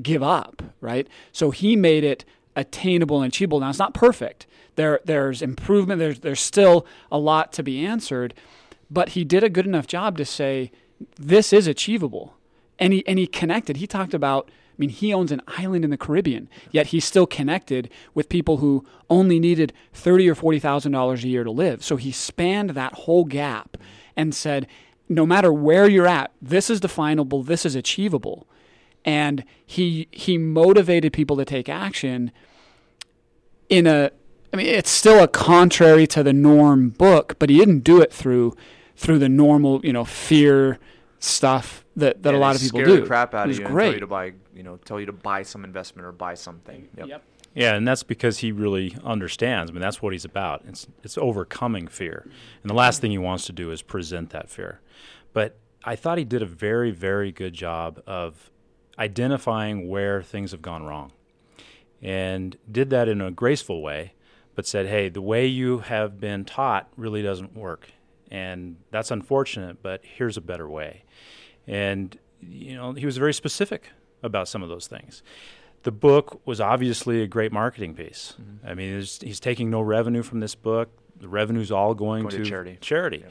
give 0.00 0.22
up, 0.22 0.62
right? 0.80 1.06
So 1.30 1.50
he 1.50 1.76
made 1.76 2.04
it 2.04 2.24
attainable 2.56 3.22
and 3.22 3.32
achievable. 3.32 3.60
Now 3.60 3.70
it's 3.70 3.78
not 3.78 3.94
perfect. 3.94 4.46
There 4.76 5.00
there's 5.04 5.42
improvement, 5.42 5.98
there's 5.98 6.20
there's 6.20 6.40
still 6.40 6.86
a 7.10 7.18
lot 7.18 7.52
to 7.54 7.62
be 7.62 7.84
answered, 7.84 8.34
but 8.90 9.10
he 9.10 9.24
did 9.24 9.44
a 9.44 9.50
good 9.50 9.66
enough 9.66 9.86
job 9.86 10.16
to 10.18 10.24
say 10.24 10.72
this 11.18 11.52
is 11.52 11.66
achievable. 11.66 12.34
And 12.78 12.92
he 12.92 13.06
and 13.06 13.18
he 13.18 13.26
connected. 13.26 13.76
He 13.76 13.86
talked 13.86 14.14
about 14.14 14.50
I 14.72 14.74
mean, 14.78 14.90
he 14.90 15.12
owns 15.12 15.30
an 15.30 15.42
island 15.46 15.84
in 15.84 15.90
the 15.90 15.98
Caribbean, 15.98 16.48
yet 16.70 16.88
he's 16.88 17.04
still 17.04 17.26
connected 17.26 17.90
with 18.14 18.28
people 18.30 18.56
who 18.56 18.84
only 19.10 19.38
needed 19.38 19.72
thirty 19.92 20.28
or 20.28 20.34
forty 20.34 20.58
thousand 20.58 20.92
dollars 20.92 21.24
a 21.24 21.28
year 21.28 21.44
to 21.44 21.50
live. 21.50 21.84
So 21.84 21.96
he 21.96 22.10
spanned 22.10 22.70
that 22.70 22.94
whole 22.94 23.24
gap 23.24 23.76
and 24.16 24.34
said, 24.34 24.66
no 25.08 25.26
matter 25.26 25.52
where 25.52 25.88
you're 25.88 26.06
at, 26.06 26.32
this 26.40 26.70
is 26.70 26.80
definable, 26.80 27.42
this 27.42 27.66
is 27.66 27.74
achievable. 27.74 28.46
And 29.04 29.44
he 29.66 30.08
he 30.10 30.38
motivated 30.38 31.12
people 31.12 31.36
to 31.36 31.44
take 31.44 31.68
action 31.68 32.32
in 33.68 33.86
a 33.86 34.10
I 34.52 34.56
mean, 34.56 34.66
it's 34.66 34.90
still 34.90 35.22
a 35.22 35.28
contrary 35.28 36.06
to 36.08 36.22
the 36.22 36.32
norm 36.32 36.90
book, 36.90 37.36
but 37.38 37.48
he 37.48 37.58
didn't 37.58 37.80
do 37.80 38.00
it 38.00 38.12
through 38.12 38.54
through 38.96 39.18
the 39.18 39.28
normal, 39.28 39.80
you 39.84 39.92
know, 39.92 40.04
fear 40.04 40.78
stuff 41.22 41.84
that, 41.96 42.22
that 42.22 42.32
yeah, 42.32 42.38
a 42.38 42.40
lot 42.40 42.56
of 42.56 42.62
people 42.62 42.84
do. 42.84 43.00
The 43.00 43.06
crap 43.06 43.34
out 43.34 43.48
of 43.48 43.58
you 43.58 43.64
great. 43.64 43.84
tell 43.84 43.94
you 43.94 44.00
to 44.00 44.06
buy, 44.06 44.32
you 44.54 44.62
know, 44.62 44.76
tell 44.78 44.98
you 44.98 45.06
to 45.06 45.12
buy 45.12 45.42
some 45.42 45.64
investment 45.64 46.06
or 46.06 46.12
buy 46.12 46.34
something. 46.34 46.88
Yep. 46.96 47.06
yep. 47.06 47.24
Yeah, 47.54 47.74
and 47.74 47.86
that's 47.86 48.02
because 48.02 48.38
he 48.38 48.50
really 48.50 48.96
understands. 49.04 49.70
I 49.70 49.74
mean, 49.74 49.82
that's 49.82 50.00
what 50.00 50.12
he's 50.12 50.24
about. 50.24 50.62
It's 50.66 50.86
it's 51.02 51.18
overcoming 51.18 51.86
fear, 51.86 52.24
and 52.62 52.70
the 52.70 52.74
last 52.74 53.00
thing 53.00 53.10
he 53.10 53.18
wants 53.18 53.44
to 53.46 53.52
do 53.52 53.70
is 53.70 53.82
present 53.82 54.30
that 54.30 54.48
fear. 54.48 54.80
But 55.34 55.58
I 55.84 55.96
thought 55.96 56.16
he 56.18 56.24
did 56.24 56.42
a 56.42 56.46
very 56.46 56.90
very 56.90 57.30
good 57.30 57.52
job 57.52 58.02
of 58.06 58.50
identifying 58.98 59.88
where 59.88 60.22
things 60.22 60.52
have 60.52 60.62
gone 60.62 60.84
wrong, 60.84 61.12
and 62.00 62.56
did 62.70 62.88
that 62.90 63.06
in 63.06 63.20
a 63.20 63.30
graceful 63.30 63.82
way. 63.82 64.14
But 64.54 64.66
said, 64.66 64.86
"Hey, 64.86 65.10
the 65.10 65.22
way 65.22 65.46
you 65.46 65.78
have 65.80 66.18
been 66.18 66.46
taught 66.46 66.88
really 66.96 67.22
doesn't 67.22 67.54
work, 67.54 67.90
and 68.30 68.76
that's 68.90 69.10
unfortunate. 69.10 69.82
But 69.82 70.00
here's 70.04 70.38
a 70.38 70.42
better 70.42 70.68
way." 70.68 71.04
And, 71.66 72.18
you 72.40 72.74
know, 72.74 72.92
he 72.92 73.06
was 73.06 73.16
very 73.16 73.34
specific 73.34 73.90
about 74.22 74.48
some 74.48 74.62
of 74.62 74.68
those 74.68 74.86
things. 74.86 75.22
The 75.82 75.92
book 75.92 76.40
was 76.46 76.60
obviously 76.60 77.22
a 77.22 77.26
great 77.26 77.52
marketing 77.52 77.94
piece. 77.94 78.34
Mm-hmm. 78.40 78.66
I 78.66 78.74
mean, 78.74 78.98
he's 78.98 79.40
taking 79.40 79.70
no 79.70 79.80
revenue 79.80 80.22
from 80.22 80.40
this 80.40 80.54
book. 80.54 80.90
The 81.18 81.28
revenue's 81.28 81.72
all 81.72 81.94
going, 81.94 82.22
going 82.22 82.36
to, 82.36 82.44
to, 82.44 82.44
charity, 82.44 82.78
charity 82.80 83.24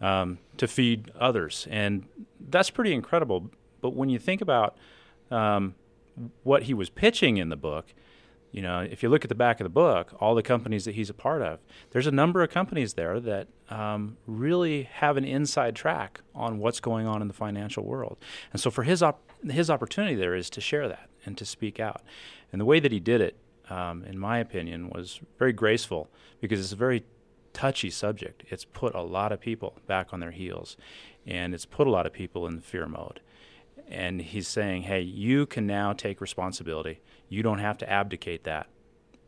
um, 0.00 0.38
to 0.56 0.66
feed 0.66 1.10
others. 1.18 1.66
And 1.70 2.06
that's 2.48 2.70
pretty 2.70 2.92
incredible. 2.92 3.50
But 3.80 3.90
when 3.90 4.08
you 4.08 4.18
think 4.18 4.40
about 4.40 4.76
um, 5.30 5.74
what 6.42 6.64
he 6.64 6.74
was 6.74 6.90
pitching 6.90 7.36
in 7.36 7.48
the 7.48 7.56
book, 7.56 7.94
you 8.58 8.62
know, 8.62 8.80
if 8.80 9.04
you 9.04 9.08
look 9.08 9.24
at 9.24 9.28
the 9.28 9.36
back 9.36 9.60
of 9.60 9.64
the 9.64 9.70
book, 9.70 10.12
all 10.20 10.34
the 10.34 10.42
companies 10.42 10.84
that 10.84 10.96
he's 10.96 11.08
a 11.08 11.14
part 11.14 11.42
of, 11.42 11.60
there's 11.92 12.08
a 12.08 12.10
number 12.10 12.42
of 12.42 12.50
companies 12.50 12.94
there 12.94 13.20
that 13.20 13.46
um, 13.70 14.16
really 14.26 14.82
have 14.94 15.16
an 15.16 15.24
inside 15.24 15.76
track 15.76 16.22
on 16.34 16.58
what's 16.58 16.80
going 16.80 17.06
on 17.06 17.22
in 17.22 17.28
the 17.28 17.34
financial 17.34 17.84
world. 17.84 18.16
And 18.52 18.60
so 18.60 18.68
for 18.68 18.82
his 18.82 19.00
op- 19.00 19.22
his 19.48 19.70
opportunity 19.70 20.16
there 20.16 20.34
is 20.34 20.50
to 20.50 20.60
share 20.60 20.88
that 20.88 21.08
and 21.24 21.38
to 21.38 21.44
speak 21.44 21.78
out. 21.78 22.02
And 22.50 22.60
the 22.60 22.64
way 22.64 22.80
that 22.80 22.90
he 22.90 22.98
did 22.98 23.20
it, 23.20 23.36
um, 23.70 24.02
in 24.02 24.18
my 24.18 24.38
opinion, 24.38 24.90
was 24.90 25.20
very 25.38 25.52
graceful 25.52 26.10
because 26.40 26.58
it's 26.58 26.72
a 26.72 26.76
very 26.88 27.04
touchy 27.52 27.90
subject. 27.90 28.42
It's 28.48 28.64
put 28.64 28.92
a 28.92 29.02
lot 29.02 29.30
of 29.30 29.40
people 29.40 29.78
back 29.86 30.12
on 30.12 30.18
their 30.18 30.32
heels, 30.32 30.76
and 31.24 31.54
it's 31.54 31.64
put 31.64 31.86
a 31.86 31.90
lot 31.90 32.06
of 32.06 32.12
people 32.12 32.44
in 32.48 32.58
fear 32.58 32.88
mode. 32.88 33.20
And 33.88 34.20
he's 34.20 34.48
saying, 34.48 34.82
hey, 34.82 35.00
you 35.00 35.46
can 35.46 35.64
now 35.64 35.92
take 35.92 36.20
responsibility. 36.20 37.00
You 37.28 37.42
don't 37.42 37.58
have 37.58 37.78
to 37.78 37.90
abdicate 37.90 38.44
that 38.44 38.66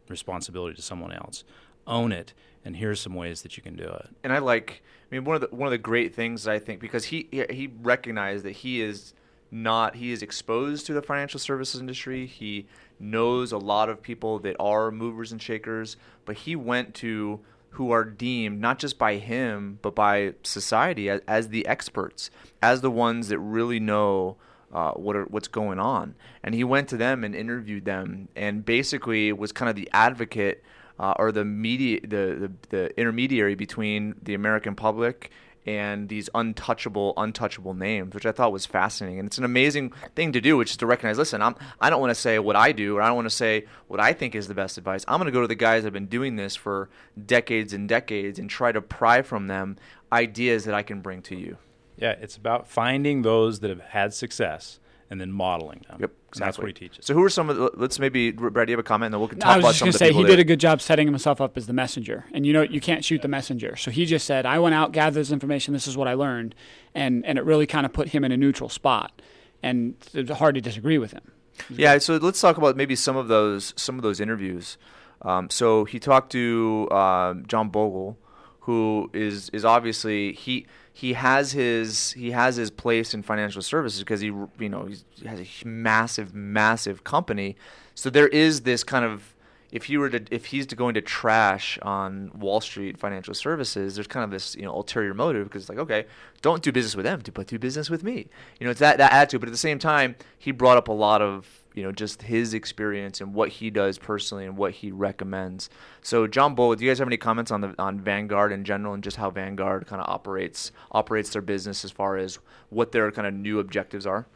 responsibility 0.09 0.75
to 0.77 0.83
someone 0.83 1.13
else. 1.13 1.45
Own 1.87 2.13
it, 2.13 2.35
and 2.65 2.77
here's 2.77 3.01
some 3.01 3.15
ways 3.15 3.43
that 3.43 3.57
you 3.57 3.63
can 3.63 3.77
do 3.77 3.85
it. 3.85 4.09
and 4.23 4.33
I 4.33 4.39
like. 4.39 4.83
I 5.11 5.15
mean, 5.17 5.25
one 5.25 5.35
of 5.37 5.41
the 5.41 5.55
one 5.55 5.67
of 5.67 5.73
the 5.73 5.79
great 5.79 6.15
things 6.15 6.47
I 6.47 6.59
think 6.59 6.81
because 6.81 7.07
he 7.07 7.29
he 7.51 7.71
recognized 7.83 8.45
that 8.45 8.53
he 8.53 8.81
is 8.81 9.13
not 9.51 9.97
he 9.97 10.13
is 10.13 10.23
exposed 10.23 10.87
to 10.87 10.93
the 10.93 11.03
financial 11.03 11.41
services 11.41 11.81
industry. 11.81 12.27
He 12.27 12.67
knows 12.99 13.51
a 13.51 13.59
lot 13.59 13.89
of 13.89 14.03
people 14.03 14.39
that 14.41 14.57
are 14.61 14.91
movers 14.91 15.33
and 15.33 15.41
shakers, 15.43 15.97
but 16.25 16.37
he 16.37 16.55
went 16.55 16.95
to 16.97 17.41
who 17.71 17.91
are 17.91 18.05
deemed 18.05 18.61
not 18.61 18.79
just 18.79 18.99
by 18.99 19.17
him 19.17 19.79
but 19.81 19.95
by 19.95 20.35
society 20.43 21.09
as, 21.09 21.21
as 21.27 21.49
the 21.49 21.67
experts, 21.67 22.31
as 22.63 22.81
the 22.81 22.91
ones 22.91 23.29
that 23.29 23.39
really 23.39 23.81
know 23.81 24.37
uh, 24.73 24.93
what 24.93 25.17
are, 25.17 25.25
what's 25.25 25.49
going 25.49 25.79
on. 25.79 26.15
And 26.43 26.55
he 26.55 26.65
went 26.65 26.89
to 26.89 26.97
them 26.97 27.25
and 27.25 27.35
interviewed 27.35 27.85
them, 27.85 28.29
and 28.37 28.65
basically 28.65 29.33
was 29.33 29.53
kind 29.53 29.69
of 29.69 29.77
the 29.77 29.89
advocate 29.93 30.63
uh, 30.99 31.15
or 31.19 31.33
the 31.33 31.45
media, 31.45 32.01
the, 32.03 32.07
the 32.09 32.53
the 32.69 33.01
intermediary 33.01 33.55
between 33.55 34.15
the 34.23 34.35
American 34.35 34.75
public 34.75 35.31
and 35.67 36.09
these 36.09 36.31
untouchable, 36.35 37.13
untouchable 37.17 37.75
names, 37.75 38.15
which 38.15 38.25
I 38.25 38.33
thought 38.33 38.51
was 38.51 38.65
fascinating. 38.65 39.19
And 39.19 39.27
it's 39.27 39.39
an 39.39 39.45
amazing 39.45 39.93
thing 40.15 40.33
to 40.33 40.41
do, 40.41 40.57
which 40.57 40.71
is 40.71 40.77
to 40.79 40.87
recognize. 40.87 41.19
Listen, 41.19 41.43
I'm 41.43 41.55
I 41.81 41.91
don't 41.91 42.01
want 42.01 42.11
to 42.11 42.21
say 42.21 42.39
what 42.39 42.57
I 42.57 42.73
do, 42.73 42.97
or 42.97 43.03
I 43.03 43.07
don't 43.07 43.17
want 43.17 43.27
to 43.27 43.35
say 43.35 43.67
what 43.89 44.01
I 44.01 44.13
think 44.13 44.35
is 44.35 44.49
the 44.49 44.55
best 44.55 44.79
advice. 44.79 45.05
I'm 45.09 45.19
going 45.19 45.27
to 45.27 45.33
go 45.33 45.43
to 45.43 45.49
the 45.49 45.55
guys 45.55 45.83
that 45.83 45.89
have 45.89 45.93
been 45.93 46.07
doing 46.07 46.37
this 46.37 46.57
for 46.57 46.89
decades 47.27 47.73
and 47.73 47.89
decades 47.89 48.39
and 48.39 48.49
try 48.49 48.73
to 48.73 48.81
pry 48.81 49.23
from 49.23 49.47
them 49.47 49.77
ideas 50.13 50.65
that 50.65 50.75
I 50.75 50.83
can 50.83 51.01
bring 51.01 51.23
to 51.23 51.37
you. 51.37 51.57
Yeah, 52.01 52.13
it's 52.21 52.37
about 52.37 52.67
finding 52.67 53.23
those 53.23 53.61
that 53.61 53.71
have 53.71 53.81
had 53.81 54.15
success 54.15 54.81
and 55.11 55.21
then 55.21 55.33
modeling 55.33 55.85
them. 55.89 55.99
Yep, 56.01 56.13
And 56.35 56.43
that's 56.43 56.57
what 56.57 56.69
he 56.69 56.73
teaches. 56.73 57.05
So 57.05 57.15
who 57.15 57.23
are 57.25 57.29
some 57.29 57.51
of 57.51 57.57
the, 57.57 57.71
let's 57.75 57.99
maybe 57.99 58.31
Brad, 58.31 58.69
do 58.69 58.71
you 58.71 58.77
have 58.77 58.85
a 58.85 58.87
comment 58.87 59.07
and 59.07 59.15
then 59.15 59.21
we 59.21 59.27
can 59.27 59.41
talk 59.41 59.47
about 59.47 59.53
I 59.53 59.57
was 59.57 59.65
about 59.65 59.71
just 59.71 59.79
some 59.79 59.87
going 59.87 59.89
of 59.89 59.93
to 59.95 59.99
the 59.99 60.05
say 60.05 60.17
he 60.17 60.25
did 60.25 60.39
a 60.39 60.45
good 60.45 60.61
job 60.61 60.81
setting 60.81 61.07
himself 61.09 61.41
up 61.41 61.57
as 61.57 61.67
the 61.67 61.73
messenger. 61.73 62.27
And 62.33 62.47
you 62.47 62.53
know, 62.53 62.63
you 62.63 62.81
can't 62.81 63.05
shoot 63.05 63.21
the 63.21 63.29
messenger. 63.29 63.77
So 63.77 63.91
he 63.91 64.07
just 64.07 64.25
said, 64.25 64.47
"I 64.47 64.61
went 64.61 64.75
out, 64.75 64.93
gathered 64.93 65.21
this 65.21 65.33
information. 65.33 65.75
This 65.75 65.89
is 65.89 65.97
what 65.97 66.07
I 66.07 66.15
learned," 66.15 66.55
and 66.95 67.27
and 67.27 67.39
it 67.39 67.45
really 67.45 67.67
kind 67.67 67.85
of 67.85 67.93
put 67.93 68.11
him 68.11 68.25
in 68.25 68.31
a 68.31 68.37
neutral 68.37 68.69
spot. 68.69 69.21
And 69.63 69.95
it's 70.15 70.31
hard 70.31 70.55
to 70.55 70.61
disagree 70.61 70.97
with 70.97 71.13
him. 71.13 71.33
Yeah, 71.69 71.99
so 71.99 72.17
let's 72.17 72.41
talk 72.41 72.57
about 72.57 72.77
maybe 72.77 72.95
some 72.95 73.17
of 73.17 73.29
those 73.29 73.75
some 73.77 73.97
of 73.97 74.03
those 74.03 74.21
interviews. 74.21 74.79
Um, 75.23 75.51
so 75.51 75.85
he 75.85 75.99
talked 75.99 76.33
to 76.33 76.89
um, 76.91 77.45
John 77.47 77.69
Bogle, 77.69 78.17
who 78.61 79.11
is 79.13 79.51
is 79.51 79.65
obviously 79.65 80.33
he 80.33 80.67
he 81.01 81.15
has 81.15 81.53
his 81.53 82.13
he 82.13 82.33
has 82.33 82.57
his 82.57 82.71
place 82.71 83.15
in 83.15 83.23
financial 83.23 83.63
services 83.63 84.01
because 84.01 84.21
he 84.21 84.27
you 84.27 84.69
know 84.69 84.85
he 84.85 85.27
has 85.27 85.41
a 85.41 85.67
massive 85.67 86.35
massive 86.35 87.05
company. 87.05 87.57
So 87.95 88.11
there 88.11 88.29
is 88.29 88.61
this 88.63 88.85
kind 88.85 89.07
of 89.07 89.35
if 89.73 89.85
he 89.85 89.97
were 89.97 90.11
to 90.11 90.23
if 90.31 90.45
he's 90.47 90.67
going 90.67 90.93
to 90.93 91.01
trash 91.01 91.79
on 91.81 92.31
Wall 92.35 92.61
Street 92.61 92.99
financial 92.99 93.33
services, 93.33 93.95
there's 93.95 94.09
kind 94.09 94.25
of 94.25 94.31
this 94.31 94.55
you 94.55 94.63
know 94.63 94.75
ulterior 94.75 95.15
motive 95.15 95.49
because 95.49 95.63
it's 95.63 95.71
like 95.71 95.79
okay, 95.79 96.05
don't 96.43 96.63
do 96.63 96.71
business 96.71 96.95
with 96.95 97.07
them, 97.07 97.23
but 97.33 97.47
do 97.47 97.59
business 97.59 97.89
with 97.89 98.05
me. 98.05 98.29
You 98.59 98.67
know, 98.67 98.71
it's 98.71 98.81
that 98.81 98.99
that 98.99 99.11
attitude. 99.11 99.41
But 99.41 99.49
at 99.49 99.53
the 99.53 99.57
same 99.57 99.79
time, 99.79 100.17
he 100.39 100.51
brought 100.51 100.77
up 100.77 100.89
a 100.89 100.93
lot 100.93 101.23
of 101.23 101.60
you 101.75 101.83
know 101.83 101.93
just 101.93 102.23
his 102.23 102.53
experience 102.55 103.21
and 103.21 103.33
what 103.35 103.49
he 103.49 103.71
does 103.71 103.99
personally 103.99 104.45
and 104.47 104.57
what 104.57 104.73
he 104.73 104.91
recommends. 104.91 105.71
So 106.03 106.27
John 106.27 106.55
Bogle, 106.55 106.77
do 106.77 106.85
you 106.85 106.91
guys 106.91 106.99
have 106.99 107.09
any 107.09 107.17
comments 107.17 107.51
on 107.51 107.61
the 107.61 107.75
on 107.79 108.01
Vanguard 108.01 108.53
in 108.53 108.65
general 108.65 108.95
and 108.95 109.03
just 109.05 109.17
how 109.17 109.31
Vanguard 109.31 109.87
kind 109.87 110.03
of 110.03 110.09
operates 110.09 110.73
operates 110.93 111.31
their 111.31 111.43
business 111.43 111.85
as 111.85 111.91
far 111.91 112.17
as 112.17 112.39
what 112.71 112.93
their 112.93 113.11
kind 113.13 113.27
of 113.27 113.35
new 113.35 113.59
objectives 113.61 114.07
are? 114.07 114.27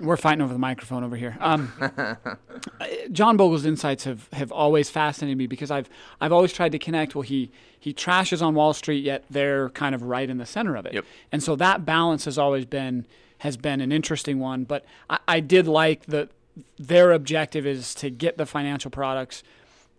We're 0.00 0.16
fighting 0.16 0.42
over 0.42 0.52
the 0.52 0.60
microphone 0.60 1.02
over 1.02 1.16
here. 1.16 1.36
Um, 1.40 1.72
John 3.12 3.36
Bogle's 3.36 3.66
insights 3.66 4.04
have, 4.04 4.28
have 4.32 4.52
always 4.52 4.88
fascinated 4.88 5.36
me 5.36 5.48
because 5.48 5.72
I've 5.72 5.88
I've 6.20 6.32
always 6.32 6.52
tried 6.52 6.70
to 6.72 6.78
connect. 6.78 7.16
Well, 7.16 7.22
he 7.22 7.50
he 7.80 7.92
trashes 7.92 8.40
on 8.40 8.54
Wall 8.54 8.72
Street, 8.74 9.02
yet 9.02 9.24
they're 9.28 9.70
kind 9.70 9.96
of 9.96 10.02
right 10.04 10.30
in 10.30 10.38
the 10.38 10.46
center 10.46 10.76
of 10.76 10.86
it, 10.86 10.94
Yep. 10.94 11.04
and 11.32 11.42
so 11.42 11.56
that 11.56 11.84
balance 11.84 12.26
has 12.26 12.38
always 12.38 12.64
been 12.64 13.06
has 13.38 13.56
been 13.56 13.80
an 13.80 13.92
interesting 13.92 14.38
one. 14.38 14.64
But 14.64 14.84
I, 15.08 15.18
I 15.28 15.40
did 15.40 15.66
like 15.66 16.06
that 16.06 16.30
their 16.78 17.12
objective 17.12 17.66
is 17.66 17.94
to 17.96 18.10
get 18.10 18.36
the 18.36 18.46
financial 18.46 18.90
products 18.90 19.42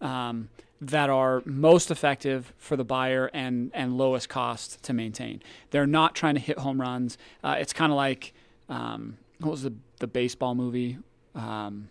um, 0.01 0.49
that 0.81 1.09
are 1.09 1.41
most 1.45 1.91
effective 1.91 2.53
for 2.57 2.75
the 2.77 2.83
buyer 2.83 3.29
and 3.33 3.71
and 3.73 3.97
lowest 3.97 4.29
cost 4.29 4.81
to 4.83 4.93
maintain. 4.93 5.41
They're 5.71 5.87
not 5.87 6.15
trying 6.15 6.35
to 6.35 6.41
hit 6.41 6.59
home 6.59 6.79
runs. 6.79 7.17
Uh, 7.43 7.55
it's 7.59 7.73
kind 7.73 7.91
of 7.91 7.95
like 7.95 8.33
um, 8.69 9.17
what 9.39 9.51
was 9.51 9.63
the 9.63 9.73
the 9.99 10.07
baseball 10.07 10.55
movie? 10.55 10.97
Um, 11.35 11.89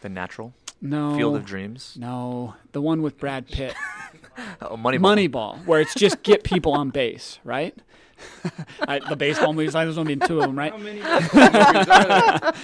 The 0.00 0.08
Natural, 0.08 0.52
no, 0.80 1.16
Field 1.16 1.36
of 1.36 1.44
Dreams, 1.44 1.96
No, 1.98 2.54
the 2.72 2.80
one 2.80 3.02
with 3.02 3.18
Brad 3.18 3.46
Pitt, 3.46 3.74
oh, 4.62 4.76
Moneyball. 4.76 5.30
Moneyball, 5.30 5.66
where 5.66 5.80
it's 5.80 5.94
just 5.94 6.22
get 6.22 6.42
people 6.42 6.72
on 6.72 6.90
base, 6.90 7.38
right? 7.44 7.76
I, 8.88 8.98
the 9.08 9.16
baseball 9.16 9.52
movies. 9.52 9.74
I 9.74 9.84
there's 9.84 9.98
only 9.98 10.14
been 10.14 10.26
two 10.28 10.40
of 10.40 10.46
them, 10.46 10.58
right? 10.58 10.72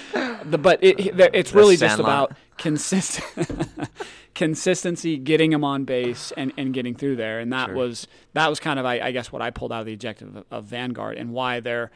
The, 0.45 0.57
but 0.57 0.83
it, 0.83 0.99
it- 1.01 1.31
it's 1.35 1.53
really 1.53 1.77
just 1.77 1.97
Sandlot. 1.97 2.31
about 2.31 2.39
consistent 2.57 3.69
consistency, 4.35 5.17
getting 5.19 5.51
them 5.51 5.65
on 5.65 5.85
base, 5.85 6.33
and, 6.37 6.53
and 6.57 6.73
getting 6.73 6.95
through 6.95 7.17
there. 7.17 7.41
And 7.41 7.53
that 7.53 7.67
Sure. 7.67 7.75
was 7.75 8.07
that 8.35 8.49
was 8.49 8.59
kind 8.61 8.79
of 8.79 8.87
I, 8.87 9.01
I 9.01 9.11
guess 9.13 9.31
what 9.33 9.43
I 9.43 9.51
pulled 9.51 9.73
out 9.73 9.81
of 9.81 9.87
the 9.87 9.93
objective 9.95 10.37
of, 10.37 10.45
of 10.51 10.65
Vanguard 10.65 11.17
and 11.19 11.33
why 11.33 11.61
they're 11.61 11.91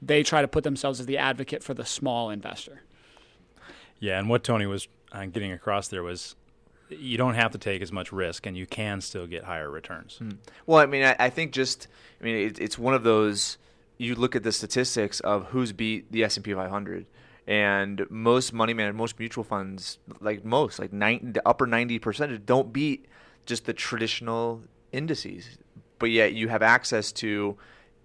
they 0.00 0.22
try 0.22 0.40
to 0.42 0.48
put 0.48 0.64
themselves 0.64 1.00
as 1.00 1.06
the 1.06 1.18
advocate 1.18 1.62
for 1.62 1.74
the 1.74 1.84
small 1.84 2.30
investor. 2.30 2.82
Yeah, 4.00 4.18
and 4.18 4.28
what 4.28 4.44
Tony 4.44 4.66
was 4.66 4.86
uh, 5.12 5.26
getting 5.26 5.50
across 5.52 5.88
there 5.88 6.02
was 6.04 6.36
you 6.90 7.18
don't 7.18 7.34
have 7.34 7.52
to 7.52 7.58
take 7.58 7.82
as 7.82 7.92
much 7.92 8.12
risk 8.12 8.46
and 8.46 8.56
you 8.56 8.66
can 8.66 9.00
still 9.00 9.26
get 9.26 9.44
higher 9.44 9.70
returns. 9.70 10.18
Hmm. 10.18 10.30
Well, 10.66 10.80
I 10.80 10.86
mean, 10.86 11.04
I, 11.04 11.16
I 11.18 11.30
think 11.30 11.52
just, 11.52 11.88
I 12.20 12.24
mean, 12.24 12.36
it, 12.36 12.60
it's 12.60 12.78
one 12.78 12.94
of 12.94 13.02
those. 13.02 13.58
You 14.00 14.14
look 14.14 14.36
at 14.36 14.44
the 14.44 14.52
statistics 14.52 15.18
of 15.20 15.46
who's 15.46 15.72
beat 15.72 16.12
the 16.12 16.22
S 16.22 16.36
and 16.36 16.44
P 16.44 16.54
500, 16.54 17.06
and 17.48 18.06
most 18.10 18.52
money 18.52 18.72
man, 18.72 18.94
most 18.94 19.18
mutual 19.18 19.42
funds, 19.42 19.98
like 20.20 20.44
most, 20.44 20.78
like 20.78 20.92
90, 20.92 21.32
the 21.32 21.48
upper 21.48 21.66
ninety 21.66 21.98
percent, 21.98 22.46
don't 22.46 22.72
beat 22.72 23.06
just 23.44 23.64
the 23.64 23.72
traditional 23.72 24.62
indices. 24.92 25.58
But 25.98 26.10
yet, 26.10 26.32
you 26.32 26.46
have 26.46 26.62
access 26.62 27.10
to, 27.12 27.56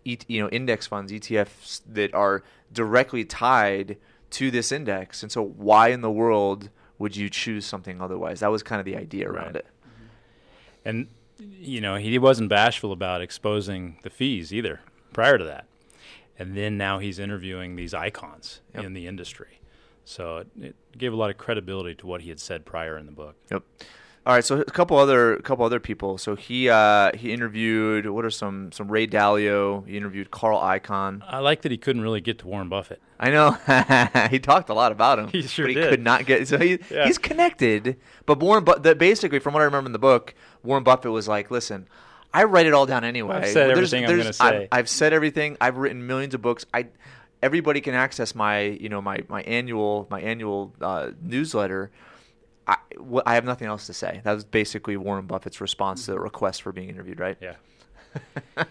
you 0.03 0.41
know, 0.41 0.49
index 0.49 0.87
funds, 0.87 1.11
ETFs 1.11 1.81
that 1.89 2.11
are 2.15 2.41
directly 2.71 3.23
tied 3.23 3.97
to 4.31 4.49
this 4.49 4.71
index. 4.71 5.21
And 5.21 5.31
so, 5.31 5.43
why 5.43 5.89
in 5.89 6.01
the 6.01 6.09
world 6.09 6.69
would 7.03 7.15
you 7.15 7.29
choose 7.29 7.65
something 7.65 8.01
otherwise? 8.01 8.39
That 8.39 8.49
was 8.51 8.63
kind 8.63 8.79
of 8.79 8.85
the 8.85 8.95
idea 8.97 9.29
around 9.29 9.47
Right. 9.47 9.55
it. 9.57 9.65
Mm-hmm. 9.67 10.89
And 10.89 11.07
you 11.59 11.81
know, 11.81 11.95
he 11.95 12.17
wasn't 12.17 12.49
bashful 12.49 12.91
about 12.93 13.21
exposing 13.21 13.97
the 14.03 14.09
fees 14.09 14.53
either 14.53 14.79
prior 15.11 15.37
to 15.37 15.43
that. 15.43 15.65
And 16.39 16.55
then 16.57 16.77
now 16.77 16.99
he's 16.99 17.19
interviewing 17.19 17.75
these 17.75 17.93
icons 17.93 18.61
Yep. 18.73 18.83
in 18.85 18.93
the 18.93 19.05
industry. 19.07 19.59
So 20.05 20.37
it, 20.37 20.47
it 20.61 20.75
gave 20.97 21.11
a 21.13 21.15
lot 21.15 21.29
of 21.29 21.37
credibility 21.37 21.95
to 21.95 22.07
what 22.07 22.21
he 22.21 22.29
had 22.29 22.39
said 22.39 22.65
prior 22.65 22.97
in 22.97 23.05
the 23.05 23.11
book. 23.11 23.35
Yep. 23.51 23.63
All 24.25 24.33
right, 24.33 24.43
so 24.43 24.61
a 24.61 24.63
couple 24.63 24.97
other 24.97 25.33
a 25.33 25.41
couple 25.41 25.65
other 25.65 25.81
people. 25.81 26.17
So 26.17 26.35
he 26.37 26.69
uh, 26.69 27.11
he 27.13 27.33
interviewed 27.33 28.05
what 28.09 28.23
are 28.23 28.29
some 28.29 28.71
some 28.71 28.89
Ray 28.89 29.05
Dalio. 29.05 29.85
He 29.85 29.97
interviewed 29.97 30.31
Carl 30.31 30.59
Icahn. 30.59 31.21
I 31.27 31.39
like 31.39 31.63
that 31.63 31.71
he 31.73 31.77
couldn't 31.77 32.01
really 32.03 32.21
get 32.21 32.39
to 32.39 32.47
Warren 32.47 32.69
Buffett. 32.69 33.01
I 33.19 33.31
know 33.31 33.51
he 34.29 34.39
talked 34.39 34.69
a 34.69 34.73
lot 34.73 34.93
about 34.93 35.19
him. 35.19 35.27
He 35.27 35.41
sure 35.41 35.65
but 35.65 35.69
he 35.69 35.75
did. 35.75 35.89
could 35.89 36.01
not 36.01 36.25
get. 36.25 36.47
So 36.47 36.57
he 36.57 36.79
Yeah. 36.89 37.05
he's 37.05 37.17
connected. 37.17 37.97
But 38.25 38.39
Warren, 38.39 38.63
but 38.63 38.83
the, 38.83 38.95
basically, 38.95 39.39
from 39.39 39.53
what 39.53 39.59
I 39.61 39.65
remember 39.65 39.89
in 39.89 39.93
the 39.93 39.99
book, 39.99 40.33
Warren 40.63 40.83
Buffett 40.85 41.11
was 41.11 41.27
like, 41.27 41.51
"Listen, 41.51 41.89
I 42.33 42.45
write 42.45 42.65
it 42.65 42.73
all 42.73 42.85
down 42.85 43.03
anyway. 43.03 43.35
I've 43.35 43.47
said 43.47 43.67
There's- 43.75 43.93
everything 43.93 44.05
I'm 44.05 44.17
there's- 44.17 44.37
gonna 44.37 44.49
I've- 44.49 44.63
say." 44.63 44.67
I've 44.71 44.89
said 44.89 45.11
everything. 45.11 45.57
I've 45.59 45.75
written 45.75 46.07
millions 46.07 46.33
of 46.33 46.41
books. 46.41 46.65
I." 46.73 46.87
Everybody 47.41 47.81
can 47.81 47.93
access 47.93 48.33
my, 48.35 48.61
you 48.61 48.87
know, 48.87 49.01
my, 49.01 49.17
my 49.27 49.41
annual 49.41 50.07
my 50.09 50.21
annual 50.21 50.71
uh, 50.79 51.09
newsletter. 51.21 51.91
I, 52.99 53.21
I 53.25 53.35
have 53.35 53.45
nothing 53.45 53.67
else 53.67 53.87
to 53.87 53.93
say. 53.93 54.21
That 54.23 54.33
was 54.33 54.43
basically 54.43 54.97
Warren 54.97 55.25
Buffett's 55.25 55.61
response 55.61 56.05
to 56.05 56.11
the 56.11 56.19
request 56.19 56.61
for 56.61 56.71
being 56.71 56.89
interviewed, 56.89 57.19
right? 57.19 57.37
Yeah. 57.41 57.55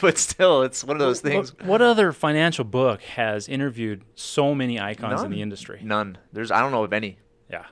but 0.00 0.18
still, 0.18 0.62
it's 0.62 0.82
one 0.82 0.96
of 0.96 1.00
those 1.00 1.20
things. 1.20 1.54
What, 1.58 1.66
what 1.66 1.82
other 1.82 2.12
financial 2.12 2.64
book 2.64 3.02
has 3.02 3.48
interviewed 3.48 4.02
so 4.14 4.54
many 4.54 4.80
icons 4.80 5.22
in 5.22 5.30
the 5.30 5.42
industry? 5.42 5.80
None. 5.82 6.18
There's 6.32 6.50
I 6.50 6.60
don't 6.60 6.72
know 6.72 6.84
of 6.84 6.92
any. 6.92 7.18
Yeah. 7.50 7.66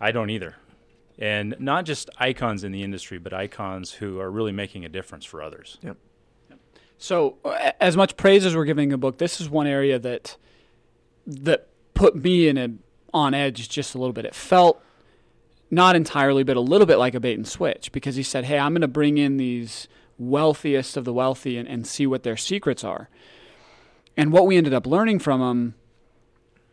I 0.00 0.12
don't 0.12 0.30
either. 0.30 0.56
And 1.18 1.56
not 1.58 1.84
just 1.84 2.10
icons 2.18 2.62
in 2.62 2.72
the 2.72 2.82
industry, 2.82 3.18
but 3.18 3.32
icons 3.32 3.92
who 3.92 4.20
are 4.20 4.30
really 4.30 4.52
making 4.52 4.84
a 4.84 4.88
difference 4.88 5.24
for 5.24 5.42
others. 5.42 5.78
Yep. 5.82 5.96
So, 6.96 7.38
as 7.80 7.96
much 7.96 8.16
praise 8.16 8.44
as 8.44 8.56
we're 8.56 8.64
giving 8.64 8.92
a 8.92 8.98
book, 8.98 9.18
this 9.18 9.40
is 9.40 9.48
one 9.48 9.66
area 9.66 9.98
that 9.98 10.36
that 11.26 11.68
put 11.94 12.16
me 12.16 12.48
in 12.48 12.56
a 12.56 12.70
on 13.12 13.34
edge 13.34 13.68
just 13.68 13.94
a 13.94 13.98
little 13.98 14.12
bit. 14.12 14.24
It 14.24 14.34
felt 14.34 14.82
not 15.70 15.96
entirely, 15.96 16.42
but 16.42 16.56
a 16.56 16.60
little 16.60 16.86
bit 16.86 16.96
like 16.96 17.14
a 17.14 17.20
bait 17.20 17.34
and 17.34 17.46
switch 17.46 17.92
because 17.92 18.16
he 18.16 18.22
said, 18.22 18.44
"Hey, 18.44 18.58
I'm 18.58 18.72
going 18.72 18.82
to 18.82 18.88
bring 18.88 19.18
in 19.18 19.36
these 19.36 19.88
wealthiest 20.18 20.96
of 20.96 21.04
the 21.04 21.12
wealthy 21.12 21.56
and, 21.56 21.68
and 21.68 21.86
see 21.86 22.06
what 22.06 22.22
their 22.22 22.36
secrets 22.36 22.84
are." 22.84 23.08
And 24.16 24.32
what 24.32 24.46
we 24.46 24.56
ended 24.56 24.74
up 24.74 24.86
learning 24.86 25.20
from 25.20 25.40
them 25.40 25.74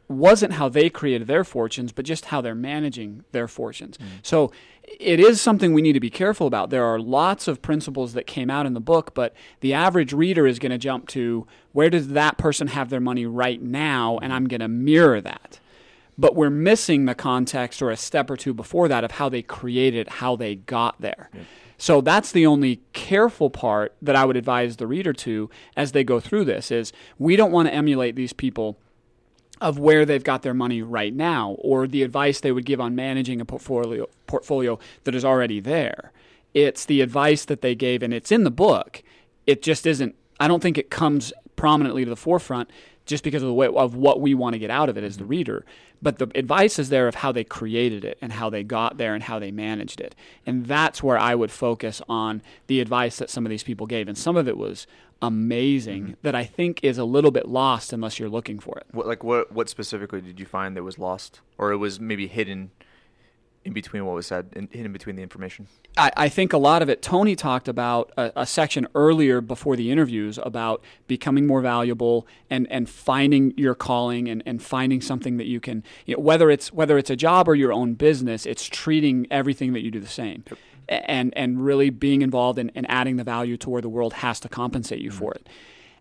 wasn't 0.07 0.53
how 0.53 0.69
they 0.69 0.89
created 0.89 1.27
their 1.27 1.43
fortunes, 1.43 1.91
but 1.91 2.05
just 2.05 2.25
how 2.25 2.41
they're 2.41 2.55
managing 2.55 3.23
their 3.31 3.47
fortunes. 3.47 3.97
Mm. 3.97 4.05
So 4.21 4.51
it 4.83 5.19
is 5.19 5.41
something 5.41 5.73
we 5.73 5.81
need 5.81 5.93
to 5.93 5.99
be 5.99 6.09
careful 6.09 6.47
about. 6.47 6.69
There 6.69 6.85
are 6.85 6.99
lots 6.99 7.47
of 7.47 7.61
principles 7.61 8.13
that 8.13 8.27
came 8.27 8.49
out 8.49 8.65
in 8.65 8.73
the 8.73 8.79
book, 8.79 9.13
but 9.13 9.33
the 9.61 9.73
average 9.73 10.13
reader 10.13 10.45
is 10.45 10.59
going 10.59 10.71
to 10.71 10.77
jump 10.77 11.07
to 11.09 11.47
where 11.71 11.89
does 11.89 12.09
that 12.09 12.37
person 12.37 12.67
have 12.67 12.89
their 12.89 12.99
money 12.99 13.25
right 13.25 13.61
now, 13.61 14.19
and 14.21 14.31
I'm 14.31 14.47
going 14.47 14.61
to 14.61 14.67
mirror 14.67 15.21
that. 15.21 15.59
But 16.17 16.35
we're 16.35 16.49
missing 16.49 17.05
the 17.05 17.15
context 17.15 17.81
or 17.81 17.91
a 17.91 17.97
step 17.97 18.29
or 18.29 18.37
two 18.37 18.53
before 18.53 18.87
that 18.87 19.03
of 19.03 19.11
how 19.11 19.27
they 19.27 19.41
created, 19.41 20.07
how 20.07 20.35
they 20.35 20.55
got 20.55 20.99
there. 21.01 21.29
Yeah. 21.33 21.41
So 21.77 22.01
that's 22.01 22.31
the 22.31 22.45
only 22.45 22.81
careful 22.93 23.49
part 23.49 23.95
that 24.01 24.15
I 24.15 24.25
would 24.25 24.37
advise 24.37 24.77
the 24.77 24.87
reader 24.87 25.13
to 25.13 25.49
as 25.75 25.91
they 25.91 26.03
go 26.03 26.19
through 26.19 26.45
this 26.45 26.71
is 26.71 26.93
we 27.19 27.35
don't 27.35 27.51
want 27.51 27.67
to 27.67 27.73
emulate 27.73 28.15
these 28.15 28.33
people 28.33 28.77
of 29.61 29.79
where 29.79 30.05
they've 30.05 30.23
got 30.23 30.41
their 30.41 30.53
money 30.53 30.81
right 30.81 31.13
now 31.13 31.51
or 31.59 31.87
the 31.87 32.03
advice 32.03 32.39
they 32.39 32.51
would 32.51 32.65
give 32.65 32.81
on 32.81 32.95
managing 32.95 33.39
a 33.39 33.45
portfolio 33.45 34.07
portfolio 34.27 34.79
that 35.03 35.15
is 35.15 35.25
already 35.25 35.59
there. 35.59 36.11
It's 36.53 36.85
the 36.85 37.01
advice 37.01 37.45
that 37.45 37.61
they 37.61 37.75
gave 37.75 38.03
and 38.03 38.13
it's 38.13 38.31
in 38.31 38.43
the 38.43 38.51
book. 38.51 39.03
It 39.45 39.61
just 39.61 39.85
isn't 39.85 40.15
I 40.39 40.47
don't 40.47 40.61
think 40.61 40.77
it 40.77 40.89
comes 40.89 41.33
prominently 41.55 42.03
to 42.03 42.09
the 42.09 42.15
forefront 42.15 42.69
just 43.05 43.23
because 43.23 43.43
of 43.43 43.47
the 43.47 43.53
way 43.53 43.67
of 43.67 43.95
what 43.95 44.21
we 44.21 44.33
want 44.33 44.53
to 44.53 44.59
get 44.59 44.69
out 44.69 44.89
of 44.89 44.97
it 44.97 45.03
as 45.03 45.17
the 45.17 45.25
reader. 45.25 45.65
But 46.01 46.17
the 46.19 46.29
advice 46.35 46.77
is 46.79 46.89
there 46.89 47.07
of 47.07 47.15
how 47.15 47.31
they 47.31 47.43
created 47.43 48.03
it 48.03 48.17
and 48.21 48.33
how 48.33 48.49
they 48.49 48.63
got 48.63 48.97
there 48.97 49.13
and 49.13 49.23
how 49.23 49.39
they 49.39 49.51
managed 49.51 50.01
it. 50.01 50.15
And 50.45 50.65
that's 50.65 51.01
where 51.01 51.17
I 51.17 51.35
would 51.35 51.51
focus 51.51 52.01
on 52.09 52.41
the 52.67 52.81
advice 52.81 53.17
that 53.17 53.29
some 53.29 53.45
of 53.45 53.49
these 53.49 53.63
people 53.63 53.87
gave. 53.87 54.07
And 54.07 54.17
some 54.17 54.35
of 54.35 54.47
it 54.47 54.57
was 54.57 54.87
amazing 55.21 56.03
mm-hmm. 56.03 56.13
that 56.23 56.35
I 56.35 56.43
think 56.43 56.83
is 56.83 56.97
a 56.97 57.05
little 57.05 57.31
bit 57.31 57.47
lost 57.47 57.93
unless 57.93 58.19
you're 58.19 58.29
looking 58.29 58.59
for 58.59 58.77
it. 58.77 58.85
What, 58.91 59.07
like 59.07 59.23
what 59.23 59.51
what 59.51 59.69
specifically 59.69 60.21
did 60.21 60.39
you 60.39 60.45
find 60.45 60.75
that 60.75 60.83
was 60.83 60.99
lost 60.99 61.41
or 61.57 61.71
it 61.71 61.77
was 61.77 61.99
maybe 61.99 62.27
hidden 62.27 62.71
in 63.65 63.73
between 63.73 64.05
what 64.05 64.13
was 64.13 64.27
said, 64.27 64.47
in, 64.53 64.69
in 64.71 64.93
between 64.93 65.15
the 65.15 65.23
information? 65.23 65.67
I, 65.97 66.11
I, 66.15 66.29
think 66.29 66.53
a 66.53 66.57
lot 66.57 66.83
of 66.83 66.89
it. 66.89 67.01
Tony 67.01 67.35
talked 67.35 67.67
about 67.67 68.11
a, 68.15 68.31
a, 68.35 68.45
section 68.45 68.87
earlier 68.93 69.41
before 69.41 69.75
the 69.75 69.91
interviews 69.91 70.39
about 70.43 70.83
becoming 71.07 71.47
more 71.47 71.61
valuable 71.61 72.27
and, 72.49 72.67
and 72.69 72.87
finding 72.87 73.53
your 73.57 73.73
calling 73.73 74.29
and, 74.29 74.43
and 74.45 74.61
finding 74.61 75.01
something 75.01 75.37
that 75.37 75.47
you 75.47 75.59
can, 75.59 75.83
you 76.05 76.15
know, 76.15 76.21
whether 76.21 76.51
it's 76.51 76.71
whether 76.71 76.97
it's 76.97 77.09
a 77.09 77.15
job 77.15 77.49
or 77.49 77.55
your 77.55 77.73
own 77.73 77.95
business, 77.95 78.45
it's 78.45 78.65
treating 78.65 79.25
everything 79.31 79.73
that 79.73 79.81
you 79.81 79.89
do 79.89 79.99
the 79.99 80.07
same. 80.07 80.43
Yep. 80.47 80.59
And, 80.87 81.33
and 81.35 81.65
really 81.65 81.89
being 81.89 82.21
involved 82.21 82.59
in, 82.59 82.69
in 82.75 82.85
adding 82.85 83.15
the 83.15 83.23
value 83.23 83.57
to 83.57 83.71
where 83.71 83.81
the 83.81 83.89
world 83.89 84.13
has 84.13 84.39
to 84.41 84.49
compensate 84.49 84.99
you 84.99 85.09
mm-hmm. 85.09 85.17
for 85.17 85.33
it 85.33 85.49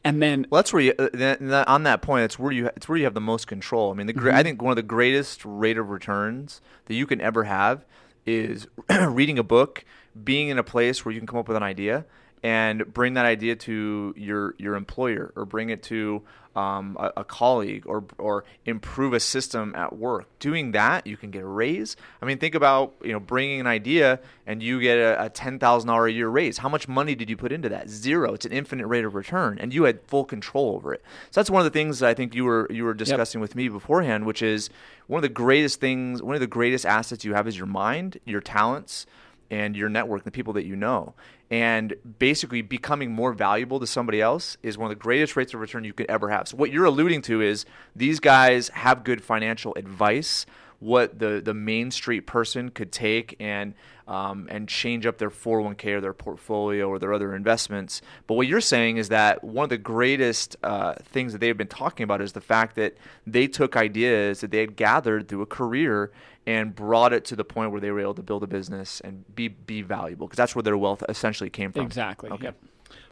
and 0.04 0.22
then 0.22 0.46
well, 0.50 0.58
that's 0.58 0.72
where 0.72 0.82
you 0.82 0.92
uh, 0.98 1.64
on 1.66 1.84
that 1.84 2.02
point. 2.02 2.24
It's 2.24 2.38
where 2.38 2.52
you 2.52 2.66
it's 2.76 2.88
where 2.88 2.98
you 2.98 3.04
have 3.04 3.14
the 3.14 3.20
most 3.20 3.46
control. 3.46 3.90
I 3.90 3.94
mean, 3.94 4.06
the 4.06 4.12
mm-hmm. 4.12 4.34
I 4.34 4.42
think 4.42 4.60
one 4.60 4.70
of 4.70 4.76
the 4.76 4.82
greatest 4.82 5.44
rate 5.44 5.78
of 5.78 5.88
returns 5.88 6.60
that 6.86 6.94
you 6.94 7.06
can 7.06 7.20
ever 7.20 7.44
have 7.44 7.84
is 8.26 8.66
reading 9.08 9.38
a 9.38 9.42
book, 9.42 9.84
being 10.22 10.48
in 10.48 10.58
a 10.58 10.62
place 10.62 11.04
where 11.04 11.12
you 11.12 11.20
can 11.20 11.26
come 11.26 11.38
up 11.38 11.48
with 11.48 11.56
an 11.56 11.62
idea, 11.62 12.04
and 12.42 12.92
bring 12.92 13.14
that 13.14 13.24
idea 13.24 13.56
to 13.56 14.14
your 14.16 14.54
your 14.58 14.74
employer 14.76 15.32
or 15.36 15.46
bring 15.46 15.70
it 15.70 15.82
to 15.84 16.22
um, 16.56 16.96
a, 17.00 17.12
a, 17.18 17.24
colleague 17.24 17.84
or 17.86 18.04
or 18.18 18.44
improve 18.64 19.12
a 19.12 19.20
system 19.20 19.74
at 19.74 19.96
work. 19.96 20.26
Doing 20.38 20.72
that, 20.72 21.06
you 21.06 21.16
can 21.16 21.30
get 21.30 21.42
a 21.42 21.46
raise. 21.46 21.96
I 22.22 22.26
mean, 22.26 22.38
think 22.38 22.54
about 22.54 22.94
you 23.02 23.12
know 23.12 23.20
bringing 23.20 23.60
an 23.60 23.66
idea 23.66 24.20
and 24.46 24.62
you 24.62 24.80
get 24.80 24.98
a, 24.98 25.24
a 25.24 25.28
ten 25.30 25.58
thousand 25.58 25.88
dollar 25.88 26.06
a 26.06 26.12
year 26.12 26.28
raise. 26.28 26.58
How 26.58 26.68
much 26.68 26.86
money 26.86 27.14
did 27.14 27.28
you 27.28 27.36
put 27.36 27.50
into 27.50 27.68
that? 27.70 27.88
Zero. 27.88 28.34
It's 28.34 28.46
an 28.46 28.52
infinite 28.52 28.86
rate 28.86 29.04
of 29.04 29.14
return, 29.14 29.58
and 29.58 29.74
you 29.74 29.84
had 29.84 30.00
full 30.02 30.24
control 30.24 30.74
over 30.76 30.94
it. 30.94 31.02
So 31.30 31.40
that's 31.40 31.50
one 31.50 31.60
of 31.60 31.72
the 31.72 31.76
things 31.76 31.98
that 31.98 32.08
I 32.08 32.14
think 32.14 32.34
you 32.34 32.44
were 32.44 32.68
you 32.70 32.84
were 32.84 32.94
discussing 32.94 33.40
yep. 33.40 33.42
with 33.42 33.56
me 33.56 33.68
beforehand, 33.68 34.26
which 34.26 34.42
is 34.42 34.70
one 35.06 35.18
of 35.18 35.22
the 35.22 35.28
greatest 35.28 35.80
things, 35.80 36.22
one 36.22 36.34
of 36.34 36.40
the 36.40 36.46
greatest 36.46 36.86
assets 36.86 37.24
you 37.24 37.34
have 37.34 37.48
is 37.48 37.56
your 37.56 37.66
mind, 37.66 38.20
your 38.24 38.40
talents 38.40 39.06
and 39.50 39.76
your 39.76 39.88
network, 39.88 40.24
the 40.24 40.30
people 40.30 40.52
that 40.54 40.64
you 40.64 40.76
know. 40.76 41.14
And 41.50 41.94
basically, 42.18 42.62
becoming 42.62 43.12
more 43.12 43.32
valuable 43.32 43.78
to 43.80 43.86
somebody 43.86 44.20
else 44.20 44.56
is 44.62 44.78
one 44.78 44.90
of 44.90 44.96
the 44.96 45.02
greatest 45.02 45.36
rates 45.36 45.54
of 45.54 45.60
return 45.60 45.84
you 45.84 45.92
could 45.92 46.06
ever 46.08 46.30
have. 46.30 46.48
So, 46.48 46.56
what 46.56 46.70
you're 46.70 46.86
alluding 46.86 47.22
to 47.22 47.40
is 47.40 47.64
these 47.94 48.20
guys 48.20 48.68
have 48.70 49.04
good 49.04 49.22
financial 49.22 49.74
advice 49.76 50.46
what 50.80 51.18
the 51.18 51.40
the 51.44 51.54
main 51.54 51.90
street 51.90 52.22
person 52.22 52.70
could 52.70 52.92
take 52.92 53.36
and 53.40 53.74
um, 54.06 54.46
and 54.50 54.68
change 54.68 55.06
up 55.06 55.18
their 55.18 55.30
401k 55.30 55.96
or 55.96 56.00
their 56.00 56.12
portfolio 56.12 56.88
or 56.88 56.98
their 56.98 57.12
other 57.12 57.34
investments. 57.34 58.02
But 58.26 58.34
what 58.34 58.46
you're 58.46 58.60
saying 58.60 58.98
is 58.98 59.08
that 59.08 59.42
one 59.42 59.64
of 59.64 59.70
the 59.70 59.78
greatest 59.78 60.56
uh, 60.62 60.94
things 60.96 61.32
that 61.32 61.38
they've 61.38 61.56
been 61.56 61.68
talking 61.68 62.04
about 62.04 62.20
is 62.20 62.32
the 62.32 62.40
fact 62.40 62.76
that 62.76 62.96
they 63.26 63.46
took 63.46 63.76
ideas 63.76 64.40
that 64.40 64.50
they 64.50 64.58
had 64.58 64.76
gathered 64.76 65.28
through 65.28 65.42
a 65.42 65.46
career 65.46 66.12
and 66.46 66.74
brought 66.74 67.12
it 67.12 67.24
to 67.26 67.36
the 67.36 67.44
point 67.44 67.70
where 67.70 67.80
they 67.80 67.90
were 67.90 68.00
able 68.00 68.14
to 68.14 68.22
build 68.22 68.42
a 68.42 68.46
business 68.46 69.00
and 69.00 69.24
be 69.34 69.48
be 69.48 69.80
valuable 69.82 70.26
because 70.26 70.36
that's 70.36 70.54
where 70.54 70.62
their 70.62 70.76
wealth 70.76 71.02
essentially 71.08 71.50
came 71.50 71.72
from. 71.72 71.86
Exactly. 71.86 72.30
Okay. 72.30 72.44
Yep. 72.44 72.56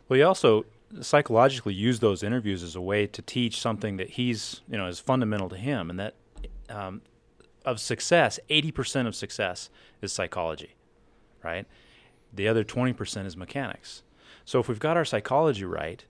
Well, 0.08 0.16
he 0.18 0.22
also 0.22 0.66
psychologically 1.00 1.72
used 1.72 2.02
those 2.02 2.22
interviews 2.22 2.62
as 2.62 2.76
a 2.76 2.80
way 2.80 3.06
to 3.06 3.22
teach 3.22 3.60
something 3.60 3.96
that 3.96 4.10
he's 4.10 4.60
you 4.68 4.76
know 4.76 4.86
is 4.86 4.98
fundamental 4.98 5.48
to 5.48 5.56
him, 5.56 5.88
and 5.88 5.98
that 5.98 6.14
um, 6.68 7.00
of 7.64 7.80
success, 7.80 8.38
80% 8.50 9.06
of 9.06 9.14
success 9.14 9.70
is 10.00 10.12
psychology, 10.12 10.74
right? 11.42 11.66
The 12.32 12.48
other 12.48 12.64
20% 12.64 13.26
is 13.26 13.36
mechanics. 13.36 14.02
So 14.44 14.58
if 14.58 14.68
we've 14.68 14.78
got 14.78 14.96
our 14.96 15.04
psychology 15.04 15.64
right, 15.64 16.04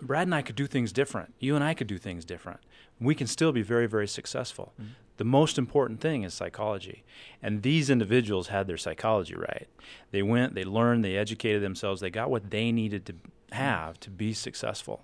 Brad 0.00 0.26
and 0.26 0.34
I 0.34 0.42
could 0.42 0.56
do 0.56 0.66
things 0.66 0.92
different. 0.92 1.34
You 1.38 1.54
and 1.54 1.62
I 1.62 1.74
could 1.74 1.86
do 1.86 1.98
things 1.98 2.24
different. 2.24 2.60
We 3.00 3.14
can 3.14 3.26
still 3.26 3.52
be 3.52 3.62
very, 3.62 3.86
very 3.86 4.08
successful. 4.08 4.72
Mm-hmm. 4.80 4.92
The 5.16 5.24
most 5.24 5.58
important 5.58 6.00
thing 6.00 6.24
is 6.24 6.34
psychology. 6.34 7.04
And 7.42 7.62
these 7.62 7.90
individuals 7.90 8.48
had 8.48 8.66
their 8.66 8.76
psychology 8.76 9.34
right. 9.34 9.68
They 10.10 10.22
went, 10.22 10.54
they 10.54 10.64
learned, 10.64 11.04
they 11.04 11.16
educated 11.16 11.62
themselves, 11.62 12.00
they 12.00 12.10
got 12.10 12.30
what 12.30 12.50
they 12.50 12.72
needed 12.72 13.06
to 13.06 13.14
have 13.52 14.00
to 14.00 14.10
be 14.10 14.32
successful. 14.32 15.02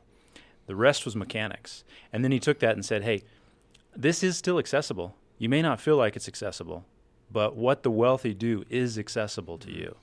The 0.66 0.74
rest 0.74 1.04
was 1.04 1.14
mechanics. 1.14 1.85
And 2.12 2.24
then 2.24 2.33
he 2.33 2.40
took 2.40 2.59
that 2.61 2.74
and 2.74 2.85
said, 2.85 3.02
hey, 3.02 3.22
this 3.94 4.22
is 4.22 4.37
still 4.37 4.59
accessible. 4.59 5.14
You 5.40 5.48
may 5.48 5.62
not 5.62 5.81
feel 5.81 5.96
like 5.96 6.16
it's 6.16 6.29
accessible, 6.29 6.85
but 7.33 7.57
what 7.57 7.83
the 7.83 7.90
wealthy 7.90 8.35
do 8.35 8.62
is 8.68 8.98
accessible 8.98 9.57
to 9.57 9.72
you. 9.72 9.96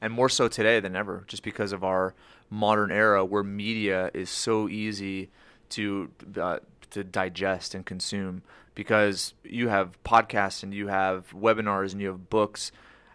And 0.00 0.12
more 0.12 0.28
so 0.28 0.46
today 0.46 0.78
than 0.78 0.94
ever, 0.94 1.24
just 1.26 1.42
because 1.42 1.72
of 1.72 1.82
our 1.82 2.14
modern 2.48 2.92
era 2.92 3.24
where 3.24 3.42
media 3.42 4.08
is 4.14 4.30
so 4.30 4.68
easy 4.68 5.30
to 5.70 6.12
uh, 6.40 6.60
to 6.90 7.02
digest 7.02 7.74
and 7.74 7.84
consume 7.84 8.42
because 8.76 9.34
you 9.42 9.66
have 9.66 10.00
podcasts 10.04 10.62
and 10.62 10.72
you 10.72 10.86
have 10.86 11.32
webinars 11.32 11.90
and 11.90 12.00
you 12.00 12.06
have 12.06 12.30
books. 12.30 12.70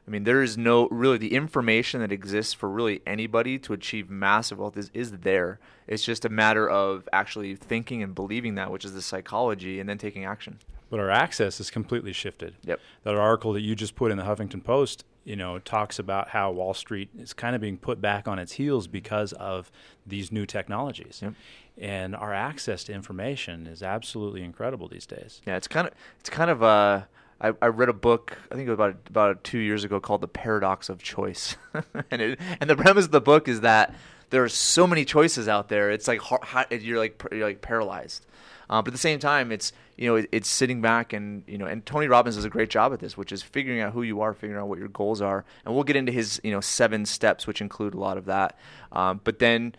I 0.06 0.12
mean, 0.12 0.26
there 0.26 0.42
is 0.42 0.58
no 0.58 0.90
really 0.90 1.18
the 1.18 1.34
information 1.34 2.02
that 2.02 2.12
exists 2.12 2.54
for 2.54 2.70
really 2.70 3.02
anybody 3.08 3.58
to 3.60 3.72
achieve 3.72 4.10
massive 4.10 4.60
wealth 4.60 4.76
is, 4.76 4.92
is 4.94 5.12
there. 5.20 5.62
It's 5.88 6.04
just 6.04 6.26
a 6.26 6.30
matter 6.30 6.70
of 6.70 7.08
actually 7.14 7.56
thinking 7.56 8.04
and 8.04 8.14
believing 8.14 8.56
that, 8.56 8.70
which 8.70 8.84
is 8.84 8.94
the 8.94 9.02
psychology, 9.02 9.80
and 9.80 9.88
then 9.88 9.98
taking 9.98 10.26
action 10.26 10.60
but 10.94 11.00
our 11.00 11.10
access 11.10 11.60
is 11.60 11.72
completely 11.72 12.14
shifted. 12.14 12.54
Yep. 12.66 12.80
That 13.04 13.16
article 13.16 13.54
that 13.54 13.62
you 13.62 13.74
just 13.74 13.96
put 13.96 14.12
in 14.12 14.18
the 14.18 14.26
Huffington 14.26 14.64
Post, 14.64 15.06
you 15.24 15.36
know, 15.36 15.58
talks 15.58 15.98
about 15.98 16.30
how 16.30 16.52
Wall 16.52 16.76
Street 16.76 17.10
is 17.18 17.34
kind 17.34 17.56
of 17.56 17.62
being 17.62 17.80
put 17.80 18.00
back 18.00 18.28
on 18.28 18.38
its 18.38 18.52
heels 18.52 18.86
because 18.86 19.34
of 19.34 19.72
these 20.06 20.32
new 20.32 20.46
technologies. 20.46 21.22
Yep. 21.24 21.34
And 21.80 22.16
our 22.16 22.32
access 22.32 22.84
to 22.84 22.94
information 22.94 23.66
is 23.66 23.82
absolutely 23.82 24.44
incredible 24.44 24.88
these 24.88 25.08
days. 25.08 25.42
Yeah, 25.48 25.56
it's 25.56 25.68
kind 25.68 25.88
of 25.88 25.96
it's 26.20 26.30
kind 26.30 26.52
of 26.52 26.62
uh 26.62 27.06
I, 27.42 27.54
I 27.60 27.66
read 27.70 27.90
a 27.90 27.94
book 27.94 28.38
I 28.52 28.54
think 28.54 28.68
it 28.68 28.70
was 28.70 28.76
about 28.76 28.98
about 29.10 29.44
two 29.44 29.58
years 29.58 29.84
ago 29.84 30.00
called 30.00 30.22
The 30.22 30.28
Paradox 30.28 30.90
of 30.90 31.02
Choice, 31.02 31.58
and 32.12 32.22
it, 32.22 32.40
and 32.62 32.70
the 32.70 32.76
premise 32.76 33.06
of 33.06 33.12
the 33.12 33.20
book 33.20 33.48
is 33.48 33.62
that 33.62 33.96
there 34.30 34.44
are 34.44 34.50
so 34.50 34.86
many 34.86 35.06
choices 35.06 35.48
out 35.48 35.70
there. 35.70 35.90
It's 35.90 36.08
like 36.08 36.22
you're 36.70 37.00
like 37.00 37.20
you're 37.32 37.48
like 37.48 37.62
paralyzed. 37.62 38.28
Uh, 38.70 38.82
but 38.82 38.90
at 38.90 38.94
the 38.94 39.00
same 39.00 39.20
time, 39.20 39.52
it's 39.52 39.72
you 39.98 40.08
know 40.08 40.16
it, 40.16 40.30
it's 40.32 40.50
sitting 40.50 40.82
back 40.82 41.14
and 41.14 41.44
you 41.48 41.58
know 41.58 41.66
and 41.66 41.86
Tony 41.86 42.08
Robbins 42.08 42.36
does 42.36 42.46
a 42.46 42.50
great 42.50 42.70
job 42.70 42.94
at 42.94 43.00
this, 43.00 43.18
which 43.18 43.32
is 43.32 43.42
figuring 43.42 43.82
out 43.82 43.94
who 43.94 44.04
you 44.04 44.22
are, 44.22 44.34
figuring 44.34 44.62
out 44.62 44.68
what 44.68 44.80
your 44.80 44.88
goals 44.88 45.22
are, 45.22 45.46
and 45.66 45.74
we'll 45.74 45.84
get 45.84 45.96
into 45.96 46.12
his 46.12 46.40
you 46.44 46.52
know 46.52 46.62
seven 46.62 47.06
steps, 47.06 47.48
which 47.48 47.62
include 47.62 47.94
a 47.94 48.00
lot 48.00 48.18
of 48.18 48.26
that. 48.26 48.58
Um, 48.92 49.22
but 49.24 49.40
then 49.40 49.76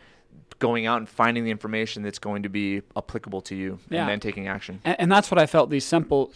going 0.59 0.87
out 0.87 0.99
and 0.99 1.09
finding 1.09 1.45
the 1.45 1.51
information 1.51 2.03
that's 2.03 2.19
going 2.19 2.43
to 2.43 2.49
be 2.49 2.83
applicable 2.97 3.41
to 3.43 3.55
you, 3.55 3.79
yeah. 3.91 4.01
and 4.01 4.11
then 4.11 4.21
taking 4.21 4.49
action. 4.49 4.81
And, 4.85 5.01
and 5.01 5.13
that's 5.13 5.31
what 5.31 5.39
I 5.39 5.47
felt 5.47 5.71
these 5.71 5.85
simple, 5.85 6.33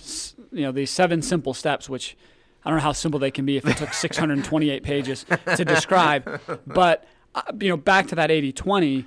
you 0.53 0.63
know, 0.63 0.73
these 0.73 0.91
seven 0.91 1.23
simple 1.23 1.55
steps, 1.55 1.89
which 1.89 2.17
I 2.65 2.71
don't 2.71 2.79
know 2.79 2.83
how 2.83 2.93
simple 2.93 3.21
they 3.21 3.31
can 3.31 3.47
be 3.47 3.57
if 3.57 3.67
it 3.67 3.77
took 3.77 3.93
628 3.93 4.83
pages 4.83 5.25
to 5.57 5.65
describe, 5.65 6.41
but 6.67 7.05
uh, 7.35 7.43
you 7.61 7.69
know, 7.69 7.77
back 7.77 8.09
to 8.09 8.15
that 8.17 8.31
80 8.31 8.53
20, 8.53 9.07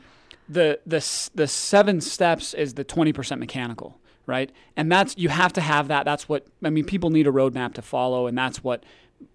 the, 0.52 0.80
the, 0.86 1.30
the 1.34 1.48
seven 1.48 2.02
steps 2.02 2.54
is 2.54 2.74
the 2.74 2.84
20% 2.84 3.40
mechanical, 3.40 3.98
right? 4.26 4.52
And 4.76 4.92
that's 4.92 5.18
you 5.18 5.30
have 5.30 5.54
to 5.54 5.62
have 5.62 5.88
that. 5.88 6.04
That's 6.04 6.28
what 6.28 6.46
I 6.64 6.70
mean. 6.70 6.84
People 6.84 7.10
need 7.10 7.26
a 7.26 7.32
roadmap 7.32 7.74
to 7.76 7.82
follow, 7.82 8.28
and 8.28 8.38
that's 8.38 8.64
what 8.64 8.84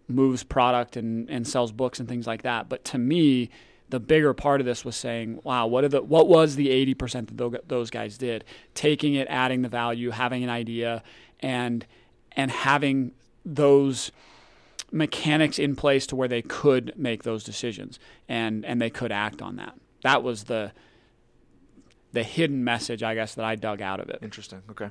moves 0.08 0.44
product 0.44 0.96
and, 0.96 1.28
and 1.30 1.48
sells 1.48 1.72
books 1.72 1.98
and 1.98 2.08
things 2.08 2.26
like 2.26 2.42
that. 2.42 2.68
But 2.68 2.84
to 2.86 2.98
me, 2.98 3.48
the 3.88 3.98
bigger 3.98 4.34
part 4.34 4.60
of 4.60 4.66
this 4.66 4.84
was 4.84 4.94
saying, 4.94 5.40
wow, 5.42 5.66
what 5.66 5.84
are 5.84 5.88
the 5.88 6.02
what 6.02 6.28
was 6.28 6.56
the 6.56 6.70
eighty 6.70 6.92
percent 6.92 7.34
that 7.34 7.68
those 7.68 7.88
guys 7.88 8.18
did? 8.18 8.44
Taking 8.74 9.14
it, 9.14 9.26
adding 9.30 9.62
the 9.62 9.68
value, 9.68 10.10
having 10.10 10.44
an 10.44 10.50
idea, 10.50 11.02
and 11.40 11.86
and 12.32 12.50
having 12.50 13.12
those 13.44 14.12
mechanics 14.92 15.58
in 15.58 15.74
place 15.76 16.06
to 16.08 16.16
where 16.16 16.28
they 16.28 16.42
could 16.42 16.92
make 16.96 17.22
those 17.22 17.42
decisions 17.42 17.98
and 18.28 18.64
and 18.66 18.82
they 18.82 18.90
could 18.90 19.12
act 19.12 19.40
on 19.40 19.56
that. 19.56 19.74
That 20.02 20.22
was 20.22 20.44
the 20.44 20.72
the 22.16 22.22
hidden 22.22 22.64
message, 22.64 23.02
I 23.02 23.14
guess, 23.14 23.34
that 23.34 23.44
I 23.44 23.56
dug 23.56 23.82
out 23.82 24.00
of 24.00 24.08
it. 24.08 24.20
Interesting. 24.22 24.62
Okay. 24.70 24.88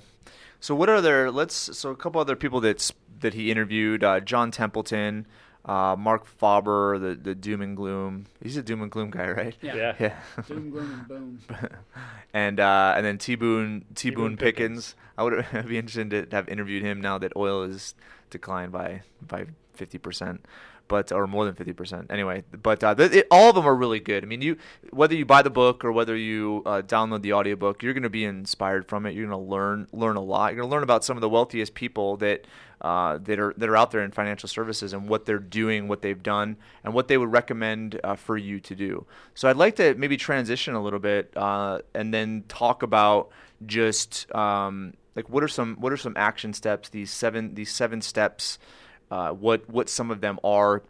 So 0.59 0.75
what 0.75 0.89
are 0.89 1.01
there? 1.01 1.31
Let's. 1.31 1.55
So 1.75 1.89
a 1.89 1.95
couple 1.95 2.21
other 2.21 2.35
people 2.35 2.61
that's 2.61 2.93
that 3.21 3.33
he 3.33 3.49
interviewed: 3.49 4.03
uh, 4.03 4.19
John 4.19 4.51
Templeton, 4.51 5.25
uh, 5.65 5.95
Marc 5.97 6.27
Faber, 6.27 6.99
the 6.99 7.15
the 7.15 7.33
doom 7.33 7.63
and 7.63 7.75
gloom. 7.75 8.27
He's 8.43 8.57
a 8.57 8.61
doom 8.61 8.83
and 8.83 8.91
gloom 8.91 9.09
guy, 9.09 9.27
right? 9.31 9.55
Yeah. 9.59 9.75
Yeah. 9.75 9.95
Yeah. 9.99 10.19
Boom, 10.47 10.69
boom, 10.69 10.93
and 10.93 11.07
boom. 11.07 11.69
and 12.33 12.59
uh, 12.59 12.93
and 12.95 13.03
then 13.03 13.17
T 13.17 13.33
Boone 13.33 13.85
T 13.95 14.11
Boone 14.11 14.21
Boone 14.21 14.37
Pickens. 14.37 14.93
Pickens. 14.93 14.95
I 15.17 15.23
would 15.23 15.33
I'd 15.51 15.67
be 15.67 15.79
interested 15.79 16.29
to 16.29 16.35
have 16.35 16.47
interviewed 16.47 16.83
him 16.83 17.01
now 17.01 17.17
that 17.17 17.33
oil 17.35 17.63
is 17.63 17.95
declined 18.29 18.71
by 18.71 19.01
by 19.19 19.47
fifty 19.73 19.97
percent, 19.97 20.45
but 20.87 21.11
or 21.11 21.27
more 21.27 21.45
than 21.45 21.55
fifty 21.55 21.73
percent. 21.73 22.07
Anyway, 22.09 22.43
but 22.61 22.83
uh, 22.83 22.95
th- 22.95 23.11
it, 23.11 23.27
all 23.31 23.49
of 23.49 23.55
them 23.55 23.67
are 23.67 23.75
really 23.75 23.99
good. 23.99 24.23
I 24.23 24.27
mean, 24.27 24.41
you 24.41 24.57
whether 24.91 25.15
you 25.15 25.25
buy 25.25 25.41
the 25.41 25.49
book 25.49 25.83
or 25.85 25.91
whether 25.91 26.15
you 26.15 26.63
uh, 26.65 26.81
download 26.81 27.21
the 27.21 27.33
audiobook, 27.33 27.83
you're 27.83 27.93
going 27.93 28.03
to 28.03 28.09
be 28.09 28.25
inspired 28.25 28.87
from 28.87 29.05
it. 29.05 29.13
You're 29.13 29.27
going 29.27 29.39
to 29.39 29.49
learn 29.49 29.87
learn 29.91 30.15
a 30.15 30.21
lot. 30.21 30.51
You're 30.51 30.61
going 30.61 30.69
to 30.69 30.73
learn 30.73 30.83
about 30.83 31.03
some 31.03 31.17
of 31.17 31.21
the 31.21 31.29
wealthiest 31.29 31.73
people 31.73 32.17
that. 32.17 32.45
Uh, 32.81 33.17
that 33.19 33.39
are 33.39 33.53
that 33.57 33.69
are 33.69 33.77
out 33.77 33.91
there 33.91 34.03
in 34.03 34.11
financial 34.11 34.49
services 34.49 34.91
and 34.91 35.07
what 35.07 35.25
they're 35.25 35.39
doing, 35.39 35.87
what 35.87 36.01
they've 36.01 36.21
done, 36.21 36.57
and 36.83 36.93
what 36.93 37.07
they 37.07 37.17
would 37.17 37.31
recommend 37.31 37.99
uh, 38.03 38.15
for 38.15 38.37
you 38.37 38.59
to 38.59 38.75
do. 38.75 39.05
So 39.33 39.49
I'd 39.49 39.55
like 39.55 39.77
to 39.77 39.95
maybe 39.95 40.17
transition 40.17 40.75
a 40.75 40.83
little 40.83 40.99
bit 40.99 41.31
uh, 41.37 41.79
and 41.95 42.13
then 42.13 42.43
talk 42.49 42.83
about 42.83 43.29
just 43.65 44.29
um, 44.35 44.93
like 45.15 45.29
what 45.29 45.41
are 45.41 45.47
some 45.47 45.77
what 45.77 45.93
are 45.93 45.97
some 45.97 46.13
action 46.17 46.53
steps? 46.53 46.89
These 46.89 47.11
seven 47.11 47.55
these 47.55 47.71
seven 47.71 48.01
steps. 48.01 48.59
Uh, 49.11 49.31
what 49.31 49.69
what 49.69 49.89
some 49.89 50.11
of 50.11 50.21
them 50.21 50.39
are, 50.43 50.81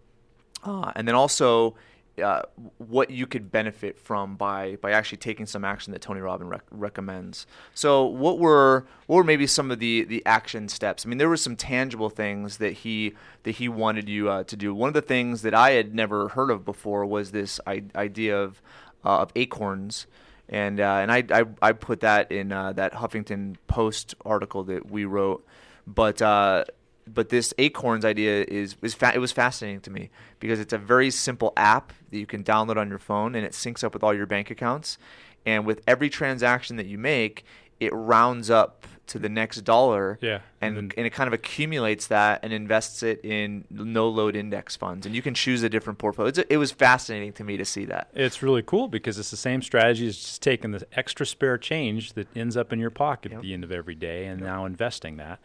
uh, 0.63 0.91
and 0.95 1.07
then 1.07 1.15
also 1.15 1.75
uh, 2.23 2.43
what 2.77 3.09
you 3.09 3.27
could 3.27 3.51
benefit 3.51 3.99
from 3.99 4.35
by 4.35 4.77
by 4.77 4.91
actually 4.91 5.17
taking 5.17 5.45
some 5.45 5.65
action 5.65 5.91
that 5.91 6.01
Tony 6.01 6.21
Robbins 6.21 6.49
rec- 6.49 6.63
recommends. 6.71 7.45
So 7.73 8.05
what 8.05 8.39
were 8.39 8.85
what 9.07 9.17
were 9.17 9.23
maybe 9.23 9.47
some 9.47 9.69
of 9.69 9.79
the 9.79 10.05
the 10.05 10.25
action 10.25 10.69
steps? 10.69 11.05
I 11.05 11.09
mean, 11.09 11.17
there 11.17 11.29
were 11.29 11.37
some 11.37 11.55
tangible 11.55 12.09
things 12.09 12.57
that 12.57 12.73
he 12.73 13.13
that 13.43 13.55
he 13.55 13.67
wanted 13.67 14.07
you 14.07 14.29
uh, 14.29 14.43
to 14.45 14.55
do. 14.55 14.73
One 14.73 14.87
of 14.87 14.93
the 14.93 15.01
things 15.01 15.41
that 15.41 15.53
I 15.53 15.71
had 15.71 15.93
never 15.93 16.29
heard 16.29 16.51
of 16.51 16.63
before 16.63 17.05
was 17.05 17.31
this 17.31 17.59
I- 17.67 17.83
idea 17.95 18.41
of 18.41 18.61
uh, 19.03 19.19
of 19.19 19.31
acorns. 19.35 20.07
And 20.47 20.79
uh, 20.79 20.97
and 21.01 21.11
I, 21.11 21.23
I 21.31 21.45
I 21.61 21.71
put 21.73 22.01
that 22.01 22.31
in 22.31 22.51
uh, 22.51 22.71
that 22.73 22.93
Huffington 22.93 23.55
Post 23.65 24.13
article 24.23 24.63
that 24.65 24.91
we 24.91 25.03
wrote, 25.03 25.43
but 25.87 26.21
uh, 26.21 26.65
but 27.07 27.29
this 27.29 27.53
acorns 27.57 28.03
idea 28.05 28.43
is 28.47 28.75
is 28.81 28.93
fa- 28.93 29.11
it 29.13 29.19
was 29.19 29.31
fascinating 29.31 29.81
to 29.81 29.91
me 29.91 30.09
because 30.39 30.59
it's 30.59 30.73
a 30.73 30.77
very 30.77 31.11
simple 31.11 31.53
app 31.55 31.93
that 32.11 32.17
you 32.17 32.25
can 32.25 32.43
download 32.43 32.77
on 32.77 32.89
your 32.89 32.99
phone 32.99 33.35
and 33.35 33.45
it 33.45 33.51
syncs 33.51 33.83
up 33.83 33.93
with 33.93 34.03
all 34.03 34.13
your 34.13 34.25
bank 34.25 34.49
accounts. 34.51 34.97
And 35.45 35.65
with 35.65 35.81
every 35.87 36.09
transaction 36.09 36.75
that 36.77 36.87
you 36.87 36.97
make 36.97 37.45
it 37.79 37.91
rounds 37.93 38.49
up 38.49 38.87
to 39.07 39.19
the 39.19 39.29
next 39.29 39.61
dollar 39.61 40.17
Yeah, 40.19 40.39
and, 40.61 40.75
and 40.75 40.89
then- 40.91 40.97
and 40.97 41.05
it 41.05 41.11
kind 41.11 41.27
of 41.27 41.33
accumulates 41.33 42.07
that 42.07 42.39
and 42.41 42.51
invests 42.51 43.03
it 43.03 43.23
in 43.23 43.65
no 43.69 44.09
load 44.09 44.35
index 44.35 44.75
funds. 44.75 45.05
And 45.05 45.13
you 45.13 45.21
can 45.21 45.35
choose 45.35 45.61
a 45.61 45.69
different 45.69 45.99
portfolio. 45.99 46.29
It's, 46.29 46.39
it 46.39 46.57
was 46.57 46.71
fascinating 46.71 47.33
to 47.33 47.43
me 47.43 47.57
to 47.57 47.65
see 47.65 47.85
that. 47.85 48.09
It's 48.15 48.41
really 48.41 48.63
cool 48.63 48.87
because 48.87 49.19
it's 49.19 49.29
the 49.29 49.37
same 49.37 49.61
strategy 49.61 50.07
as 50.07 50.17
just 50.17 50.41
taking 50.41 50.71
the 50.71 50.87
extra 50.93 51.23
spare 51.27 51.59
change 51.59 52.13
that 52.13 52.35
ends 52.35 52.57
up 52.57 52.73
in 52.73 52.79
your 52.79 52.89
pocket 52.89 53.31
Yep. 53.31 53.39
at 53.39 53.43
the 53.43 53.53
end 53.53 53.63
of 53.63 53.71
every 53.71 53.93
day 53.93 54.25
and 54.25 54.41
now 54.41 54.65
investing 54.65 55.17
that. 55.17 55.39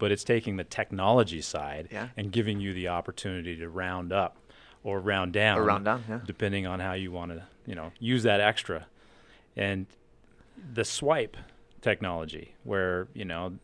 But 0.00 0.10
it's 0.10 0.24
taking 0.24 0.56
the 0.56 0.64
technology 0.64 1.42
side 1.42 1.88
Yeah. 1.92 2.08
and 2.16 2.32
giving 2.32 2.58
you 2.58 2.72
the 2.72 2.88
opportunity 2.88 3.54
to 3.58 3.68
round 3.68 4.12
up 4.12 4.36
or 4.82 4.98
round 4.98 5.32
down, 5.34 5.58
Or 5.58 5.62
round 5.64 5.84
down, 5.84 6.02
yeah. 6.08 6.20
depending 6.26 6.66
on 6.66 6.80
how 6.80 6.94
you 6.94 7.12
want 7.12 7.30
to, 7.32 7.44
you 7.66 7.74
know, 7.74 7.92
use 8.00 8.22
that 8.24 8.40
extra. 8.40 8.86
And 9.56 9.86
the 10.72 10.84
swipe 10.84 11.36
technology, 11.82 12.54
where 12.64 13.08
you 13.14 13.24
know, 13.26 13.58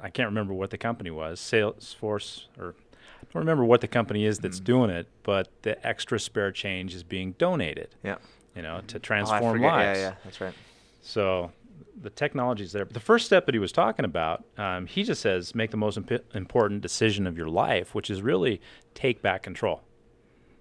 I 0.00 0.08
can't 0.08 0.28
remember 0.28 0.54
what 0.54 0.70
the 0.70 0.78
company 0.78 1.10
was, 1.10 1.40
Salesforce, 1.40 2.46
or 2.58 2.74
I 3.20 3.24
don't 3.32 3.40
remember 3.40 3.64
what 3.64 3.80
the 3.80 3.88
company 3.88 4.24
is 4.24 4.38
Mm. 4.38 4.42
that's 4.42 4.60
doing 4.60 4.90
it, 4.90 5.08
but 5.24 5.48
the 5.62 5.84
extra 5.86 6.18
spare 6.20 6.52
change 6.52 6.94
is 6.94 7.02
being 7.02 7.32
donated 7.38 7.94
yeah 8.04 8.16
you 8.54 8.62
know, 8.62 8.82
to 8.86 8.96
Oh, 8.96 9.00
transform 9.00 9.56
forget. 9.56 9.72
lives. 9.72 9.98
yeah 9.98 10.08
yeah 10.10 10.14
that's 10.24 10.40
right 10.40 10.54
So 11.00 11.50
the 12.00 12.10
technology's 12.10 12.72
there. 12.72 12.84
But 12.84 12.94
the 12.94 13.00
first 13.00 13.26
step 13.26 13.46
that 13.46 13.54
he 13.54 13.58
was 13.58 13.72
talking 13.72 14.04
about, 14.04 14.44
um, 14.56 14.86
he 14.86 15.02
just 15.02 15.20
says 15.20 15.54
make 15.54 15.70
the 15.70 15.76
most 15.76 15.96
imp- 15.96 16.34
important 16.34 16.80
decision 16.80 17.26
of 17.26 17.36
your 17.36 17.48
life, 17.48 17.94
which 17.94 18.10
is 18.10 18.22
really 18.22 18.60
take 18.94 19.22
back 19.22 19.42
control. 19.42 19.82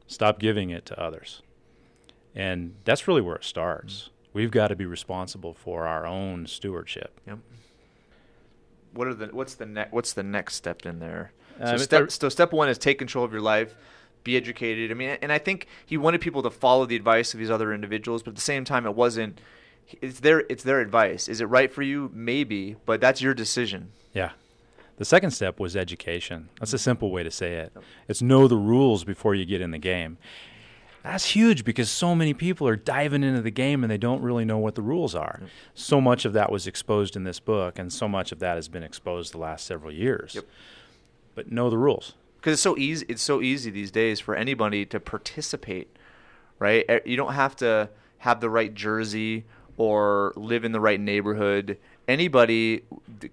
Stop 0.07 0.39
giving 0.39 0.69
it 0.69 0.85
to 0.87 0.99
others. 0.99 1.41
And 2.35 2.75
that's 2.85 3.07
really 3.07 3.21
where 3.21 3.35
it 3.35 3.43
starts. 3.43 4.09
We've 4.33 4.51
got 4.51 4.69
to 4.69 4.75
be 4.75 4.85
responsible 4.85 5.53
for 5.53 5.85
our 5.85 6.05
own 6.05 6.47
stewardship. 6.47 7.19
Yep. 7.27 7.39
What 8.93 9.07
are 9.07 9.13
the 9.13 9.27
what's 9.27 9.55
the 9.55 9.65
next 9.65 9.91
what's 9.93 10.13
the 10.13 10.23
next 10.23 10.55
step 10.55 10.85
in 10.85 10.99
there? 10.99 11.31
Um, 11.59 11.77
so 11.77 11.83
step 11.83 12.11
so 12.11 12.29
step 12.29 12.51
one 12.51 12.69
is 12.69 12.77
take 12.77 12.97
control 12.99 13.23
of 13.23 13.31
your 13.31 13.41
life, 13.41 13.75
be 14.23 14.35
educated. 14.35 14.91
I 14.91 14.93
mean, 14.93 15.17
and 15.21 15.31
I 15.31 15.37
think 15.37 15.67
he 15.85 15.97
wanted 15.97 16.21
people 16.21 16.43
to 16.43 16.49
follow 16.49 16.85
the 16.85 16.95
advice 16.95 17.33
of 17.33 17.39
these 17.39 17.49
other 17.49 17.73
individuals, 17.73 18.23
but 18.23 18.31
at 18.31 18.35
the 18.35 18.41
same 18.41 18.65
time, 18.65 18.85
it 18.85 18.95
wasn't. 18.95 19.39
It's 20.01 20.19
their 20.19 20.41
it's 20.41 20.63
their 20.63 20.80
advice. 20.80 21.27
Is 21.27 21.41
it 21.41 21.45
right 21.45 21.71
for 21.71 21.82
you? 21.82 22.12
Maybe, 22.13 22.75
but 22.86 23.01
that's 23.01 23.21
your 23.21 23.34
decision. 23.34 23.91
Yeah. 24.13 24.32
The 24.97 25.06
second 25.06 25.32
step 25.32 25.60
was 25.60 25.75
education. 25.75 26.49
That's 26.60 26.73
a 26.73 26.75
mm-hmm. 26.75 26.84
simple 26.84 27.12
way 27.12 27.23
to 27.23 27.32
say 27.32 27.56
it. 27.56 27.73
It's 28.08 28.21
know 28.21 28.47
the 28.47 28.58
rules 28.58 29.04
before 29.04 29.34
you 29.34 29.45
get 29.45 29.62
in 29.62 29.71
the 29.71 29.80
game. 29.80 30.17
That's 31.04 31.25
huge 31.25 31.63
because 31.63 31.89
so 31.89 32.13
many 32.13 32.36
people 32.36 32.67
are 32.67 32.75
diving 32.75 33.23
into 33.23 33.41
the 33.41 33.49
game 33.49 33.84
and 33.84 33.89
they 33.89 33.97
don't 33.97 34.21
really 34.21 34.45
know 34.45 34.60
what 34.60 34.75
the 34.75 34.84
rules 34.84 35.15
are. 35.15 35.41
So 35.73 35.99
much 35.99 36.25
of 36.25 36.34
that 36.34 36.51
was 36.51 36.67
exposed 36.67 37.15
in 37.15 37.23
this 37.23 37.39
book, 37.39 37.80
and 37.80 37.91
so 37.91 38.08
much 38.08 38.32
of 38.32 38.38
that 38.39 38.56
has 38.56 38.67
been 38.67 38.84
exposed 38.84 39.34
the 39.34 39.39
last 39.39 39.65
several 39.65 39.91
years. 39.91 40.36
Yep. 40.36 40.45
But 41.34 41.51
know 41.51 41.71
the 41.71 41.80
rules. 41.80 42.13
because 42.41 42.54
it's 42.54 42.62
so 42.62 42.77
easy 42.77 43.06
it's 43.08 43.21
so 43.21 43.41
easy 43.41 43.69
these 43.69 43.91
days 43.91 44.19
for 44.19 44.36
anybody 44.36 44.86
to 44.86 44.99
participate 44.99 45.95
right 46.60 46.86
you 47.06 47.15
don't 47.15 47.34
have 47.34 47.56
to 47.56 47.89
have 48.19 48.41
the 48.41 48.49
right 48.49 48.73
jersey 48.73 49.45
or 49.77 50.34
live 50.36 50.63
in 50.65 50.71
the 50.71 50.79
right 50.79 50.99
neighborhood 50.99 51.77
anybody 52.07 52.84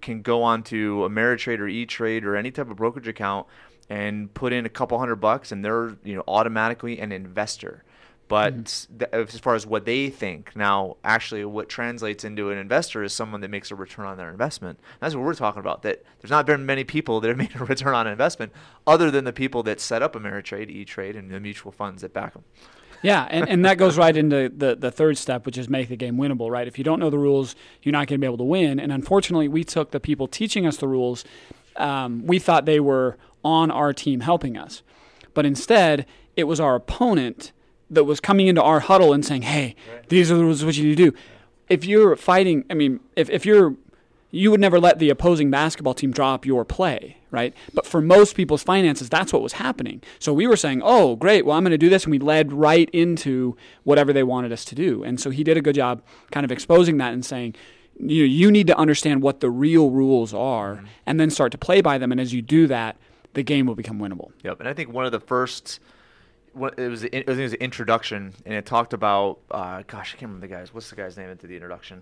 can 0.01 0.21
go 0.21 0.43
onto 0.43 0.99
Ameritrade 1.07 1.59
or 1.59 1.67
E-Trade 1.67 2.25
or 2.25 2.35
any 2.35 2.51
type 2.51 2.69
of 2.69 2.77
brokerage 2.77 3.07
account 3.07 3.47
and 3.89 4.33
put 4.33 4.53
in 4.53 4.65
a 4.65 4.69
couple 4.69 4.97
hundred 4.99 5.17
bucks 5.17 5.51
and 5.51 5.65
they're 5.65 5.97
you 6.03 6.15
know 6.15 6.23
automatically 6.27 6.99
an 6.99 7.11
investor. 7.11 7.83
But 8.27 8.53
mm-hmm. 8.53 8.97
th- 8.99 9.11
as 9.11 9.39
far 9.39 9.55
as 9.55 9.65
what 9.65 9.85
they 9.85 10.09
think 10.09 10.55
now 10.55 10.97
actually 11.03 11.43
what 11.45 11.67
translates 11.67 12.23
into 12.23 12.51
an 12.51 12.59
investor 12.59 13.03
is 13.03 13.11
someone 13.11 13.41
that 13.41 13.49
makes 13.49 13.71
a 13.71 13.75
return 13.75 14.05
on 14.05 14.17
their 14.17 14.29
investment. 14.29 14.79
That's 14.99 15.15
what 15.15 15.25
we're 15.25 15.33
talking 15.33 15.59
about 15.59 15.81
that 15.81 16.03
there's 16.21 16.31
not 16.31 16.45
very 16.45 16.59
many 16.59 16.83
people 16.83 17.19
that 17.21 17.27
have 17.27 17.37
made 17.37 17.55
a 17.55 17.65
return 17.65 17.95
on 17.95 18.07
investment 18.07 18.53
other 18.85 19.09
than 19.09 19.25
the 19.25 19.33
people 19.33 19.63
that 19.63 19.79
set 19.79 20.01
up 20.01 20.13
ameritrade 20.13 20.69
e-trade 20.69 21.15
and 21.15 21.31
the 21.31 21.39
mutual 21.39 21.71
funds 21.71 22.01
that 22.01 22.13
back 22.13 22.33
them 22.33 22.43
Yeah, 23.01 23.27
and, 23.29 23.47
and 23.47 23.65
that 23.65 23.77
goes 23.77 23.97
right 23.97 24.15
into 24.15 24.49
the, 24.49 24.75
the 24.75 24.91
third 24.91 25.17
step, 25.17 25.45
which 25.45 25.57
is 25.57 25.69
make 25.69 25.89
the 25.89 25.95
game 25.95 26.17
winnable, 26.17 26.49
right? 26.49 26.67
If 26.67 26.77
you 26.77 26.83
don't 26.83 26.99
know 26.99 27.09
the 27.09 27.17
rules, 27.17 27.55
you're 27.81 27.93
not 27.93 28.07
going 28.07 28.19
to 28.19 28.21
be 28.21 28.25
able 28.25 28.37
to 28.37 28.43
win. 28.43 28.79
And 28.79 28.91
unfortunately, 28.91 29.47
we 29.47 29.63
took 29.63 29.91
the 29.91 29.99
people 29.99 30.27
teaching 30.27 30.65
us 30.65 30.77
the 30.77 30.87
rules, 30.87 31.23
um, 31.77 32.25
we 32.25 32.39
thought 32.39 32.65
they 32.65 32.79
were 32.79 33.17
on 33.43 33.71
our 33.71 33.93
team 33.93 34.19
helping 34.19 34.57
us. 34.57 34.81
But 35.33 35.45
instead, 35.45 36.05
it 36.35 36.43
was 36.43 36.59
our 36.59 36.75
opponent 36.75 37.53
that 37.89 38.03
was 38.03 38.19
coming 38.19 38.47
into 38.47 38.61
our 38.61 38.81
huddle 38.81 39.13
and 39.13 39.25
saying, 39.25 39.43
hey, 39.43 39.75
these 40.09 40.29
are 40.31 40.35
the 40.35 40.43
rules, 40.43 40.63
what 40.65 40.75
you 40.75 40.83
need 40.83 40.97
to 40.97 41.11
do. 41.11 41.17
If 41.69 41.85
you're 41.85 42.15
fighting, 42.15 42.65
I 42.69 42.73
mean, 42.73 42.99
if, 43.15 43.29
if 43.29 43.45
you're 43.45 43.75
you 44.31 44.51
would 44.51 44.59
never 44.59 44.79
let 44.79 44.99
the 44.99 45.09
opposing 45.09 45.49
basketball 45.49 45.93
team 45.93 46.11
drop 46.11 46.45
your 46.45 46.65
play, 46.65 47.17
right? 47.31 47.53
But 47.73 47.85
for 47.85 48.01
most 48.01 48.35
people's 48.35 48.63
finances, 48.63 49.09
that's 49.09 49.31
what 49.31 49.41
was 49.41 49.53
happening. 49.53 50.01
So 50.19 50.33
we 50.33 50.47
were 50.47 50.57
saying, 50.57 50.81
oh, 50.83 51.15
great, 51.15 51.45
well, 51.45 51.55
I'm 51.57 51.63
going 51.63 51.71
to 51.71 51.77
do 51.77 51.89
this. 51.89 52.05
And 52.05 52.11
we 52.11 52.19
led 52.19 52.51
right 52.51 52.89
into 52.91 53.55
whatever 53.83 54.13
they 54.13 54.23
wanted 54.23 54.51
us 54.51 54.65
to 54.65 54.75
do. 54.75 55.03
And 55.03 55.19
so 55.19 55.29
he 55.29 55.43
did 55.43 55.57
a 55.57 55.61
good 55.61 55.75
job 55.75 56.01
kind 56.31 56.43
of 56.43 56.51
exposing 56.51 56.97
that 56.97 57.13
and 57.13 57.25
saying, 57.25 57.55
you, 57.99 58.23
you 58.23 58.49
need 58.49 58.67
to 58.67 58.77
understand 58.77 59.21
what 59.21 59.41
the 59.41 59.49
real 59.49 59.89
rules 59.89 60.33
are 60.33 60.83
and 61.05 61.19
then 61.19 61.29
start 61.29 61.51
to 61.51 61.57
play 61.57 61.81
by 61.81 61.97
them. 61.97 62.11
And 62.11 62.21
as 62.21 62.33
you 62.33 62.41
do 62.41 62.65
that, 62.67 62.95
the 63.33 63.43
game 63.43 63.65
will 63.65 63.75
become 63.75 63.99
winnable. 63.99 64.31
Yep, 64.43 64.61
and 64.61 64.69
I 64.69 64.73
think 64.73 64.91
one 64.91 65.05
of 65.05 65.11
the 65.11 65.19
first, 65.19 65.79
it 66.55 66.89
was, 66.89 67.01
the, 67.01 67.15
it 67.15 67.27
was 67.27 67.51
the 67.51 67.61
introduction, 67.61 68.33
and 68.45 68.55
it 68.55 68.65
talked 68.65 68.93
about, 68.93 69.39
uh, 69.51 69.83
gosh, 69.85 70.15
I 70.15 70.17
can't 70.17 70.23
remember 70.23 70.47
the 70.47 70.53
guys. 70.53 70.73
What's 70.73 70.89
the 70.89 70.95
guy's 70.95 71.15
name 71.15 71.29
into 71.29 71.45
the 71.45 71.53
introduction? 71.55 72.01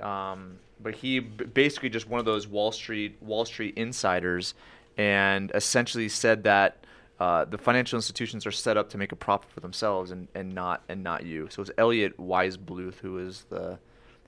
Um, 0.00 0.58
but 0.80 0.94
he 0.94 1.20
b- 1.20 1.44
basically 1.44 1.88
just 1.88 2.08
one 2.08 2.18
of 2.18 2.26
those 2.26 2.46
Wall 2.46 2.72
Street 2.72 3.16
Wall 3.20 3.44
Street 3.44 3.74
insiders, 3.76 4.54
and 4.96 5.50
essentially 5.54 6.08
said 6.08 6.44
that 6.44 6.84
uh, 7.20 7.44
the 7.44 7.58
financial 7.58 7.96
institutions 7.96 8.44
are 8.46 8.50
set 8.52 8.76
up 8.76 8.90
to 8.90 8.98
make 8.98 9.12
a 9.12 9.16
profit 9.16 9.50
for 9.50 9.60
themselves 9.60 10.10
and, 10.10 10.28
and 10.34 10.52
not 10.52 10.82
and 10.88 11.02
not 11.02 11.24
you. 11.24 11.48
So 11.50 11.62
it's 11.62 11.70
Elliot 11.78 12.18
Weissbluth 12.18 12.96
who 12.96 13.18
is 13.18 13.44
the 13.50 13.78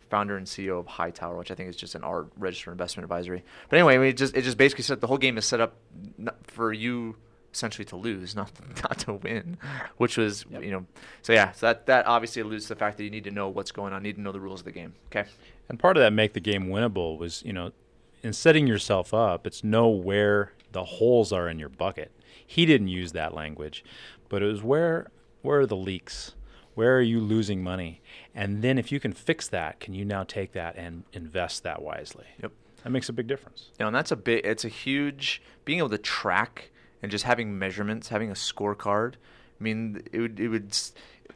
founder 0.08 0.36
and 0.36 0.46
CEO 0.46 0.78
of 0.78 0.86
Hightower, 0.86 1.36
which 1.36 1.50
I 1.50 1.56
think 1.56 1.68
is 1.68 1.74
just 1.76 1.96
an 1.96 2.04
art 2.04 2.28
registered 2.38 2.70
investment 2.72 3.04
advisory. 3.04 3.42
But 3.68 3.78
anyway, 3.78 3.96
I 3.96 3.98
mean, 3.98 4.08
it 4.10 4.16
just 4.16 4.36
it 4.36 4.42
just 4.42 4.56
basically 4.56 4.84
said 4.84 5.00
the 5.00 5.08
whole 5.08 5.18
game 5.18 5.36
is 5.36 5.44
set 5.44 5.60
up 5.60 5.74
for 6.44 6.72
you 6.72 7.16
essentially 7.52 7.84
to 7.86 7.96
lose, 7.96 8.36
not 8.36 8.52
not 8.84 8.98
to 9.00 9.14
win, 9.14 9.58
which 9.96 10.16
was 10.16 10.44
Yep. 10.48 10.62
you 10.62 10.70
know. 10.70 10.86
So 11.22 11.32
yeah, 11.32 11.50
so 11.52 11.66
that 11.66 11.86
that 11.86 12.06
obviously 12.06 12.40
alludes 12.42 12.64
to 12.66 12.74
the 12.74 12.78
fact 12.78 12.98
that 12.98 13.04
you 13.04 13.10
need 13.10 13.24
to 13.24 13.32
know 13.32 13.48
what's 13.48 13.72
going 13.72 13.92
on, 13.92 14.02
need 14.04 14.14
to 14.14 14.20
know 14.20 14.32
the 14.32 14.40
rules 14.40 14.60
of 14.60 14.64
the 14.64 14.72
game. 14.72 14.94
Okay. 15.06 15.28
And 15.68 15.78
part 15.78 15.96
of 15.96 16.02
that 16.02 16.12
make 16.12 16.32
the 16.32 16.40
game 16.40 16.66
winnable 16.66 17.18
was, 17.18 17.42
you 17.44 17.52
know, 17.52 17.72
in 18.22 18.32
setting 18.32 18.66
yourself 18.66 19.12
up, 19.12 19.46
it's 19.46 19.64
know 19.64 19.88
where 19.88 20.52
the 20.72 20.84
holes 20.84 21.32
are 21.32 21.48
in 21.48 21.58
your 21.58 21.68
bucket. 21.68 22.12
He 22.46 22.66
didn't 22.66 22.88
use 22.88 23.12
that 23.12 23.34
language, 23.34 23.84
but 24.28 24.42
it 24.42 24.46
was 24.46 24.62
where 24.62 25.08
where 25.42 25.60
are 25.60 25.66
the 25.66 25.76
leaks? 25.76 26.34
Where 26.74 26.96
are 26.96 27.02
you 27.02 27.20
losing 27.20 27.62
money? 27.62 28.02
And 28.34 28.62
then 28.62 28.78
if 28.78 28.92
you 28.92 29.00
can 29.00 29.12
fix 29.12 29.48
that, 29.48 29.80
can 29.80 29.94
you 29.94 30.04
now 30.04 30.24
take 30.24 30.52
that 30.52 30.76
and 30.76 31.04
invest 31.12 31.62
that 31.62 31.80
wisely? 31.80 32.26
Yep. 32.42 32.52
That 32.82 32.90
makes 32.90 33.08
a 33.08 33.12
big 33.12 33.26
difference. 33.26 33.70
Know, 33.80 33.86
and 33.86 33.96
that's 33.96 34.10
a 34.10 34.16
big. 34.16 34.44
It's 34.44 34.64
a 34.64 34.68
huge 34.68 35.40
being 35.64 35.78
able 35.78 35.88
to 35.88 35.98
track 35.98 36.70
and 37.02 37.10
just 37.10 37.24
having 37.24 37.58
measurements, 37.58 38.08
having 38.08 38.30
a 38.30 38.34
scorecard. 38.34 39.14
I 39.58 39.64
mean, 39.64 40.02
it 40.12 40.20
would 40.20 40.38
it 40.38 40.48
would 40.48 40.76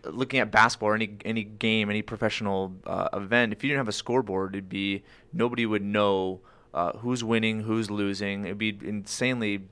looking 0.05 0.41
at 0.41 0.51
basketball 0.51 0.91
or 0.91 0.95
any 0.95 1.17
any 1.25 1.45
game, 1.45 1.91
any 1.91 2.03
professional 2.03 2.75
uh, 2.87 3.09
event. 3.13 3.53
If 3.53 3.63
you 3.63 3.69
didn't 3.69 3.81
have 3.81 3.89
a 3.89 3.93
scoreboard, 3.93 4.55
it'd 4.55 4.69
be 4.69 5.03
nobody 5.33 5.67
would 5.67 5.83
know 5.83 6.41
uh, 6.75 6.93
who's 6.99 7.25
winning, 7.25 7.63
who's 7.63 7.91
losing. 7.91 8.45
It'd 8.45 8.59
be 8.59 8.79
insanely 8.83 9.63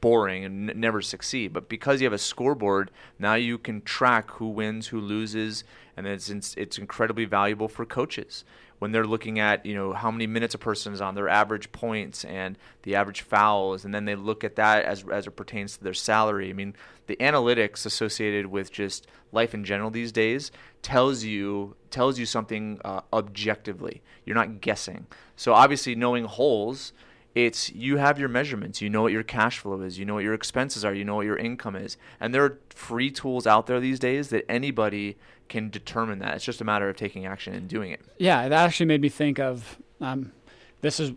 boring 0.00 0.44
and 0.44 0.70
n- 0.70 0.80
never 0.80 1.02
succeed. 1.02 1.52
But 1.52 1.68
because 1.68 2.00
you 2.00 2.06
have 2.06 2.12
a 2.12 2.18
scoreboard, 2.18 2.90
now 3.18 3.34
you 3.34 3.58
can 3.58 3.82
track 3.82 4.30
who 4.32 4.48
wins, 4.48 4.88
who 4.88 5.00
loses, 5.00 5.64
and 5.96 6.06
it's 6.06 6.28
it's, 6.28 6.54
it's 6.56 6.78
incredibly 6.78 7.24
valuable 7.24 7.68
for 7.68 7.84
coaches 7.84 8.44
when 8.78 8.92
they're 8.92 9.06
looking 9.06 9.38
at 9.38 9.64
you 9.66 9.74
know 9.74 9.92
how 9.92 10.10
many 10.10 10.26
minutes 10.26 10.54
a 10.54 10.58
person 10.58 10.92
is 10.92 11.00
on, 11.00 11.14
their 11.14 11.28
average 11.28 11.72
points 11.72 12.24
and 12.24 12.58
the 12.82 12.94
average 12.94 13.22
fouls, 13.22 13.84
and 13.84 13.94
then 13.94 14.04
they 14.04 14.14
look 14.14 14.44
at 14.44 14.56
that 14.56 14.84
as 14.84 15.04
as 15.08 15.26
it 15.26 15.32
pertains 15.32 15.76
to 15.76 15.84
their 15.84 15.94
salary. 15.94 16.50
I 16.50 16.52
mean, 16.52 16.74
the 17.06 17.16
analytics 17.16 17.86
associated 17.86 18.46
with 18.46 18.70
just 18.72 19.06
life 19.32 19.54
in 19.54 19.64
general 19.64 19.90
these 19.90 20.12
days 20.12 20.50
tells 20.82 21.24
you 21.24 21.76
tells 21.90 22.18
you 22.18 22.26
something 22.26 22.80
uh, 22.84 23.00
objectively. 23.12 24.02
You're 24.24 24.36
not 24.36 24.60
guessing. 24.60 25.06
So 25.36 25.54
obviously, 25.54 25.94
knowing 25.94 26.24
holes 26.24 26.92
it's 27.34 27.70
you 27.70 27.98
have 27.98 28.18
your 28.18 28.28
measurements 28.28 28.80
you 28.80 28.90
know 28.90 29.02
what 29.02 29.12
your 29.12 29.22
cash 29.22 29.58
flow 29.58 29.80
is 29.82 29.98
you 29.98 30.04
know 30.04 30.14
what 30.14 30.24
your 30.24 30.34
expenses 30.34 30.84
are 30.84 30.94
you 30.94 31.04
know 31.04 31.14
what 31.14 31.26
your 31.26 31.36
income 31.36 31.76
is 31.76 31.96
and 32.18 32.34
there 32.34 32.44
are 32.44 32.58
free 32.70 33.10
tools 33.10 33.46
out 33.46 33.66
there 33.66 33.78
these 33.78 33.98
days 33.98 34.28
that 34.30 34.44
anybody 34.50 35.16
can 35.48 35.70
determine 35.70 36.18
that 36.18 36.34
it's 36.34 36.44
just 36.44 36.60
a 36.60 36.64
matter 36.64 36.88
of 36.88 36.96
taking 36.96 37.26
action 37.26 37.54
and 37.54 37.68
doing 37.68 37.90
it 37.90 38.00
Yeah, 38.18 38.48
that 38.48 38.64
actually 38.66 38.86
made 38.86 39.00
me 39.00 39.08
think 39.08 39.38
of 39.38 39.78
um, 40.00 40.32
this 40.80 41.00
is 41.00 41.12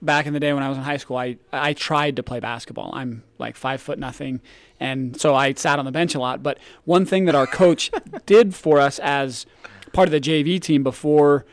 back 0.00 0.26
in 0.26 0.32
the 0.32 0.40
day 0.40 0.52
when 0.52 0.62
I 0.62 0.68
was 0.68 0.78
in 0.78 0.84
high 0.84 0.96
school. 0.96 1.16
I 1.16 1.36
I 1.52 1.72
tried 1.72 2.16
to 2.16 2.22
play 2.22 2.40
basketball. 2.40 2.90
I'm 2.94 3.24
like 3.38 3.56
five 3.56 3.80
foot 3.80 3.98
nothing, 3.98 4.40
and 4.78 5.20
so 5.20 5.34
I 5.34 5.52
sat 5.54 5.78
on 5.78 5.84
the 5.84 5.92
bench 5.92 6.14
a 6.14 6.20
lot. 6.20 6.42
But 6.42 6.58
one 6.84 7.04
thing 7.04 7.24
that 7.26 7.34
our 7.34 7.46
coach 7.46 7.90
did 8.26 8.54
for 8.54 8.78
us 8.78 8.98
as 9.00 9.46
part 9.92 10.08
of 10.08 10.12
the 10.12 10.20
JV 10.20 10.60
team 10.60 10.82
before. 10.82 11.44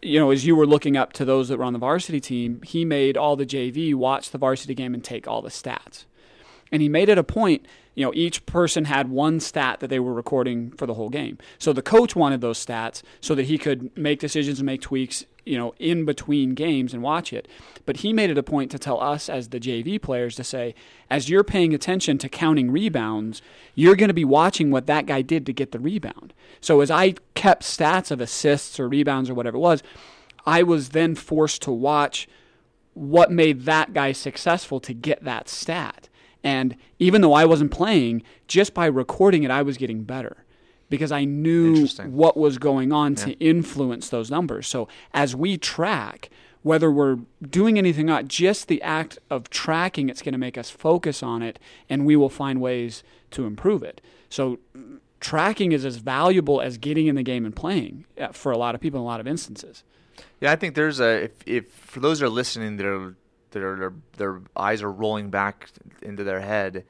You 0.00 0.20
know, 0.20 0.30
as 0.30 0.46
you 0.46 0.54
were 0.54 0.64
looking 0.64 0.96
up 0.96 1.12
to 1.14 1.24
those 1.24 1.48
that 1.48 1.58
were 1.58 1.64
on 1.64 1.72
the 1.72 1.78
varsity 1.80 2.20
team, 2.20 2.62
he 2.62 2.84
made 2.84 3.16
all 3.16 3.34
the 3.34 3.44
JV 3.44 3.96
watch 3.96 4.30
the 4.30 4.38
varsity 4.38 4.72
game 4.72 4.94
and 4.94 5.02
take 5.02 5.26
all 5.26 5.42
the 5.42 5.48
stats. 5.48 6.04
And 6.70 6.80
he 6.80 6.88
made 6.88 7.08
it 7.08 7.18
a 7.18 7.24
point, 7.24 7.66
you 7.98 8.04
know, 8.04 8.12
each 8.14 8.46
person 8.46 8.84
had 8.84 9.10
one 9.10 9.40
stat 9.40 9.80
that 9.80 9.88
they 9.88 9.98
were 9.98 10.14
recording 10.14 10.70
for 10.70 10.86
the 10.86 10.94
whole 10.94 11.08
game. 11.08 11.36
So 11.58 11.72
the 11.72 11.82
coach 11.82 12.14
wanted 12.14 12.40
those 12.40 12.64
stats 12.64 13.02
so 13.20 13.34
that 13.34 13.46
he 13.46 13.58
could 13.58 13.90
make 13.98 14.20
decisions 14.20 14.60
and 14.60 14.66
make 14.66 14.82
tweaks, 14.82 15.26
you 15.44 15.58
know, 15.58 15.74
in 15.80 16.04
between 16.04 16.54
games 16.54 16.94
and 16.94 17.02
watch 17.02 17.32
it. 17.32 17.48
But 17.86 17.96
he 17.96 18.12
made 18.12 18.30
it 18.30 18.38
a 18.38 18.42
point 18.44 18.70
to 18.70 18.78
tell 18.78 19.02
us 19.02 19.28
as 19.28 19.48
the 19.48 19.58
JV 19.58 20.00
players 20.00 20.36
to 20.36 20.44
say, 20.44 20.76
as 21.10 21.28
you're 21.28 21.42
paying 21.42 21.74
attention 21.74 22.18
to 22.18 22.28
counting 22.28 22.70
rebounds, 22.70 23.42
you're 23.74 23.96
going 23.96 24.06
to 24.06 24.14
be 24.14 24.24
watching 24.24 24.70
what 24.70 24.86
that 24.86 25.06
guy 25.06 25.20
did 25.20 25.44
to 25.46 25.52
get 25.52 25.72
the 25.72 25.80
rebound. 25.80 26.32
So 26.60 26.80
as 26.80 26.92
I 26.92 27.16
kept 27.34 27.64
stats 27.64 28.12
of 28.12 28.20
assists 28.20 28.78
or 28.78 28.88
rebounds 28.88 29.28
or 29.28 29.34
whatever 29.34 29.56
it 29.56 29.60
was, 29.60 29.82
I 30.46 30.62
was 30.62 30.90
then 30.90 31.16
forced 31.16 31.62
to 31.62 31.72
watch 31.72 32.28
what 32.94 33.32
made 33.32 33.62
that 33.62 33.92
guy 33.92 34.12
successful 34.12 34.78
to 34.78 34.94
get 34.94 35.24
that 35.24 35.48
stat. 35.48 36.07
And 36.44 36.76
even 36.98 37.20
though 37.20 37.32
I 37.32 37.44
wasn't 37.44 37.70
playing, 37.70 38.22
just 38.46 38.74
by 38.74 38.86
recording 38.86 39.42
it, 39.42 39.50
I 39.50 39.62
was 39.62 39.76
getting 39.76 40.04
better 40.04 40.44
because 40.88 41.12
I 41.12 41.24
knew 41.24 41.86
what 42.06 42.36
was 42.36 42.58
going 42.58 42.92
on 42.92 43.14
to 43.16 43.32
influence 43.38 44.08
those 44.08 44.30
numbers. 44.30 44.66
So 44.66 44.88
as 45.12 45.36
we 45.36 45.58
track, 45.58 46.30
whether 46.62 46.90
we're 46.90 47.18
doing 47.42 47.76
anything 47.76 48.08
or 48.08 48.14
not, 48.14 48.28
just 48.28 48.68
the 48.68 48.80
act 48.82 49.18
of 49.28 49.50
tracking, 49.50 50.08
it's 50.08 50.22
going 50.22 50.32
to 50.32 50.38
make 50.38 50.56
us 50.56 50.70
focus 50.70 51.22
on 51.22 51.42
it 51.42 51.58
and 51.90 52.06
we 52.06 52.16
will 52.16 52.30
find 52.30 52.60
ways 52.60 53.02
to 53.32 53.44
improve 53.44 53.82
it. 53.82 54.00
So 54.30 54.58
tracking 55.20 55.72
is 55.72 55.84
as 55.84 55.96
valuable 55.96 56.60
as 56.60 56.78
getting 56.78 57.06
in 57.06 57.16
the 57.16 57.22
game 57.22 57.44
and 57.44 57.54
playing 57.54 58.04
uh, 58.18 58.28
for 58.28 58.52
a 58.52 58.58
lot 58.58 58.74
of 58.74 58.80
people 58.80 59.00
in 59.00 59.02
a 59.02 59.06
lot 59.06 59.20
of 59.20 59.26
instances. 59.26 59.82
yeah 60.40 60.52
i 60.52 60.56
think 60.56 60.74
there's 60.74 61.00
a 61.00 61.24
if, 61.24 61.32
if 61.46 61.70
for 61.72 62.00
those 62.00 62.20
that 62.20 62.26
are 62.26 62.30
listening 62.30 62.76
that 62.76 62.86
are 62.86 63.14
are 63.56 63.76
their, 63.76 63.92
their 64.16 64.42
eyes 64.56 64.82
are 64.82 64.92
rolling 64.92 65.30
back 65.30 65.68
into 66.02 66.24
their 66.24 66.40
head 66.40 66.84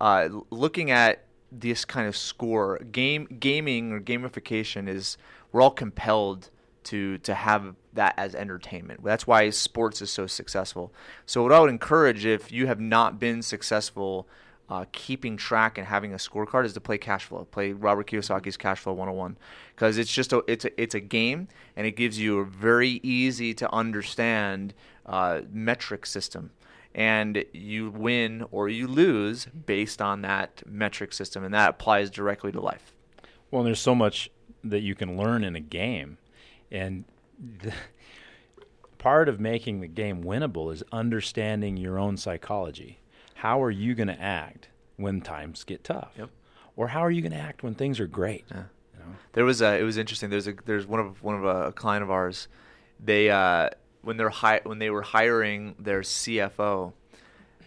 uh, 0.00 0.28
looking 0.50 0.90
at 0.90 1.24
this 1.50 1.84
kind 1.84 2.08
of 2.08 2.16
score 2.16 2.78
game 2.90 3.26
gaming 3.38 3.92
or 3.92 4.00
gamification 4.00 4.88
is 4.88 5.16
we're 5.52 5.62
all 5.62 5.70
compelled 5.70 6.50
to 6.82 7.18
to 7.18 7.34
have 7.34 7.74
that 7.92 8.14
as 8.16 8.34
entertainment. 8.34 9.02
That's 9.04 9.26
why 9.26 9.48
sports 9.50 10.02
is 10.02 10.10
so 10.10 10.26
successful. 10.26 10.92
So 11.26 11.42
what 11.42 11.52
i 11.52 11.60
would 11.60 11.70
encourage 11.70 12.26
if 12.26 12.52
you 12.52 12.66
have 12.66 12.80
not 12.80 13.18
been 13.18 13.42
successful 13.42 14.28
uh, 14.68 14.84
keeping 14.92 15.36
track 15.36 15.76
and 15.78 15.86
having 15.86 16.12
a 16.12 16.16
scorecard 16.16 16.64
is 16.64 16.72
to 16.72 16.80
play 16.80 16.96
cash 16.98 17.24
flow. 17.24 17.44
Play 17.50 17.72
Robert 17.72 18.06
Kiyosaki's 18.06 18.56
Cash 18.56 18.80
Flow 18.80 18.92
101 18.92 19.36
because 19.74 19.98
it's 19.98 20.12
just 20.12 20.32
a 20.32 20.42
it's 20.46 20.64
a 20.64 20.80
it's 20.80 20.94
a 20.94 21.00
game 21.00 21.48
and 21.76 21.86
it 21.86 21.92
gives 21.92 22.18
you 22.18 22.38
a 22.38 22.44
very 22.44 23.00
easy 23.02 23.52
to 23.54 23.72
understand 23.72 24.74
uh, 25.06 25.42
metric 25.52 26.06
system. 26.06 26.50
And 26.94 27.44
you 27.52 27.90
win 27.90 28.44
or 28.52 28.68
you 28.68 28.86
lose 28.86 29.46
based 29.46 30.00
on 30.00 30.22
that 30.22 30.62
metric 30.64 31.12
system, 31.12 31.42
and 31.42 31.52
that 31.52 31.70
applies 31.70 32.08
directly 32.08 32.52
to 32.52 32.60
life. 32.60 32.94
Well, 33.50 33.64
there's 33.64 33.80
so 33.80 33.96
much 33.96 34.30
that 34.62 34.80
you 34.80 34.94
can 34.94 35.16
learn 35.16 35.42
in 35.42 35.56
a 35.56 35.60
game, 35.60 36.18
and 36.70 37.04
the, 37.60 37.72
part 38.98 39.28
of 39.28 39.40
making 39.40 39.80
the 39.80 39.88
game 39.88 40.22
winnable 40.22 40.72
is 40.72 40.84
understanding 40.92 41.76
your 41.76 41.98
own 41.98 42.16
psychology. 42.16 43.00
How 43.44 43.62
are 43.62 43.70
you 43.70 43.94
going 43.94 44.08
to 44.08 44.18
act 44.18 44.68
when 44.96 45.20
times 45.20 45.64
get 45.64 45.84
tough? 45.84 46.12
Yep. 46.16 46.30
Or 46.76 46.88
how 46.88 47.00
are 47.00 47.10
you 47.10 47.20
going 47.20 47.32
to 47.32 47.38
act 47.38 47.62
when 47.62 47.74
things 47.74 48.00
are 48.00 48.06
great? 48.06 48.46
Yeah. 48.50 48.62
You 48.94 49.00
know? 49.00 49.16
There 49.34 49.44
was 49.44 49.60
a. 49.60 49.78
It 49.78 49.82
was 49.82 49.98
interesting. 49.98 50.30
There's 50.30 50.48
a. 50.48 50.54
There's 50.64 50.86
one 50.86 50.98
of 50.98 51.22
one 51.22 51.34
of 51.34 51.44
a, 51.44 51.66
a 51.66 51.72
client 51.72 52.02
of 52.02 52.10
ours. 52.10 52.48
They 52.98 53.28
uh, 53.28 53.68
when 54.00 54.16
they're 54.16 54.30
hi- 54.30 54.62
when 54.62 54.78
they 54.78 54.88
were 54.88 55.02
hiring 55.02 55.74
their 55.78 56.00
CFO, 56.00 56.94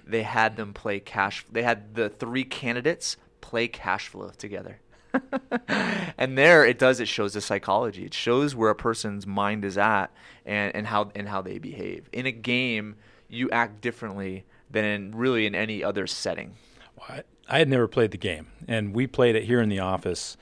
they 0.04 0.24
had 0.24 0.58
them 0.58 0.74
play 0.74 1.00
cash. 1.00 1.46
They 1.52 1.62
had 1.62 1.94
the 1.94 2.10
three 2.10 2.44
candidates 2.44 3.16
play 3.40 3.68
cash 3.68 4.08
flow 4.08 4.32
together. 4.36 4.80
and 6.18 6.40
there 6.40 6.66
it 6.66 6.80
does. 6.80 7.00
It 7.00 7.08
shows 7.08 7.36
the 7.36 7.42
psychology. 7.42 8.06
It 8.06 8.16
shows 8.16 8.56
where 8.56 8.72
a 8.72 8.76
person's 8.76 9.28
mind 9.28 9.64
is 9.64 9.78
at 9.78 10.08
and, 10.44 10.76
and 10.76 10.88
how 10.88 11.12
and 11.14 11.30
how 11.30 11.44
they 11.44 11.60
behave. 11.60 12.10
In 12.12 12.26
a 12.26 12.32
game, 12.32 12.96
you 13.30 13.48
act 13.52 13.80
differently 13.82 14.44
than 14.70 14.86
in 14.86 15.16
really 15.16 15.46
in 15.46 15.56
any 15.56 15.84
other 15.84 16.08
setting. 16.08 16.56
Well, 16.98 17.08
I, 17.10 17.24
I 17.56 17.60
had 17.60 17.70
never 17.70 17.88
played 17.88 18.12
the 18.12 18.18
game, 18.18 18.48
and 18.68 18.94
we 18.94 19.08
played 19.08 19.36
it 19.36 19.44
here 19.44 19.62
in 19.62 19.70
the 19.70 19.80
office, 19.80 20.38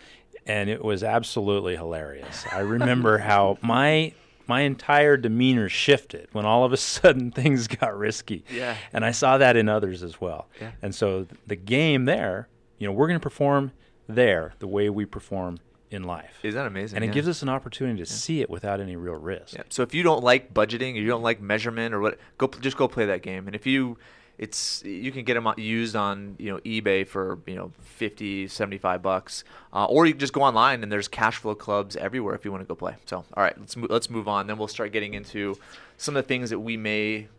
and 0.46 0.70
it 0.70 0.84
was 0.84 1.04
absolutely 1.04 1.76
hilarious. 1.76 2.46
I 2.52 2.60
remember 2.60 3.18
how 3.20 3.58
my 3.62 4.14
my 4.48 4.62
entire 4.62 5.18
demeanor 5.18 5.70
shifted 5.70 6.28
when 6.32 6.46
all 6.46 6.64
of 6.64 6.74
a 6.74 6.78
sudden 6.78 7.32
things 7.32 7.68
got 7.68 7.98
risky. 7.98 8.44
Yeah. 8.50 8.78
And 8.94 9.04
I 9.04 9.12
saw 9.12 9.38
that 9.38 9.56
in 9.56 9.68
others 9.70 10.04
as 10.04 10.22
well. 10.22 10.48
Yeah. 10.62 10.72
And 10.82 10.94
so 10.94 11.26
the 11.48 11.56
game 11.56 12.06
there, 12.06 12.48
you 12.78 12.88
know, 12.88 12.94
we're 12.94 13.08
going 13.08 13.20
to 13.20 13.24
perform 13.24 13.72
there 14.08 14.54
the 14.60 14.68
way 14.68 14.90
we 14.90 15.06
perform 15.06 15.60
in 15.96 16.04
life. 16.04 16.40
Is 16.44 16.54
that 16.54 16.68
amazing? 16.68 16.98
and 16.98 17.04
it 17.04 17.08
Yeah. 17.08 17.14
gives 17.14 17.28
us 17.28 17.42
an 17.42 17.50
opportunity 17.50 17.98
to 18.00 18.06
see 18.06 18.42
it 18.42 18.50
without 18.50 18.80
any 18.80 18.96
real 18.96 19.16
risk. 19.16 19.56
Yeah. 19.56 19.64
So 19.70 19.82
if 19.82 19.94
you 19.94 20.04
don't 20.04 20.24
like 20.24 20.54
budgeting 20.54 20.94
or 20.94 20.98
you 21.00 21.08
don't 21.08 21.24
like 21.24 21.42
measurement 21.42 21.94
or 21.96 22.00
what, 22.02 22.20
go 22.38 22.48
just 22.48 22.78
go 22.78 22.88
play 22.88 23.06
that 23.08 23.22
game. 23.24 23.48
And 23.48 23.56
if 23.56 23.66
you 23.66 23.98
it's 24.38 24.84
you 24.84 25.14
can 25.14 25.24
get 25.24 25.36
them 25.36 25.48
used 25.58 25.96
on 25.96 26.36
you 26.38 26.52
know 26.52 26.58
eBay 26.60 27.08
for 27.08 27.40
you 27.46 27.56
know 27.56 27.72
50 27.84 28.50
75 28.50 29.02
bucks 29.02 29.46
uh, 29.72 29.86
or 29.86 30.06
you 30.06 30.12
can 30.12 30.20
just 30.20 30.34
go 30.34 30.42
online 30.42 30.84
and 30.84 30.92
there's 30.92 31.08
cash 31.08 31.38
flow 31.38 31.56
clubs 31.56 31.96
everywhere 31.96 32.36
if 32.36 32.44
you 32.44 32.52
want 32.52 32.62
to 32.62 32.68
go 32.68 32.76
play 32.76 32.96
so 33.06 33.20
all 33.34 33.44
right 33.44 33.58
let's 33.58 33.78
mo- 33.78 33.88
let's 33.90 34.10
move 34.10 34.28
on 34.28 34.48
then 34.48 34.58
we'll 34.58 34.68
start 34.68 34.92
getting 34.92 35.14
into 35.14 35.56
some 35.96 36.18
of 36.18 36.22
the 36.24 36.28
things 36.28 36.50
that 36.50 36.60
we 36.60 36.76
may 36.76 37.30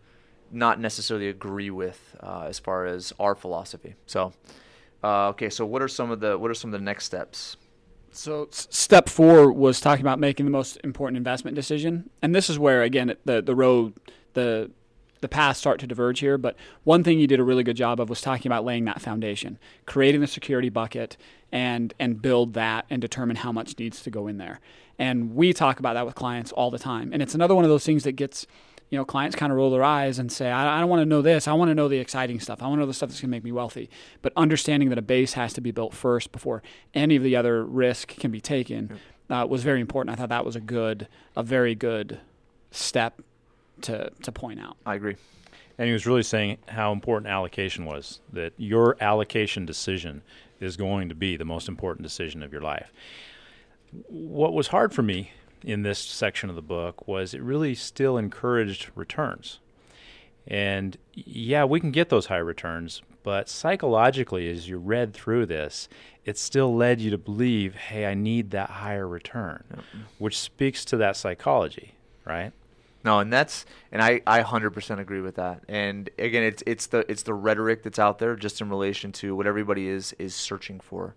not 0.50 0.80
necessarily 0.80 1.28
agree 1.28 1.68
with 1.68 2.16
uh, 2.22 2.46
as 2.48 2.58
far 2.58 2.86
as 2.86 3.12
our 3.20 3.34
philosophy 3.34 3.94
so 4.06 4.32
uh, 5.04 5.28
okay 5.28 5.50
so 5.50 5.66
what 5.66 5.82
are 5.82 5.88
some 5.88 6.10
of 6.10 6.20
the 6.20 6.38
what 6.38 6.50
are 6.50 6.54
some 6.54 6.72
of 6.72 6.80
the 6.80 6.84
next 6.84 7.04
steps 7.04 7.58
So 8.16 8.48
step 8.50 9.08
four 9.08 9.52
was 9.52 9.80
talking 9.80 10.02
about 10.02 10.18
making 10.18 10.46
the 10.46 10.50
most 10.50 10.78
important 10.82 11.18
investment 11.18 11.54
decision, 11.54 12.08
and 12.22 12.34
this 12.34 12.48
is 12.48 12.58
where 12.58 12.82
again 12.82 13.14
the 13.24 13.42
the 13.42 13.54
road 13.54 13.92
the 14.32 14.70
the 15.20 15.28
paths 15.28 15.58
start 15.58 15.80
to 15.80 15.86
diverge 15.86 16.20
here. 16.20 16.38
But 16.38 16.56
one 16.84 17.04
thing 17.04 17.18
you 17.18 17.26
did 17.26 17.40
a 17.40 17.44
really 17.44 17.62
good 17.62 17.76
job 17.76 18.00
of 18.00 18.08
was 18.08 18.20
talking 18.20 18.50
about 18.50 18.64
laying 18.64 18.84
that 18.86 19.00
foundation, 19.00 19.58
creating 19.84 20.20
the 20.20 20.26
security 20.26 20.70
bucket, 20.70 21.16
and 21.52 21.92
and 21.98 22.22
build 22.22 22.54
that 22.54 22.86
and 22.88 23.02
determine 23.02 23.36
how 23.36 23.52
much 23.52 23.78
needs 23.78 24.02
to 24.02 24.10
go 24.10 24.26
in 24.26 24.38
there. 24.38 24.60
And 24.98 25.34
we 25.34 25.52
talk 25.52 25.78
about 25.78 25.94
that 25.94 26.06
with 26.06 26.14
clients 26.14 26.52
all 26.52 26.70
the 26.70 26.78
time, 26.78 27.12
and 27.12 27.22
it's 27.22 27.34
another 27.34 27.54
one 27.54 27.64
of 27.64 27.70
those 27.70 27.84
things 27.84 28.04
that 28.04 28.12
gets 28.12 28.46
you 28.90 28.96
know, 28.96 29.04
clients 29.04 29.34
kind 29.34 29.50
of 29.50 29.58
roll 29.58 29.70
their 29.70 29.82
eyes 29.82 30.18
and 30.18 30.30
say, 30.30 30.50
I, 30.50 30.76
I 30.76 30.80
don't 30.80 30.88
want 30.88 31.00
to 31.00 31.06
know 31.06 31.22
this. 31.22 31.48
I 31.48 31.52
want 31.54 31.70
to 31.70 31.74
know 31.74 31.88
the 31.88 31.98
exciting 31.98 32.38
stuff. 32.38 32.62
I 32.62 32.66
want 32.66 32.78
to 32.78 32.80
know 32.80 32.86
the 32.86 32.94
stuff 32.94 33.08
that's 33.08 33.20
going 33.20 33.30
to 33.30 33.36
make 33.36 33.44
me 33.44 33.52
wealthy. 33.52 33.90
But 34.22 34.32
understanding 34.36 34.90
that 34.90 34.98
a 34.98 35.02
base 35.02 35.32
has 35.32 35.52
to 35.54 35.60
be 35.60 35.72
built 35.72 35.92
first 35.92 36.30
before 36.30 36.62
any 36.94 37.16
of 37.16 37.22
the 37.22 37.34
other 37.34 37.64
risk 37.64 38.08
can 38.08 38.30
be 38.30 38.40
taken 38.40 38.98
uh, 39.28 39.46
was 39.48 39.64
very 39.64 39.80
important. 39.80 40.16
I 40.16 40.20
thought 40.20 40.28
that 40.28 40.44
was 40.44 40.54
a 40.54 40.60
good, 40.60 41.08
a 41.34 41.42
very 41.42 41.74
good 41.74 42.20
step 42.70 43.20
to, 43.82 44.10
to 44.22 44.32
point 44.32 44.60
out. 44.60 44.76
I 44.86 44.94
agree 44.94 45.16
And 45.78 45.88
he 45.88 45.92
was 45.92 46.06
really 46.06 46.22
saying 46.22 46.58
how 46.68 46.92
important 46.92 47.30
allocation 47.30 47.86
was, 47.86 48.20
that 48.32 48.52
your 48.56 48.96
allocation 49.00 49.66
decision 49.66 50.22
is 50.60 50.76
going 50.76 51.08
to 51.08 51.14
be 51.14 51.36
the 51.36 51.44
most 51.44 51.68
important 51.68 52.02
decision 52.04 52.42
of 52.42 52.52
your 52.52 52.62
life. 52.62 52.92
What 54.08 54.52
was 54.52 54.68
hard 54.68 54.94
for 54.94 55.02
me 55.02 55.32
in 55.62 55.82
this 55.82 55.98
section 55.98 56.48
of 56.48 56.56
the 56.56 56.62
book 56.62 57.06
was 57.08 57.34
it 57.34 57.42
really 57.42 57.74
still 57.74 58.16
encouraged 58.16 58.90
returns. 58.94 59.58
And 60.46 60.96
yeah, 61.14 61.64
we 61.64 61.80
can 61.80 61.90
get 61.90 62.08
those 62.08 62.26
high 62.26 62.36
returns, 62.36 63.02
but 63.22 63.48
psychologically, 63.48 64.48
as 64.48 64.68
you 64.68 64.78
read 64.78 65.12
through 65.12 65.46
this, 65.46 65.88
it 66.24 66.38
still 66.38 66.74
led 66.74 67.00
you 67.00 67.10
to 67.10 67.18
believe, 67.18 67.74
hey, 67.74 68.06
I 68.06 68.14
need 68.14 68.52
that 68.52 68.70
higher 68.70 69.08
return, 69.08 69.64
which 70.18 70.38
speaks 70.38 70.84
to 70.86 70.96
that 70.98 71.16
psychology, 71.16 71.94
right? 72.24 72.52
No, 73.06 73.20
and 73.20 73.32
that's 73.32 73.64
and 73.92 74.02
I 74.02 74.20
I 74.26 74.40
hundred 74.40 74.70
percent 74.70 75.00
agree 75.00 75.20
with 75.20 75.36
that. 75.36 75.62
And 75.68 76.10
again, 76.18 76.42
it's 76.42 76.62
it's 76.66 76.86
the 76.86 77.08
it's 77.08 77.22
the 77.22 77.34
rhetoric 77.34 77.84
that's 77.84 78.00
out 78.00 78.18
there 78.18 78.34
just 78.34 78.60
in 78.60 78.68
relation 78.68 79.12
to 79.12 79.36
what 79.36 79.46
everybody 79.46 79.88
is 79.88 80.12
is 80.18 80.34
searching 80.34 80.80
for. 80.80 81.14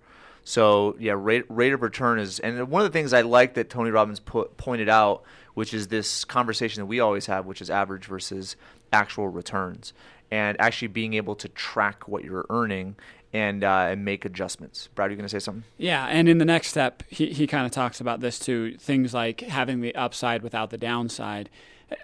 So 0.49 0.95
yeah, 0.97 1.13
rate 1.15 1.45
rate 1.47 1.73
of 1.73 1.83
return 1.83 2.17
is 2.17 2.39
and 2.39 2.69
one 2.69 2.81
of 2.83 2.91
the 2.91 2.97
things 2.97 3.13
I 3.13 3.21
like 3.21 3.53
that 3.53 3.69
Tony 3.69 3.91
Robbins 3.91 4.19
put 4.19 4.57
pointed 4.57 4.89
out, 4.89 5.21
which 5.53 5.75
is 5.75 5.89
this 5.89 6.25
conversation 6.25 6.81
that 6.81 6.87
we 6.87 6.99
always 6.99 7.27
have, 7.27 7.45
which 7.45 7.61
is 7.61 7.69
average 7.69 8.05
versus 8.05 8.55
actual 8.91 9.27
returns, 9.27 9.93
and 10.31 10.59
actually 10.59 10.87
being 10.87 11.13
able 11.13 11.35
to 11.35 11.49
track 11.49 12.07
what 12.07 12.23
you're 12.23 12.47
earning 12.49 12.95
and 13.31 13.63
uh, 13.63 13.89
and 13.91 14.03
make 14.03 14.25
adjustments. 14.25 14.89
Brad, 14.95 15.09
are 15.09 15.11
you 15.11 15.17
going 15.17 15.27
to 15.27 15.29
say 15.29 15.37
something? 15.37 15.65
Yeah, 15.77 16.07
and 16.07 16.27
in 16.27 16.39
the 16.39 16.45
next 16.45 16.69
step, 16.69 17.03
he, 17.09 17.27
he 17.27 17.45
kind 17.45 17.67
of 17.67 17.71
talks 17.71 18.01
about 18.01 18.19
this 18.19 18.39
too 18.39 18.75
things 18.79 19.13
like 19.13 19.41
having 19.41 19.81
the 19.81 19.93
upside 19.93 20.41
without 20.41 20.71
the 20.71 20.79
downside. 20.79 21.51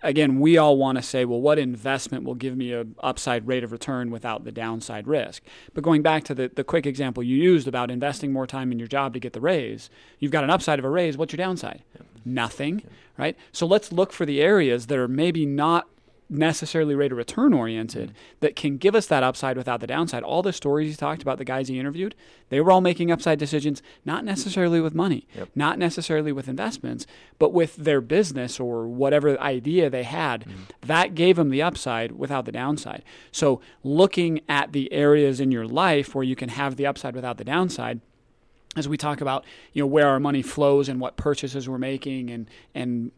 Again, 0.02 0.40
we 0.40 0.58
all 0.58 0.78
want 0.78 0.98
to 0.98 1.02
say, 1.04 1.26
well, 1.26 1.42
what 1.42 1.60
investment 1.60 2.24
will 2.24 2.36
give 2.36 2.58
me 2.58 2.74
an 2.74 2.96
upside 3.02 3.48
rate 3.48 3.64
of 3.64 3.72
return 3.72 4.10
without 4.10 4.44
the 4.44 4.52
downside 4.52 5.08
risk? 5.08 5.44
But 5.74 5.84
going 5.84 6.02
back 6.02 6.24
to 6.26 6.36
the, 6.36 6.52
the 6.54 6.64
quick 6.64 6.86
example 6.86 7.22
you 7.22 7.36
used 7.36 7.68
about 7.68 7.92
investing 7.92 8.34
more 8.34 8.48
time 8.48 8.72
in 8.72 8.80
your 8.80 8.88
job 8.88 9.14
to 9.14 9.20
get 9.20 9.34
the 9.34 9.42
raise, 9.42 9.90
you've 10.20 10.32
got 10.32 10.44
an 10.44 10.50
upside 10.50 10.80
of 10.80 10.86
a 10.86 10.90
raise. 10.90 11.18
What's 11.18 11.34
your 11.34 11.38
downside? 11.38 11.84
Nothing, 12.24 12.84
right? 13.18 13.38
So 13.52 13.68
let's 13.68 13.92
look 13.92 14.12
for 14.12 14.26
the 14.26 14.42
areas 14.42 14.88
that 14.88 14.98
are 14.98 15.08
maybe 15.08 15.46
not 15.46 15.88
necessarily 16.30 16.96
rate 16.96 17.12
of 17.12 17.18
return 17.18 17.54
oriented 17.54 18.10
mm-hmm. 18.10 18.18
that 18.40 18.56
can 18.56 18.78
give 18.78 18.96
us 18.96 19.06
that 19.08 19.24
upside 19.24 19.58
without 19.58 19.80
the 19.80 19.88
downside. 19.88 20.24
All 20.24 20.42
the 20.42 20.54
stories 20.54 20.90
he 20.90 20.96
talked 20.96 21.22
about, 21.22 21.38
the 21.38 21.46
guys 21.46 21.68
he 21.68 21.80
interviewed, 21.80 22.16
they 22.50 22.60
were 22.60 22.72
all 22.72 22.82
making 22.82 23.12
upside 23.12 23.38
decisions, 23.38 23.82
not 24.06 24.26
necessarily 24.26 24.82
with 24.82 24.96
money, 24.96 25.28
Yep. 25.36 25.50
not 25.56 25.78
necessarily 25.78 26.32
with 26.32 26.48
investments, 26.48 27.06
but 27.38 27.54
with 27.54 27.76
their 27.76 28.02
business 28.02 28.60
or 28.60 28.88
whatever 28.88 29.40
idea 29.40 29.90
they 29.90 30.04
had. 30.04 30.42
Mm-hmm. 30.42 30.62
That 30.88 31.16
gave 31.16 31.36
them 31.36 31.50
the 31.50 31.62
upside 31.62 32.14
without 32.14 32.46
the 32.46 32.52
downside. 32.52 33.04
So 33.32 33.62
looking 33.84 34.42
at 34.50 34.72
the 34.72 34.92
areas 34.92 35.40
in 35.40 35.52
your 35.52 35.68
life 35.68 36.16
where 36.16 36.24
you 36.24 36.36
can 36.36 36.50
have 36.50 36.76
the 36.76 36.88
upside 36.88 37.16
without 37.16 37.38
the 37.38 37.44
downside 37.44 38.02
as 38.76 38.90
we 38.90 38.98
talk 38.98 39.22
about 39.22 39.46
you 39.74 39.82
know 39.82 39.88
where 39.88 40.08
our 40.08 40.20
money 40.20 40.42
flows 40.42 40.90
and 40.90 41.00
what 41.00 41.16
purchases 41.16 41.70
we're 41.70 41.78
making 41.78 42.30
and 42.30 42.50
and 42.74 43.12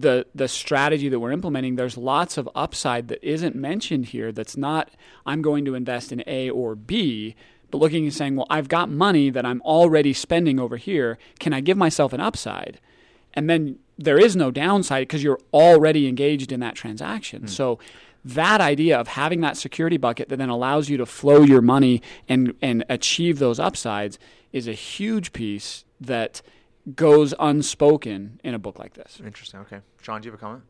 the 0.00 0.26
the 0.34 0.48
strategy 0.48 1.08
that 1.08 1.20
we're 1.20 1.30
implementing 1.30 1.76
there's 1.76 1.96
lots 1.96 2.36
of 2.36 2.48
upside 2.54 3.08
that 3.08 3.22
isn't 3.22 3.54
mentioned 3.54 4.06
here 4.06 4.32
that's 4.32 4.56
not 4.56 4.90
I'm 5.24 5.40
going 5.40 5.64
to 5.66 5.74
invest 5.74 6.10
in 6.10 6.22
A 6.26 6.50
or 6.50 6.74
B 6.74 7.36
but 7.70 7.78
looking 7.78 8.04
and 8.04 8.12
saying 8.12 8.34
well 8.34 8.46
I've 8.50 8.68
got 8.68 8.90
money 8.90 9.30
that 9.30 9.46
I'm 9.46 9.62
already 9.62 10.12
spending 10.12 10.58
over 10.58 10.76
here. 10.76 11.18
Can 11.38 11.52
I 11.52 11.60
give 11.60 11.76
myself 11.76 12.12
an 12.12 12.20
upside? 12.20 12.80
And 13.34 13.48
then 13.48 13.78
there 13.96 14.18
is 14.18 14.34
no 14.34 14.50
downside 14.50 15.02
because 15.02 15.22
you're 15.22 15.40
already 15.52 16.08
engaged 16.08 16.50
in 16.50 16.60
that 16.60 16.74
transaction. 16.74 17.42
Hmm. 17.42 17.48
So 17.48 17.78
that 18.24 18.60
idea 18.60 18.98
of 18.98 19.08
having 19.08 19.42
that 19.42 19.56
security 19.56 19.96
bucket 19.96 20.28
that 20.28 20.36
then 20.36 20.48
allows 20.48 20.88
you 20.88 20.96
to 20.96 21.06
flow 21.06 21.42
your 21.42 21.62
money 21.62 22.02
and 22.28 22.54
and 22.60 22.84
achieve 22.88 23.38
those 23.38 23.60
upsides 23.60 24.18
is 24.52 24.66
a 24.66 24.72
huge 24.72 25.32
piece 25.32 25.84
that 26.00 26.42
goes 26.94 27.34
unspoken 27.38 28.40
in 28.44 28.54
a 28.54 28.58
book 28.58 28.78
like 28.78 28.94
this. 28.94 29.20
Interesting. 29.24 29.60
Okay, 29.60 29.80
Sean, 30.02 30.20
do 30.20 30.26
you 30.26 30.32
have 30.32 30.40
a 30.40 30.42
comment? 30.42 30.64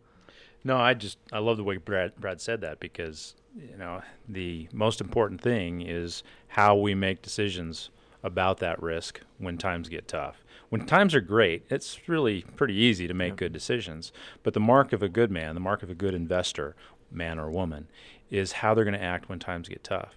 No, 0.62 0.76
I 0.76 0.94
just 0.94 1.18
I 1.32 1.38
love 1.38 1.56
the 1.56 1.64
way 1.64 1.76
Brad 1.76 2.16
Brad 2.16 2.40
said 2.40 2.60
that 2.62 2.80
because 2.80 3.34
you 3.56 3.76
know 3.76 4.02
the 4.28 4.68
most 4.72 5.00
important 5.00 5.40
thing 5.40 5.82
is 5.82 6.22
how 6.48 6.76
we 6.76 6.94
make 6.94 7.22
decisions 7.22 7.90
about 8.22 8.58
that 8.58 8.82
risk 8.82 9.20
when 9.38 9.58
times 9.58 9.88
get 9.88 10.08
tough. 10.08 10.42
When 10.70 10.86
times 10.86 11.14
are 11.14 11.20
great, 11.20 11.64
it's 11.68 12.08
really 12.08 12.42
pretty 12.56 12.74
easy 12.74 13.06
to 13.06 13.14
make 13.14 13.36
good 13.36 13.52
decisions. 13.52 14.12
But 14.42 14.54
the 14.54 14.60
mark 14.60 14.92
of 14.92 15.02
a 15.02 15.08
good 15.08 15.30
man, 15.30 15.54
the 15.54 15.60
mark 15.60 15.82
of 15.82 15.90
a 15.90 15.94
good 15.94 16.14
investor, 16.14 16.74
man 17.10 17.38
or 17.38 17.50
woman, 17.50 17.86
is 18.30 18.52
how 18.52 18.74
they're 18.74 18.84
going 18.84 18.98
to 18.98 19.02
act 19.02 19.28
when 19.28 19.38
times 19.38 19.68
get 19.68 19.84
tough. 19.84 20.14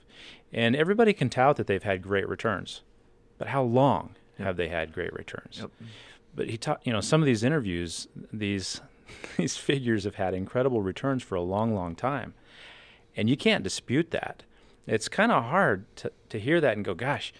And 0.53 0.75
everybody 0.75 1.13
can 1.13 1.29
tout 1.29 1.57
that 1.57 1.67
they've 1.67 1.83
had 1.83 2.01
great 2.01 2.27
returns, 2.27 2.81
but 3.37 3.49
how 3.49 3.61
long 3.61 4.15
have 4.39 4.57
they 4.57 4.67
had 4.69 4.93
great 4.93 5.13
returns? 5.13 5.59
Yep. 5.59 5.71
But 6.35 6.49
he 6.49 6.57
taught, 6.57 6.81
you 6.85 6.93
know, 6.93 7.01
some 7.01 7.21
of 7.21 7.25
these 7.25 7.43
interviews, 7.43 8.07
these 8.31 8.81
these 9.37 9.57
figures 9.57 10.03
have 10.03 10.15
had 10.15 10.33
incredible 10.33 10.81
returns 10.81 11.23
for 11.23 11.35
a 11.35 11.41
long, 11.41 11.73
long 11.73 11.95
time, 11.95 12.33
and 13.15 13.29
you 13.29 13.37
can't 13.37 13.63
dispute 13.63 14.11
that. 14.11 14.43
It's 14.85 15.09
kind 15.09 15.31
of 15.31 15.45
hard 15.45 15.85
to 15.97 16.11
to 16.29 16.39
hear 16.39 16.61
that 16.61 16.75
and 16.75 16.85
go, 16.85 16.93
"Gosh, 16.93 17.33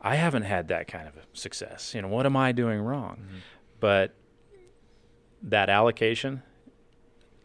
I 0.00 0.16
haven't 0.16 0.42
had 0.42 0.68
that 0.68 0.88
kind 0.88 1.08
of 1.08 1.14
success. 1.32 1.94
You 1.94 2.02
know, 2.02 2.08
what 2.08 2.26
am 2.26 2.36
I 2.36 2.52
doing 2.52 2.80
wrong?" 2.80 3.24
But 3.78 4.14
that 5.42 5.68
allocation, 5.68 6.42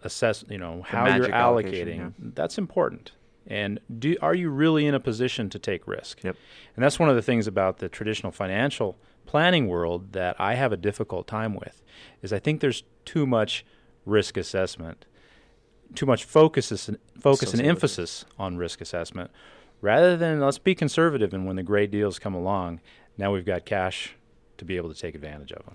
assess, 0.03 0.43
you 0.49 0.57
know, 0.57 0.81
how 0.81 1.05
you're 1.15 1.27
allocating, 1.27 1.97
yeah. 1.97 2.09
that's 2.33 2.57
important. 2.57 3.11
And 3.47 3.79
do 3.97 4.15
are 4.21 4.35
you 4.35 4.49
really 4.49 4.85
in 4.85 4.93
a 4.93 4.99
position 4.99 5.49
to 5.49 5.59
take 5.59 5.87
risk? 5.87 6.23
Yep. 6.23 6.35
And 6.75 6.83
that's 6.83 6.99
one 6.99 7.09
of 7.09 7.15
the 7.15 7.21
things 7.21 7.47
about 7.47 7.79
the 7.79 7.89
traditional 7.89 8.31
financial 8.31 8.97
planning 9.25 9.67
world 9.67 10.13
that 10.13 10.35
I 10.39 10.55
have 10.55 10.71
a 10.71 10.77
difficult 10.77 11.27
time 11.27 11.55
with 11.55 11.81
is 12.21 12.31
I 12.31 12.39
think 12.39 12.61
there's 12.61 12.83
too 13.05 13.25
much 13.25 13.65
risk 14.05 14.37
assessment, 14.37 15.05
too 15.95 16.05
much 16.05 16.23
focus 16.23 16.69
focus 16.69 16.87
and 16.87 16.97
Associated 17.17 17.51
with 17.51 17.59
it. 17.59 17.65
emphasis 17.65 18.25
on 18.37 18.57
risk 18.57 18.81
assessment 18.81 19.31
rather 19.81 20.15
than 20.15 20.39
let's 20.39 20.59
be 20.59 20.75
conservative 20.75 21.33
and 21.33 21.45
when 21.45 21.55
the 21.55 21.63
great 21.63 21.91
deals 21.91 22.19
come 22.19 22.33
along, 22.33 22.79
now 23.17 23.33
we've 23.33 23.45
got 23.45 23.65
cash 23.65 24.15
to 24.57 24.65
be 24.65 24.77
able 24.77 24.93
to 24.93 24.99
take 24.99 25.15
advantage 25.15 25.51
of 25.51 25.65
them. 25.65 25.73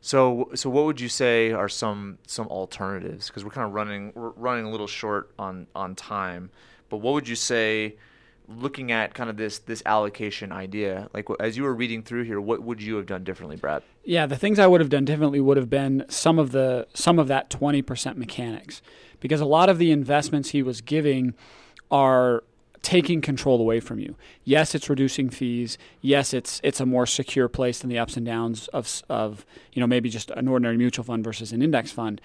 So, 0.00 0.50
so 0.54 0.70
what 0.70 0.84
would 0.84 1.00
you 1.00 1.08
say 1.08 1.50
are 1.50 1.68
some 1.68 2.18
some 2.26 2.46
alternatives? 2.48 3.26
Because 3.26 3.44
we're 3.44 3.50
kind 3.50 3.66
of 3.66 3.72
running 3.72 4.12
we're 4.14 4.30
running 4.30 4.66
a 4.66 4.70
little 4.70 4.86
short 4.86 5.32
on 5.38 5.66
on 5.74 5.96
time. 5.96 6.50
But 6.88 6.98
what 6.98 7.14
would 7.14 7.28
you 7.28 7.36
say, 7.36 7.96
looking 8.48 8.92
at 8.92 9.14
kind 9.14 9.28
of 9.28 9.36
this 9.36 9.58
this 9.58 9.82
allocation 9.86 10.52
idea? 10.52 11.08
Like 11.12 11.26
as 11.40 11.56
you 11.56 11.62
were 11.64 11.74
reading 11.74 12.02
through 12.02 12.24
here, 12.24 12.40
what 12.40 12.62
would 12.62 12.82
you 12.82 12.96
have 12.96 13.06
done 13.06 13.24
differently, 13.24 13.56
Brad? 13.56 13.82
Yeah, 14.04 14.26
the 14.26 14.36
things 14.36 14.58
I 14.58 14.66
would 14.66 14.80
have 14.80 14.90
done 14.90 15.04
differently 15.04 15.40
would 15.40 15.56
have 15.56 15.70
been 15.70 16.04
some 16.08 16.38
of 16.38 16.52
the 16.52 16.86
some 16.94 17.18
of 17.18 17.28
that 17.28 17.50
20% 17.50 18.16
mechanics 18.16 18.82
because 19.20 19.40
a 19.40 19.46
lot 19.46 19.68
of 19.68 19.78
the 19.78 19.90
investments 19.90 20.50
he 20.50 20.62
was 20.62 20.80
giving 20.80 21.34
are 21.90 22.42
taking 22.82 23.20
control 23.20 23.60
away 23.60 23.80
from 23.80 23.98
you. 23.98 24.16
Yes, 24.44 24.74
it's 24.74 24.88
reducing 24.88 25.30
fees. 25.30 25.78
Yes, 26.00 26.32
it's 26.32 26.60
it's 26.62 26.80
a 26.80 26.86
more 26.86 27.06
secure 27.06 27.48
place 27.48 27.80
than 27.80 27.90
the 27.90 27.98
ups 27.98 28.16
and 28.16 28.24
downs 28.24 28.68
of 28.68 29.02
of 29.08 29.44
you 29.72 29.80
know 29.80 29.86
maybe 29.86 30.08
just 30.08 30.30
an 30.30 30.48
ordinary 30.48 30.76
mutual 30.76 31.04
fund 31.04 31.24
versus 31.24 31.52
an 31.52 31.62
index 31.62 31.90
fund. 31.90 32.20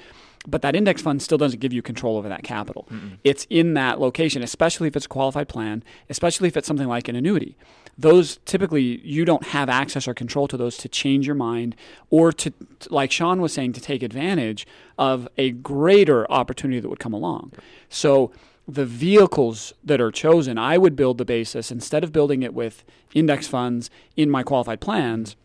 But 0.46 0.62
that 0.62 0.76
index 0.76 1.02
fund 1.02 1.22
still 1.22 1.38
doesn't 1.38 1.60
give 1.60 1.72
you 1.72 1.82
control 1.82 2.18
over 2.18 2.28
that 2.28 2.44
capital. 2.44 2.88
Mm-mm. 2.92 3.18
It's 3.24 3.48
in 3.50 3.76
that 3.76 4.00
location, 4.00 4.44
especially 4.44 4.88
if 4.88 4.96
it's 4.96 5.06
a 5.06 5.10
qualified 5.10 5.48
plan, 5.48 5.84
especially 6.10 6.50
if 6.50 6.58
it's 6.58 6.68
something 6.68 6.88
like 6.88 7.08
an 7.08 7.16
annuity. 7.16 7.56
Those 7.98 8.38
typically 8.46 9.00
you 9.06 9.24
don't 9.24 9.48
have 9.48 9.70
access 9.70 10.08
or 10.08 10.14
control 10.14 10.48
to 10.50 10.58
those 10.58 10.78
to 10.78 10.90
change 10.90 11.28
your 11.28 11.36
mind 11.36 11.76
or 12.10 12.32
to, 12.34 12.52
like 12.90 13.12
Sean 13.12 13.40
was 13.40 13.54
saying, 13.54 13.74
to 13.74 13.82
take 13.82 14.04
advantage 14.04 14.68
of 14.98 15.28
a 15.38 15.52
greater 15.52 16.30
opportunity 16.32 16.80
that 16.80 16.90
would 16.90 17.00
come 17.00 17.14
along. 17.14 17.54
So 17.88 18.32
the 18.68 18.86
vehicles 18.86 19.74
that 19.84 20.02
are 20.02 20.12
chosen, 20.12 20.58
I 20.58 20.78
would 20.78 20.96
build 20.96 21.18
the 21.18 21.26
basis 21.26 21.72
instead 21.72 22.04
of 22.04 22.12
building 22.12 22.44
it 22.44 22.54
with 22.54 22.84
index 23.14 23.48
funds 23.48 23.90
in 24.18 24.30
my 24.30 24.44
qualified 24.44 24.82
plans, 24.82 25.36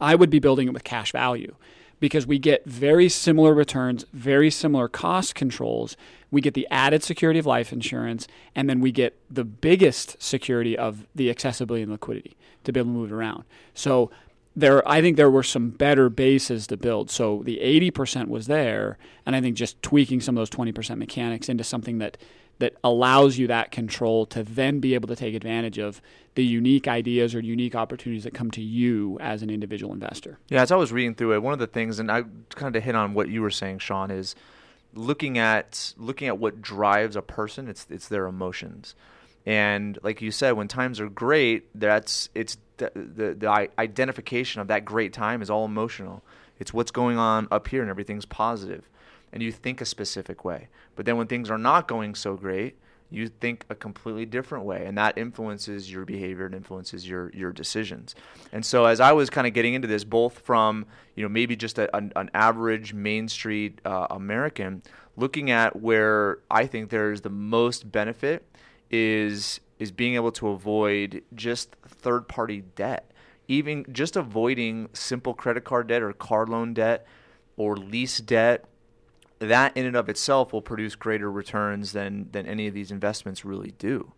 I 0.00 0.14
would 0.14 0.30
be 0.30 0.38
building 0.38 0.68
it 0.68 0.74
with 0.74 0.84
cash 0.84 1.12
value 1.12 1.54
because 2.00 2.26
we 2.26 2.38
get 2.38 2.64
very 2.64 3.08
similar 3.08 3.54
returns, 3.54 4.04
very 4.12 4.50
similar 4.50 4.88
cost 4.88 5.34
controls. 5.34 5.96
We 6.30 6.40
get 6.40 6.54
the 6.54 6.66
added 6.70 7.02
security 7.02 7.38
of 7.38 7.46
life 7.46 7.72
insurance, 7.72 8.28
and 8.54 8.68
then 8.68 8.80
we 8.80 8.92
get 8.92 9.18
the 9.30 9.44
biggest 9.44 10.22
security 10.22 10.76
of 10.76 11.06
the 11.14 11.30
accessibility 11.30 11.82
and 11.82 11.92
liquidity 11.92 12.36
to 12.64 12.72
be 12.72 12.80
able 12.80 12.90
to 12.90 12.94
move 12.94 13.10
it 13.10 13.14
around. 13.14 13.44
So 13.74 14.10
there 14.54 14.86
I 14.88 15.00
think 15.00 15.16
there 15.16 15.30
were 15.30 15.42
some 15.42 15.70
better 15.70 16.08
bases 16.08 16.66
to 16.66 16.76
build. 16.76 17.10
So 17.10 17.42
the 17.44 17.58
80% 17.62 18.28
was 18.28 18.46
there, 18.46 18.98
and 19.24 19.36
I 19.36 19.40
think 19.40 19.56
just 19.56 19.80
tweaking 19.82 20.20
some 20.20 20.36
of 20.36 20.40
those 20.40 20.50
20% 20.50 20.98
mechanics 20.98 21.48
into 21.48 21.64
something 21.64 21.98
that 21.98 22.18
that 22.58 22.74
allows 22.82 23.38
you 23.38 23.46
that 23.46 23.70
control 23.70 24.26
to 24.26 24.42
then 24.42 24.80
be 24.80 24.94
able 24.94 25.08
to 25.08 25.16
take 25.16 25.34
advantage 25.34 25.78
of 25.78 26.02
the 26.34 26.44
unique 26.44 26.88
ideas 26.88 27.34
or 27.34 27.40
unique 27.40 27.74
opportunities 27.74 28.24
that 28.24 28.34
come 28.34 28.50
to 28.50 28.62
you 28.62 29.18
as 29.20 29.42
an 29.42 29.50
individual 29.50 29.92
investor. 29.92 30.38
Yeah, 30.48 30.62
as 30.62 30.70
I 30.70 30.76
was 30.76 30.92
reading 30.92 31.14
through 31.14 31.34
it, 31.34 31.42
one 31.42 31.52
of 31.52 31.58
the 31.58 31.66
things, 31.66 31.98
and 31.98 32.10
I 32.10 32.24
kind 32.50 32.74
of 32.76 32.82
hit 32.82 32.94
on 32.94 33.14
what 33.14 33.28
you 33.28 33.42
were 33.42 33.50
saying, 33.50 33.78
Sean, 33.78 34.10
is 34.10 34.34
looking 34.94 35.38
at 35.38 35.94
looking 35.96 36.28
at 36.28 36.38
what 36.38 36.62
drives 36.62 37.16
a 37.16 37.22
person. 37.22 37.68
It's 37.68 37.86
it's 37.90 38.08
their 38.08 38.26
emotions. 38.26 38.94
And 39.46 39.98
like 40.02 40.20
you 40.20 40.30
said, 40.30 40.52
when 40.52 40.68
times 40.68 41.00
are 41.00 41.08
great, 41.08 41.68
that's 41.78 42.28
it's 42.34 42.58
the, 42.76 42.92
the, 42.94 43.34
the 43.34 43.68
identification 43.78 44.60
of 44.60 44.68
that 44.68 44.84
great 44.84 45.12
time 45.12 45.42
is 45.42 45.50
all 45.50 45.64
emotional. 45.64 46.22
It's 46.58 46.74
what's 46.74 46.90
going 46.90 47.18
on 47.18 47.48
up 47.50 47.68
here, 47.68 47.82
and 47.82 47.90
everything's 47.90 48.26
positive, 48.26 48.88
and 49.32 49.42
you 49.42 49.52
think 49.52 49.80
a 49.80 49.84
specific 49.84 50.44
way. 50.44 50.68
But 50.96 51.06
then 51.06 51.16
when 51.16 51.26
things 51.26 51.50
are 51.50 51.58
not 51.58 51.88
going 51.88 52.14
so 52.14 52.34
great, 52.34 52.78
you 53.10 53.28
think 53.28 53.64
a 53.70 53.74
completely 53.74 54.26
different 54.26 54.64
way, 54.64 54.84
and 54.84 54.98
that 54.98 55.16
influences 55.16 55.90
your 55.90 56.04
behavior 56.04 56.46
and 56.46 56.54
influences 56.54 57.08
your 57.08 57.30
your 57.30 57.52
decisions. 57.52 58.14
And 58.52 58.64
so, 58.64 58.84
as 58.84 59.00
I 59.00 59.12
was 59.12 59.30
kind 59.30 59.46
of 59.46 59.54
getting 59.54 59.74
into 59.74 59.88
this, 59.88 60.04
both 60.04 60.40
from 60.40 60.86
you 61.14 61.22
know 61.22 61.28
maybe 61.28 61.56
just 61.56 61.78
a, 61.78 61.94
an, 61.96 62.12
an 62.16 62.30
average 62.34 62.92
Main 62.92 63.28
Street 63.28 63.80
uh, 63.84 64.08
American, 64.10 64.82
looking 65.16 65.50
at 65.50 65.80
where 65.80 66.40
I 66.50 66.66
think 66.66 66.90
there's 66.90 67.22
the 67.22 67.30
most 67.30 67.90
benefit 67.90 68.44
is 68.90 69.60
is 69.78 69.92
being 69.92 70.14
able 70.14 70.32
to 70.32 70.48
avoid 70.48 71.22
just 71.34 71.76
third 71.86 72.28
party 72.28 72.62
debt. 72.76 73.10
Even 73.46 73.86
just 73.90 74.16
avoiding 74.16 74.90
simple 74.92 75.32
credit 75.32 75.64
card 75.64 75.86
debt 75.86 76.02
or 76.02 76.12
car 76.12 76.46
loan 76.46 76.74
debt 76.74 77.06
or 77.56 77.76
lease 77.76 78.18
debt, 78.18 78.66
that 79.38 79.76
in 79.76 79.86
and 79.86 79.96
of 79.96 80.08
itself 80.08 80.52
will 80.52 80.62
produce 80.62 80.94
greater 80.94 81.30
returns 81.30 81.92
than 81.92 82.28
than 82.32 82.46
any 82.46 82.66
of 82.66 82.74
these 82.74 82.90
investments 82.90 83.44
really 83.44 83.72
do. 83.78 84.12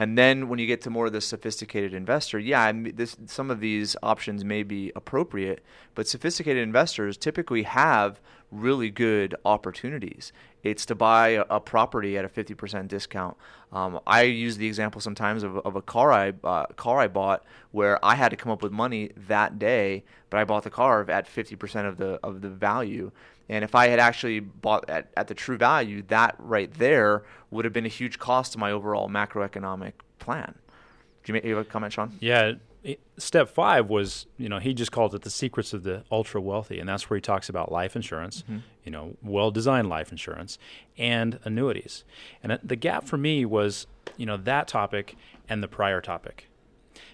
And 0.00 0.16
then 0.16 0.48
when 0.48 0.60
you 0.60 0.66
get 0.68 0.80
to 0.82 0.90
more 0.90 1.06
of 1.06 1.12
the 1.12 1.20
sophisticated 1.20 1.92
investor, 1.92 2.38
yeah, 2.38 2.70
this, 2.72 3.16
some 3.26 3.50
of 3.50 3.58
these 3.58 3.96
options 4.00 4.44
may 4.44 4.62
be 4.62 4.92
appropriate, 4.94 5.60
but 5.96 6.06
sophisticated 6.06 6.62
investors 6.62 7.16
typically 7.16 7.64
have 7.64 8.20
really 8.52 8.90
good 8.90 9.34
opportunities. 9.44 10.32
It's 10.62 10.86
to 10.86 10.94
buy 10.94 11.30
a, 11.30 11.44
a 11.50 11.60
property 11.60 12.16
at 12.16 12.24
a 12.24 12.28
50% 12.28 12.86
discount. 12.86 13.36
Um, 13.72 13.98
I 14.06 14.22
use 14.22 14.56
the 14.56 14.68
example 14.68 15.00
sometimes 15.00 15.42
of, 15.42 15.58
of 15.58 15.74
a 15.74 15.82
car 15.82 16.12
I 16.12 16.32
uh, 16.44 16.66
car 16.76 17.00
I 17.00 17.08
bought 17.08 17.44
where 17.72 18.02
I 18.04 18.14
had 18.14 18.30
to 18.30 18.36
come 18.36 18.52
up 18.52 18.62
with 18.62 18.72
money 18.72 19.10
that 19.28 19.58
day, 19.58 20.04
but 20.30 20.38
I 20.38 20.44
bought 20.44 20.62
the 20.62 20.70
car 20.70 21.10
at 21.10 21.28
50% 21.28 21.86
of 21.86 21.98
the 21.98 22.20
of 22.22 22.40
the 22.40 22.48
value. 22.48 23.10
And 23.48 23.64
if 23.64 23.74
I 23.74 23.88
had 23.88 23.98
actually 23.98 24.40
bought 24.40 24.88
at, 24.90 25.10
at 25.16 25.28
the 25.28 25.34
true 25.34 25.56
value, 25.56 26.02
that 26.08 26.36
right 26.38 26.72
there 26.74 27.24
would 27.50 27.64
have 27.64 27.72
been 27.72 27.86
a 27.86 27.88
huge 27.88 28.18
cost 28.18 28.52
to 28.52 28.58
my 28.58 28.70
overall 28.70 29.08
macroeconomic 29.08 29.92
plan. 30.18 30.54
Do 31.24 31.32
you 31.32 31.34
make 31.34 31.44
a 31.44 31.64
comment, 31.64 31.92
Sean? 31.92 32.16
Yeah. 32.20 32.52
Step 33.16 33.48
five 33.48 33.88
was, 33.88 34.26
you 34.36 34.48
know, 34.48 34.58
he 34.58 34.72
just 34.72 34.92
called 34.92 35.14
it 35.14 35.22
the 35.22 35.30
secrets 35.30 35.72
of 35.72 35.82
the 35.82 36.04
ultra 36.12 36.40
wealthy, 36.40 36.78
and 36.78 36.88
that's 36.88 37.10
where 37.10 37.16
he 37.16 37.20
talks 37.20 37.48
about 37.48 37.72
life 37.72 37.96
insurance, 37.96 38.42
mm-hmm. 38.42 38.58
you 38.84 38.92
know, 38.92 39.16
well-designed 39.22 39.88
life 39.88 40.12
insurance, 40.12 40.58
and 40.96 41.38
annuities. 41.44 42.04
And 42.42 42.58
the 42.62 42.76
gap 42.76 43.04
for 43.04 43.18
me 43.18 43.44
was, 43.44 43.86
you 44.16 44.26
know, 44.26 44.36
that 44.36 44.68
topic 44.68 45.16
and 45.48 45.62
the 45.62 45.68
prior 45.68 46.00
topic 46.00 46.47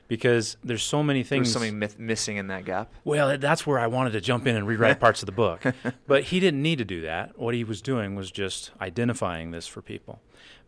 because 0.08 0.56
there's 0.62 0.82
so 0.82 1.02
many 1.02 1.22
things. 1.22 1.48
There's 1.48 1.52
something 1.52 1.78
myth- 1.78 1.98
missing 1.98 2.36
in 2.36 2.48
that 2.48 2.64
gap. 2.64 2.92
Well, 3.04 3.38
that's 3.38 3.66
where 3.66 3.78
I 3.78 3.86
wanted 3.86 4.12
to 4.12 4.20
jump 4.20 4.46
in 4.46 4.56
and 4.56 4.66
rewrite 4.66 5.00
parts 5.00 5.22
of 5.22 5.26
the 5.26 5.32
book. 5.32 5.64
But 6.06 6.24
he 6.24 6.40
didn't 6.40 6.62
need 6.62 6.78
to 6.78 6.84
do 6.84 7.00
that. 7.02 7.38
What 7.38 7.54
he 7.54 7.64
was 7.64 7.80
doing 7.80 8.14
was 8.14 8.30
just 8.30 8.70
identifying 8.80 9.50
this 9.50 9.66
for 9.66 9.82
people. 9.82 10.20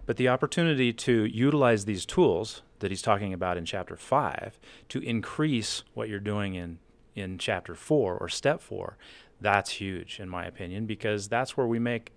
But 0.07 0.16
the 0.16 0.28
opportunity 0.28 0.93
to 0.93 1.24
utilize 1.24 1.84
these 1.84 2.07
tools 2.07 2.62
that 2.78 2.91
he's 2.91 3.03
talking 3.03 3.32
about 3.32 3.57
in 3.57 3.64
chapter 3.64 3.97
five 3.97 4.59
to 4.89 5.01
increase 5.01 5.82
what 5.95 6.09
you're 6.09 6.20
doing 6.20 6.55
in, 6.55 6.78
in 7.14 7.39
chapter 7.39 7.74
four 7.74 8.16
or 8.16 8.28
step 8.28 8.61
four, 8.61 8.97
that's 9.41 9.72
huge, 9.72 10.20
in 10.20 10.28
my 10.28 10.45
opinion, 10.47 10.87
because 10.87 11.28
that's 11.28 11.57
where 11.57 11.66
we 11.66 11.78
make 11.78 12.12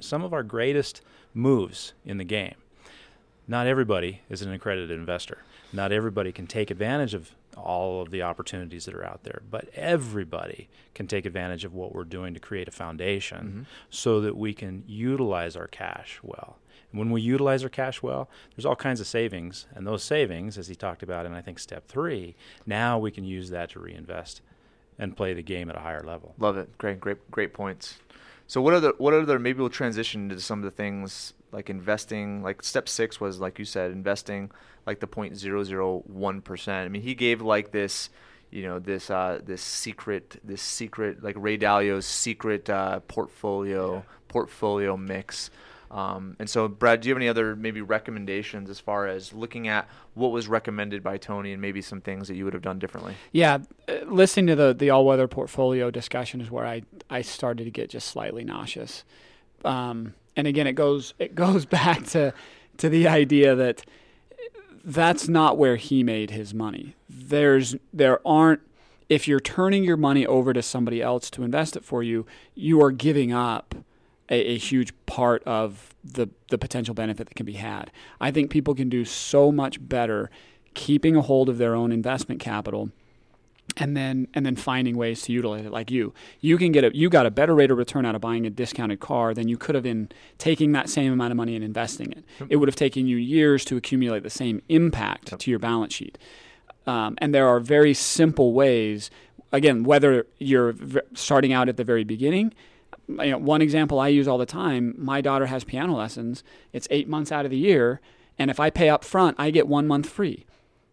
some 0.00 0.24
of 0.24 0.32
our 0.32 0.42
greatest 0.42 1.02
moves 1.34 1.92
in 2.04 2.16
the 2.16 2.24
game. 2.24 2.54
Not 3.46 3.66
everybody 3.66 4.22
is 4.28 4.42
an 4.42 4.52
accredited 4.52 4.90
investor 4.90 5.38
not 5.76 5.92
everybody 5.92 6.32
can 6.32 6.46
take 6.46 6.70
advantage 6.70 7.14
of 7.14 7.34
all 7.56 8.02
of 8.02 8.10
the 8.10 8.22
opportunities 8.22 8.84
that 8.86 8.94
are 8.94 9.04
out 9.04 9.22
there, 9.22 9.42
but 9.50 9.68
everybody 9.74 10.68
can 10.94 11.06
take 11.06 11.24
advantage 11.24 11.64
of 11.64 11.74
what 11.74 11.94
we're 11.94 12.04
doing 12.04 12.34
to 12.34 12.40
create 12.40 12.68
a 12.68 12.72
foundation 12.72 13.38
mm-hmm. 13.38 13.62
so 13.90 14.20
that 14.20 14.36
we 14.36 14.52
can 14.52 14.82
utilize 14.86 15.56
our 15.56 15.66
cash 15.66 16.18
well. 16.22 16.58
And 16.90 16.98
when 16.98 17.10
we 17.10 17.20
utilize 17.20 17.62
our 17.62 17.68
cash 17.68 18.02
well, 18.02 18.28
there's 18.54 18.66
all 18.66 18.76
kinds 18.76 19.00
of 19.00 19.06
savings, 19.06 19.66
and 19.74 19.86
those 19.86 20.02
savings, 20.02 20.58
as 20.58 20.68
he 20.68 20.74
talked 20.74 21.02
about 21.02 21.26
in 21.26 21.32
I 21.32 21.42
think 21.42 21.58
step 21.58 21.86
three, 21.88 22.34
now 22.64 22.98
we 22.98 23.10
can 23.10 23.24
use 23.24 23.50
that 23.50 23.70
to 23.70 23.80
reinvest 23.80 24.40
and 24.98 25.16
play 25.16 25.34
the 25.34 25.42
game 25.42 25.68
at 25.68 25.76
a 25.76 25.80
higher 25.80 26.02
level. 26.02 26.34
Love 26.38 26.56
it. 26.56 26.76
Great, 26.78 27.00
great, 27.00 27.30
great 27.30 27.52
points. 27.52 27.98
So 28.46 28.62
what 28.62 28.78
the 28.80 28.94
what 28.98 29.12
are 29.12 29.24
the 29.24 29.38
maybe 29.38 29.58
we'll 29.58 29.70
transition 29.70 30.28
to 30.28 30.40
some 30.40 30.60
of 30.60 30.64
the 30.64 30.70
things 30.70 31.34
like 31.56 31.70
investing. 31.70 32.42
Like 32.42 32.62
step 32.62 32.86
six 32.86 33.18
was 33.18 33.40
like 33.40 33.58
you 33.58 33.64
said, 33.64 33.90
investing 33.90 34.50
like 34.86 35.00
the 35.00 35.06
point 35.06 35.36
zero 35.36 35.64
zero 35.64 36.02
one 36.06 36.42
percent. 36.42 36.84
I 36.84 36.88
mean, 36.90 37.02
he 37.02 37.14
gave 37.14 37.40
like 37.40 37.72
this, 37.72 38.10
you 38.50 38.62
know, 38.62 38.78
this 38.78 39.10
uh, 39.10 39.40
this 39.42 39.62
secret, 39.62 40.38
this 40.44 40.60
secret 40.60 41.24
like 41.24 41.34
Ray 41.38 41.56
Dalio's 41.56 42.04
secret 42.04 42.68
uh, 42.68 43.00
portfolio 43.00 43.94
yeah. 43.94 44.02
portfolio 44.28 44.98
mix. 44.98 45.50
Um, 45.90 46.36
and 46.38 46.50
so, 46.50 46.68
Brad, 46.68 47.00
do 47.00 47.08
you 47.08 47.14
have 47.14 47.18
any 47.18 47.28
other 47.28 47.56
maybe 47.56 47.80
recommendations 47.80 48.68
as 48.68 48.78
far 48.78 49.06
as 49.06 49.32
looking 49.32 49.68
at 49.68 49.88
what 50.14 50.32
was 50.32 50.48
recommended 50.48 51.02
by 51.02 51.16
Tony 51.16 51.52
and 51.52 51.62
maybe 51.62 51.80
some 51.80 52.00
things 52.00 52.28
that 52.28 52.34
you 52.34 52.44
would 52.44 52.54
have 52.54 52.62
done 52.62 52.78
differently? 52.78 53.14
Yeah, 53.32 53.60
uh, 53.88 54.04
listening 54.04 54.48
to 54.48 54.56
the 54.56 54.74
the 54.74 54.90
all 54.90 55.06
weather 55.06 55.26
portfolio 55.26 55.90
discussion 55.90 56.42
is 56.42 56.50
where 56.50 56.66
I 56.66 56.82
I 57.08 57.22
started 57.22 57.64
to 57.64 57.70
get 57.70 57.88
just 57.88 58.08
slightly 58.08 58.44
nauseous. 58.44 59.04
Um, 59.64 60.12
and 60.36 60.46
again, 60.46 60.66
it 60.66 60.74
goes 60.74 61.14
it 61.18 61.34
goes 61.34 61.64
back 61.78 62.04
to 62.06 62.32
to 62.78 62.88
the 62.88 63.08
idea 63.08 63.54
that 63.54 63.84
that's 64.84 65.28
not 65.28 65.58
where 65.58 65.76
he 65.76 66.02
made 66.02 66.30
his 66.30 66.54
money. 66.54 66.94
There's 67.08 67.76
there 67.92 68.26
aren't 68.26 68.60
if 69.08 69.26
you're 69.26 69.40
turning 69.40 69.84
your 69.84 69.96
money 69.96 70.26
over 70.26 70.52
to 70.52 70.62
somebody 70.62 71.00
else 71.00 71.30
to 71.30 71.42
invest 71.42 71.76
it 71.76 71.84
for 71.84 72.02
you, 72.02 72.26
you 72.54 72.82
are 72.82 72.90
giving 72.90 73.32
up 73.32 73.74
a, 74.28 74.34
a, 74.34 74.58
huge 74.58 74.92
part 75.06 75.42
of 75.44 75.94
the 76.04 76.28
the 76.48 76.58
potential 76.58 76.94
benefit 76.94 77.28
that 77.28 77.34
can 77.34 77.46
be 77.46 77.54
had. 77.54 77.90
I 78.20 78.30
think 78.30 78.50
people 78.50 78.74
can 78.74 78.88
do 78.88 79.04
so 79.04 79.52
much 79.52 79.86
better 79.88 80.30
keeping 80.74 81.16
a 81.16 81.22
hold 81.22 81.48
of 81.48 81.58
their 81.58 81.74
own 81.74 81.92
investment 81.92 82.40
capital 82.40 82.90
and 83.76 83.96
then 83.96 84.28
and 84.34 84.46
then 84.46 84.56
finding 84.56 84.96
ways 84.96 85.22
to 85.22 85.32
utilize 85.32 85.64
it 85.64 85.72
like 85.72 85.90
you 85.90 86.12
you 86.40 86.56
can 86.56 86.72
get 86.72 86.84
a 86.84 86.96
you 86.96 87.08
got 87.08 87.26
a 87.26 87.30
better 87.30 87.54
rate 87.54 87.70
of 87.70 87.78
return 87.78 88.04
out 88.04 88.14
of 88.14 88.20
buying 88.20 88.46
a 88.46 88.50
discounted 88.50 89.00
car 89.00 89.34
than 89.34 89.48
you 89.48 89.56
could 89.56 89.74
have 89.74 89.86
in 89.86 90.08
taking 90.38 90.72
that 90.72 90.88
same 90.88 91.12
amount 91.12 91.30
of 91.30 91.36
money 91.36 91.54
and 91.54 91.64
investing 91.64 92.10
it 92.12 92.24
yep. 92.40 92.48
it 92.50 92.56
would 92.56 92.68
have 92.68 92.76
taken 92.76 93.06
you 93.06 93.16
years 93.16 93.64
to 93.64 93.76
accumulate 93.76 94.22
the 94.22 94.30
same 94.30 94.62
impact 94.68 95.30
yep. 95.30 95.40
to 95.40 95.50
your 95.50 95.58
balance 95.58 95.94
sheet 95.94 96.18
um, 96.86 97.16
and 97.18 97.34
there 97.34 97.48
are 97.48 97.60
very 97.60 97.94
simple 97.94 98.52
ways 98.52 99.10
again 99.52 99.84
whether 99.84 100.26
you're 100.38 100.74
starting 101.14 101.52
out 101.52 101.68
at 101.68 101.76
the 101.76 101.84
very 101.84 102.04
beginning 102.04 102.52
you 103.08 103.30
know, 103.30 103.38
one 103.38 103.62
example 103.62 104.00
I 104.00 104.08
use 104.08 104.26
all 104.26 104.38
the 104.38 104.46
time 104.46 104.94
my 104.98 105.20
daughter 105.20 105.46
has 105.46 105.64
piano 105.64 105.96
lessons 105.96 106.42
it's 106.72 106.88
eight 106.90 107.08
months 107.08 107.30
out 107.30 107.44
of 107.44 107.50
the 107.50 107.58
year 107.58 108.00
And 108.38 108.50
if 108.50 108.60
I 108.60 108.70
pay 108.70 108.88
up 108.88 109.04
front, 109.04 109.36
I 109.38 109.50
get 109.50 109.66
one 109.66 109.86
month 109.86 110.08
free. 110.08 110.44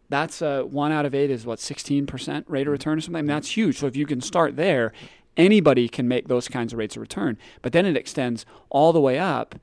That's 0.10 0.42
uh, 0.42 0.64
one 0.64 0.92
out 0.92 1.06
of 1.06 1.16
eight 1.16 1.30
is 1.30 1.46
what, 1.46 1.60
16% 1.60 2.46
rate 2.48 2.68
of 2.68 2.72
return 2.72 2.98
or 2.98 3.02
something? 3.02 3.18
I 3.18 3.22
mean, 3.22 3.28
that's 3.28 3.56
huge. 3.56 3.80
So 3.80 3.88
if 3.88 3.96
you 3.96 4.06
can 4.06 4.22
start 4.22 4.56
there, 4.56 4.94
anybody 5.38 5.88
can 5.88 6.08
make 6.08 6.28
those 6.28 6.48
kinds 6.48 6.74
of 6.74 6.80
rates 6.80 6.96
of 6.96 7.02
return. 7.02 7.38
But 7.62 7.74
then 7.74 7.86
it 7.86 7.98
extends 7.98 8.46
all 8.70 8.94
the 8.94 9.02
way 9.02 9.18
up 9.18 9.56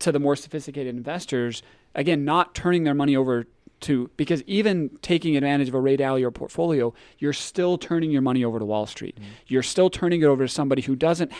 to 0.00 0.12
the 0.12 0.18
more 0.18 0.36
sophisticated 0.36 0.94
investors, 0.94 1.62
again, 1.94 2.24
not 2.24 2.54
turning 2.54 2.84
their 2.84 2.94
money 2.94 3.16
over 3.16 3.46
to 3.78 4.10
because 4.16 4.42
even 4.46 4.90
taking 5.02 5.36
advantage 5.36 5.68
of 5.68 5.74
a 5.74 5.80
Ray 5.80 5.96
or 5.96 6.30
portfolio, 6.30 6.94
you're 7.18 7.32
still 7.32 7.76
turning 7.78 8.10
your 8.10 8.22
money 8.22 8.44
over 8.44 8.58
to 8.58 8.64
Wall 8.64 8.86
Street. 8.86 9.16
Mm-hmm. 9.16 9.30
You're 9.48 9.62
still 9.62 9.90
turning 9.90 10.22
it 10.22 10.26
over 10.26 10.46
to 10.46 10.52
somebody 10.52 10.82
who 10.82 10.96
doesn't 10.96 11.32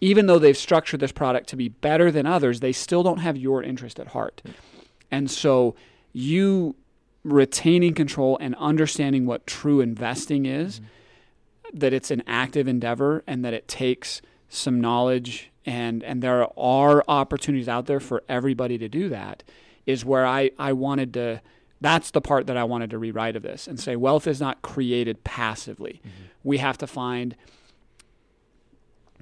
even 0.00 0.26
though 0.26 0.38
they've 0.38 0.56
structured 0.56 1.00
this 1.00 1.12
product 1.12 1.48
to 1.50 1.56
be 1.56 1.68
better 1.68 2.10
than 2.10 2.24
others, 2.24 2.60
they 2.60 2.72
still 2.72 3.02
don't 3.02 3.18
have 3.18 3.36
your 3.36 3.62
interest 3.62 4.00
at 4.00 4.08
heart. 4.08 4.40
Mm-hmm. 4.44 4.80
And 5.10 5.30
so 5.30 5.74
you 6.12 6.76
retaining 7.24 7.94
control 7.94 8.38
and 8.40 8.54
understanding 8.56 9.26
what 9.26 9.46
true 9.46 9.80
investing 9.80 10.46
is, 10.46 10.80
mm-hmm. 10.80 11.78
that 11.78 11.92
it's 11.92 12.10
an 12.10 12.22
active 12.26 12.66
endeavor 12.66 13.22
and 13.26 13.44
that 13.44 13.54
it 13.54 13.68
takes 13.68 14.22
some 14.48 14.80
knowledge 14.80 15.50
and 15.64 16.02
and 16.02 16.22
there 16.22 16.46
are 16.58 17.04
opportunities 17.06 17.68
out 17.68 17.86
there 17.86 18.00
for 18.00 18.22
everybody 18.28 18.78
to 18.78 18.88
do 18.88 19.08
that 19.08 19.44
is 19.86 20.04
where 20.04 20.26
I, 20.26 20.50
I 20.58 20.72
wanted 20.72 21.14
to 21.14 21.40
that's 21.80 22.10
the 22.10 22.20
part 22.20 22.46
that 22.46 22.56
I 22.56 22.64
wanted 22.64 22.90
to 22.90 22.98
rewrite 22.98 23.36
of 23.36 23.42
this 23.42 23.66
and 23.66 23.78
say 23.78 23.96
wealth 23.96 24.26
is 24.26 24.40
not 24.40 24.60
created 24.62 25.24
passively. 25.24 26.00
Mm-hmm. 26.04 26.24
We 26.42 26.58
have 26.58 26.76
to 26.78 26.86
find 26.86 27.36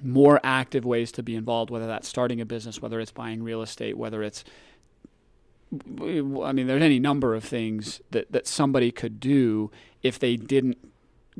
more 0.01 0.39
active 0.43 0.85
ways 0.85 1.11
to 1.13 1.23
be 1.23 1.35
involved, 1.35 1.69
whether 1.69 1.87
that's 1.87 2.07
starting 2.07 2.41
a 2.41 2.45
business, 2.45 2.81
whether 2.81 2.99
it's 2.99 3.11
buying 3.11 3.43
real 3.43 3.61
estate, 3.61 3.97
whether 3.97 4.23
it's 4.23 4.43
I 5.71 6.51
mean, 6.51 6.67
there's 6.67 6.81
any 6.81 6.99
number 6.99 7.35
of 7.35 7.43
things 7.43 8.01
that, 8.11 8.31
that 8.31 8.47
somebody 8.47 8.91
could 8.91 9.19
do 9.19 9.69
if 10.01 10.17
they 10.17 10.35
didn't 10.35 10.77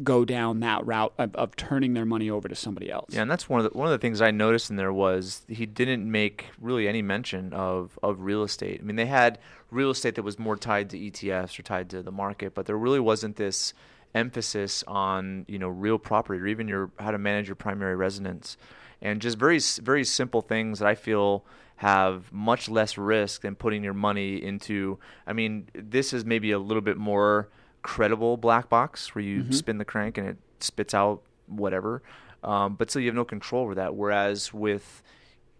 go 0.03 0.23
down 0.23 0.59
that 0.61 0.85
route 0.85 1.13
of, 1.17 1.35
of, 1.35 1.55
turning 1.55 1.93
their 1.93 2.05
money 2.05 2.29
over 2.29 2.47
to 2.47 2.55
somebody 2.55 2.91
else. 2.91 3.13
Yeah, 3.13 3.21
and 3.21 3.31
that's 3.31 3.49
one 3.49 3.59
of 3.59 3.71
the 3.71 3.77
one 3.77 3.87
of 3.87 3.91
the 3.91 3.97
things 3.97 4.21
I 4.21 4.31
noticed 4.31 4.69
in 4.69 4.75
there 4.75 4.93
was 4.93 5.45
he 5.47 5.65
didn't 5.65 6.09
make 6.09 6.45
really 6.59 6.87
any 6.87 7.01
mention 7.01 7.53
of 7.53 7.97
of 8.01 8.21
real 8.21 8.43
estate. 8.43 8.79
I 8.81 8.83
mean, 8.83 8.95
they 8.95 9.07
had 9.07 9.39
real 9.71 9.89
estate 9.89 10.15
that 10.15 10.23
was 10.23 10.39
more 10.39 10.55
tied 10.55 10.89
to 10.91 10.99
ETFs 10.99 11.59
or 11.59 11.63
tied 11.63 11.89
to 11.89 12.01
the 12.01 12.11
market, 12.11 12.53
but 12.53 12.65
there 12.65 12.77
really 12.77 12.99
wasn't 12.99 13.35
this 13.35 13.73
emphasis 14.15 14.83
on 14.87 15.45
you 15.47 15.59
know 15.59 15.69
real 15.69 15.99
property 15.99 16.39
or 16.39 16.47
even 16.47 16.67
your 16.67 16.91
how 16.99 17.11
to 17.11 17.17
manage 17.17 17.47
your 17.47 17.55
primary 17.55 17.95
residence, 17.95 18.57
and 19.01 19.21
just 19.21 19.37
very 19.37 19.59
very 19.81 20.03
simple 20.03 20.41
things 20.41 20.79
that 20.79 20.87
I 20.87 20.95
feel 20.95 21.43
have 21.79 22.29
much 22.33 22.67
less 22.67 22.97
risk 22.97 23.43
than 23.43 23.55
putting 23.55 23.85
your 23.85 23.93
money 23.93 24.35
into. 24.35 24.99
I 25.25 25.31
mean, 25.31 25.69
this 25.73 26.11
is 26.11 26.25
maybe 26.25 26.51
a 26.51 26.59
little 26.59 26.81
bit 26.81 26.97
more 26.97 27.47
credible 27.83 28.35
black 28.35 28.67
box 28.67 29.15
where 29.15 29.23
you 29.23 29.43
mm-hmm. 29.43 29.53
spin 29.53 29.77
the 29.77 29.85
crank 29.85 30.17
and 30.17 30.27
it 30.27 30.37
spits 30.59 30.93
out 30.93 31.21
whatever. 31.47 32.03
Um, 32.43 32.75
but 32.75 32.89
still, 32.89 33.01
you 33.01 33.07
have 33.07 33.15
no 33.15 33.23
control 33.23 33.63
over 33.63 33.75
that. 33.75 33.95
Whereas 33.95 34.53
with 34.53 35.01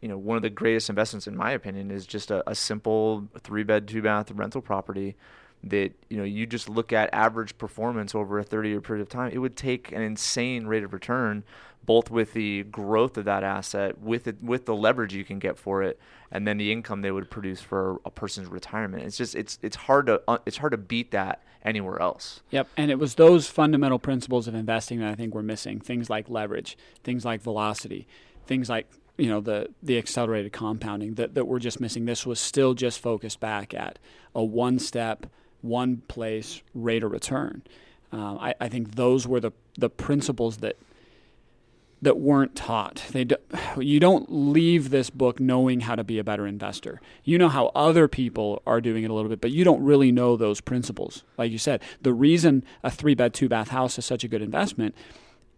you 0.01 0.09
know 0.09 0.17
one 0.17 0.36
of 0.36 0.43
the 0.43 0.49
greatest 0.49 0.89
investments 0.89 1.26
in 1.26 1.38
my 1.38 1.51
opinion 1.51 1.89
is 1.89 2.05
just 2.05 2.32
a, 2.32 2.43
a 2.49 2.53
simple 2.53 3.30
three 3.39 3.63
bed 3.63 3.88
two 3.88 4.01
bath 4.01 4.30
rental 4.32 4.61
property 4.61 5.15
that 5.64 5.91
you 6.10 6.18
know 6.18 6.24
you 6.24 6.45
just 6.45 6.70
look 6.70 6.93
at 6.93 7.10
average 7.14 7.57
performance 7.57 8.16
over 8.16 8.39
a 8.39 8.43
30 8.43 8.70
year 8.70 8.82
period 8.82 9.01
of 9.01 9.10
time 9.10 9.32
it 9.34 9.39
would 9.39 9.55
take 9.55 9.91
an 9.91 10.01
insane 10.01 10.68
rate 10.68 10.84
of 10.84 10.93
return 10.93 11.43
both 11.86 12.10
with 12.10 12.34
the 12.34 12.64
growth 12.64 13.18
of 13.18 13.26
that 13.26 13.43
asset 13.43 13.99
with 13.99 14.28
it 14.28 14.41
with 14.41 14.66
the 14.66 14.76
leverage 14.76 15.14
you 15.14 15.26
can 15.26 15.38
get 15.38 15.57
for 15.57 15.84
it 15.84 15.99
and 16.32 16.47
then 16.47 16.57
the 16.57 16.72
income 16.72 17.01
they 17.01 17.12
would 17.12 17.30
produce 17.30 17.60
for 17.60 17.99
a 18.05 18.10
person's 18.10 18.47
retirement 18.47 19.03
it's 19.03 19.18
just 19.18 19.36
it's 19.36 19.60
it's 19.62 19.76
hard 19.76 20.05
to 20.05 20.22
uh, 20.28 20.38
it's 20.45 20.57
hard 20.57 20.72
to 20.72 20.78
beat 20.78 21.12
that 21.12 21.41
anywhere 21.64 22.01
else. 22.01 22.41
Yep, 22.51 22.68
and 22.78 22.91
it 22.91 22.99
was 22.99 23.16
those 23.16 23.47
fundamental 23.47 23.99
principles 23.99 24.47
of 24.47 24.55
investing 24.55 24.99
that 24.99 25.10
I 25.10 25.16
think 25.16 25.34
we're 25.34 25.41
missing. 25.41 25.80
Things 25.80 26.10
like 26.10 26.30
leverage, 26.30 26.78
things 27.03 27.26
like 27.26 27.41
velocity, 27.41 28.07
things 28.45 28.70
like 28.70 28.89
you 29.18 29.28
know 29.28 29.41
the 29.41 29.70
the 29.84 29.97
accelerated 29.97 30.53
compounding 30.53 31.16
that 31.16 31.36
that 31.36 31.45
we're 31.45 31.60
just 31.60 31.80
missing. 31.80 32.05
This 32.05 32.26
was 32.26 32.39
still 32.39 32.74
just 32.74 32.99
focused 32.99 33.39
back 33.39 33.74
at 33.74 33.99
a 34.34 34.43
one 34.43 34.80
step, 34.80 35.26
one 35.62 35.97
place 36.07 36.62
rate 36.74 37.03
of 37.03 37.12
return. 37.12 37.64
Uh, 38.12 38.36
I, 38.36 38.55
I 38.60 38.70
think 38.70 38.95
those 38.95 39.28
were 39.28 39.39
the 39.39 39.51
the 39.78 39.89
principles 39.89 40.57
that 40.57 40.78
that 42.01 42.18
weren't 42.18 42.55
taught. 42.55 43.03
They 43.12 43.26
do, 43.26 43.36
you 43.78 43.99
don't 43.99 44.28
leave 44.30 44.89
this 44.89 45.10
book 45.10 45.39
knowing 45.39 45.82
how 45.82 45.95
to 45.95 46.03
be 46.03 46.18
a 46.18 46.24
better 46.24 46.47
investor. 46.47 47.01
You 47.24 47.38
know 47.38 47.49
how 47.49 47.72
other 47.76 48.07
people 48.07 48.62
are 48.66 48.80
doing 48.80 49.03
it 49.03 49.10
a 49.10 49.14
little 49.14 49.30
bit, 49.30 49.41
but 49.41 49.51
you 49.51 49.64
don't 49.64 49.84
really 49.84 50.12
know 50.12 50.38
those 50.38 50.62
principles. 50.62 51.24
Like 51.38 51.51
you 51.51 51.57
said, 51.57 51.82
the 52.01 52.14
reason 52.14 52.64
a 52.84 52.91
three 52.91 53.16
bed, 53.16 53.34
two 53.34 53.49
bath 53.49 53.70
house 53.70 53.97
is 53.97 54.05
such 54.05 54.24
a 54.24 54.28
good 54.28 54.41
investment 54.41 54.95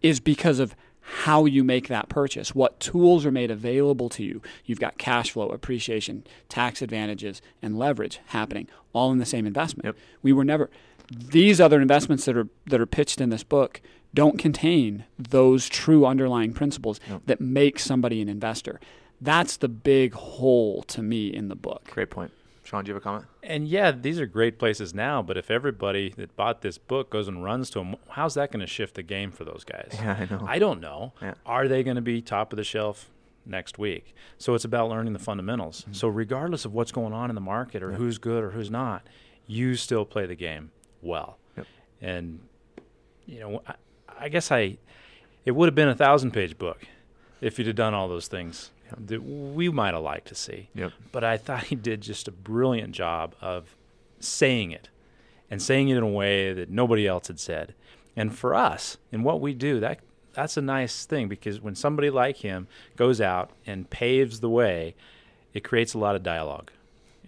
is 0.02 0.20
because 0.20 0.60
of 0.60 0.76
how 1.12 1.44
you 1.44 1.64
make 1.64 1.90
that 1.90 2.08
purchase, 2.08 2.56
what 2.56 2.80
tools 2.80 3.26
are 3.26 3.32
made 3.32 3.52
available 3.52 4.08
to 4.10 4.24
you. 4.24 4.42
You've 4.64 4.80
got 4.80 4.98
cash 4.98 5.32
flow, 5.32 5.50
appreciation, 5.50 6.24
tax 6.48 6.82
advantages, 6.82 7.42
and 7.62 7.78
leverage 7.78 8.20
happening 8.28 8.68
all 8.94 9.12
in 9.12 9.18
the 9.18 9.26
same 9.26 9.46
investment. 9.46 9.86
Yep. 9.86 9.98
We 10.24 10.32
were 10.32 10.46
never 10.46 10.70
these 11.14 11.60
other 11.60 11.82
investments 11.82 12.24
that 12.26 12.38
are 12.38 12.48
that 12.68 12.80
are 12.80 12.86
pitched 12.86 13.20
in 13.20 13.30
this 13.30 13.44
book 13.44 13.82
don't 14.14 14.40
contain 14.40 15.06
those 15.18 15.68
true 15.68 16.06
underlying 16.06 16.54
principles 16.54 17.00
yep. 17.10 17.22
that 17.26 17.42
make 17.42 17.80
somebody 17.80 18.22
an 18.22 18.30
investor. 18.30 18.80
That's 19.20 19.58
the 19.58 19.70
big 19.70 20.14
hole 20.14 20.82
to 20.84 21.02
me 21.02 21.28
in 21.28 21.50
the 21.50 21.56
book. 21.56 21.90
Great 21.92 22.10
point. 22.10 22.32
Sean, 22.72 22.86
do 22.86 22.90
you 22.90 22.94
have 22.94 23.02
a 23.02 23.04
comment? 23.04 23.26
And 23.44 23.68
yeah, 23.68 23.92
these 23.92 24.18
are 24.18 24.26
great 24.26 24.58
places 24.58 24.94
now, 24.94 25.22
but 25.22 25.36
if 25.36 25.52
everybody 25.52 26.14
that 26.16 26.38
bought 26.38 26.62
this 26.62 26.78
book 26.78 27.10
goes 27.10 27.28
and 27.28 27.44
runs 27.44 27.70
to 27.72 27.80
them, 27.80 27.98
how's 28.12 28.36
that 28.36 28.50
going 28.50 28.62
to 28.62 28.68
shift 28.68 28.96
the 28.96 29.04
game 29.04 29.30
for 29.30 29.44
those 29.44 29.66
guys? 29.66 29.90
Yeah, 30.02 30.16
I 30.18 30.34
know. 30.34 30.46
I 30.48 30.58
don't 30.58 30.80
know. 30.80 31.12
Yeah. 31.22 31.34
Are 31.46 31.68
they 31.68 31.84
going 31.84 31.98
to 31.98 32.02
be 32.02 32.22
top 32.22 32.54
of 32.54 32.58
the 32.58 32.64
shelf 32.64 33.10
next 33.46 33.78
week? 33.78 34.16
So 34.38 34.56
it's 34.56 34.64
about 34.64 34.90
learning 34.90 35.12
the 35.12 35.20
fundamentals. 35.20 35.82
Mm-hmm. 35.82 35.94
So 35.94 36.08
regardless 36.08 36.64
of 36.64 36.74
what's 36.74 36.94
going 36.94 37.12
on 37.12 37.30
in 37.30 37.36
the 37.36 37.42
market 37.42 37.84
or 37.84 37.92
who's 37.92 38.18
good 38.18 38.42
or 38.42 38.52
who's 38.52 38.72
not, 38.72 39.06
you 39.48 39.76
still 39.76 40.06
play 40.06 40.26
the 40.26 40.36
game 40.36 40.72
well. 41.02 41.40
Yep. 41.58 41.68
And 42.00 42.40
you 43.26 43.42
know, 43.42 43.62
I 44.18 44.30
guess 44.30 44.50
I 44.50 44.78
it 45.44 45.52
would 45.52 45.68
have 45.68 45.76
been 45.76 45.90
a 45.90 45.96
thousand 45.96 46.32
page 46.32 46.58
book 46.58 46.88
if 47.42 47.60
you'd 47.60 47.68
have 47.68 47.76
done 47.76 47.94
all 47.94 48.08
those 48.08 48.28
things 48.30 48.72
that 48.98 49.22
we 49.24 49.70
might 49.70 49.94
have 49.94 50.04
liked 50.04 50.28
to 50.30 50.36
see. 50.36 50.70
Yep. 50.76 50.92
But 51.12 51.24
I 51.24 51.38
thought 51.38 51.66
he 51.66 51.76
did 51.76 52.02
just 52.02 52.28
a 52.28 52.32
brilliant 52.32 52.94
job 52.94 53.36
of 53.42 53.76
saying 54.20 54.72
it 54.72 54.90
and 55.50 55.62
saying 55.62 55.90
it 55.90 55.98
in 55.98 56.04
a 56.04 56.08
way 56.08 56.54
that 56.54 56.70
nobody 56.70 57.08
else 57.08 57.28
had 57.28 57.40
said. 57.40 57.74
And 58.16 58.38
for 58.38 58.54
us, 58.54 58.98
in 59.12 59.24
what 59.24 59.42
we 59.42 59.54
do, 59.54 59.80
that 59.80 60.00
that's 60.34 60.56
a 60.56 60.62
nice 60.62 61.06
thing 61.06 61.28
because 61.28 61.60
when 61.60 61.76
somebody 61.76 62.10
like 62.10 62.38
him 62.38 62.68
goes 62.96 63.20
out 63.20 63.52
and 63.66 63.90
paves 63.90 64.40
the 64.40 64.50
way, 64.50 64.96
it 65.54 65.62
creates 65.62 65.94
a 65.94 65.98
lot 65.98 66.16
of 66.16 66.24
dialogue 66.24 66.72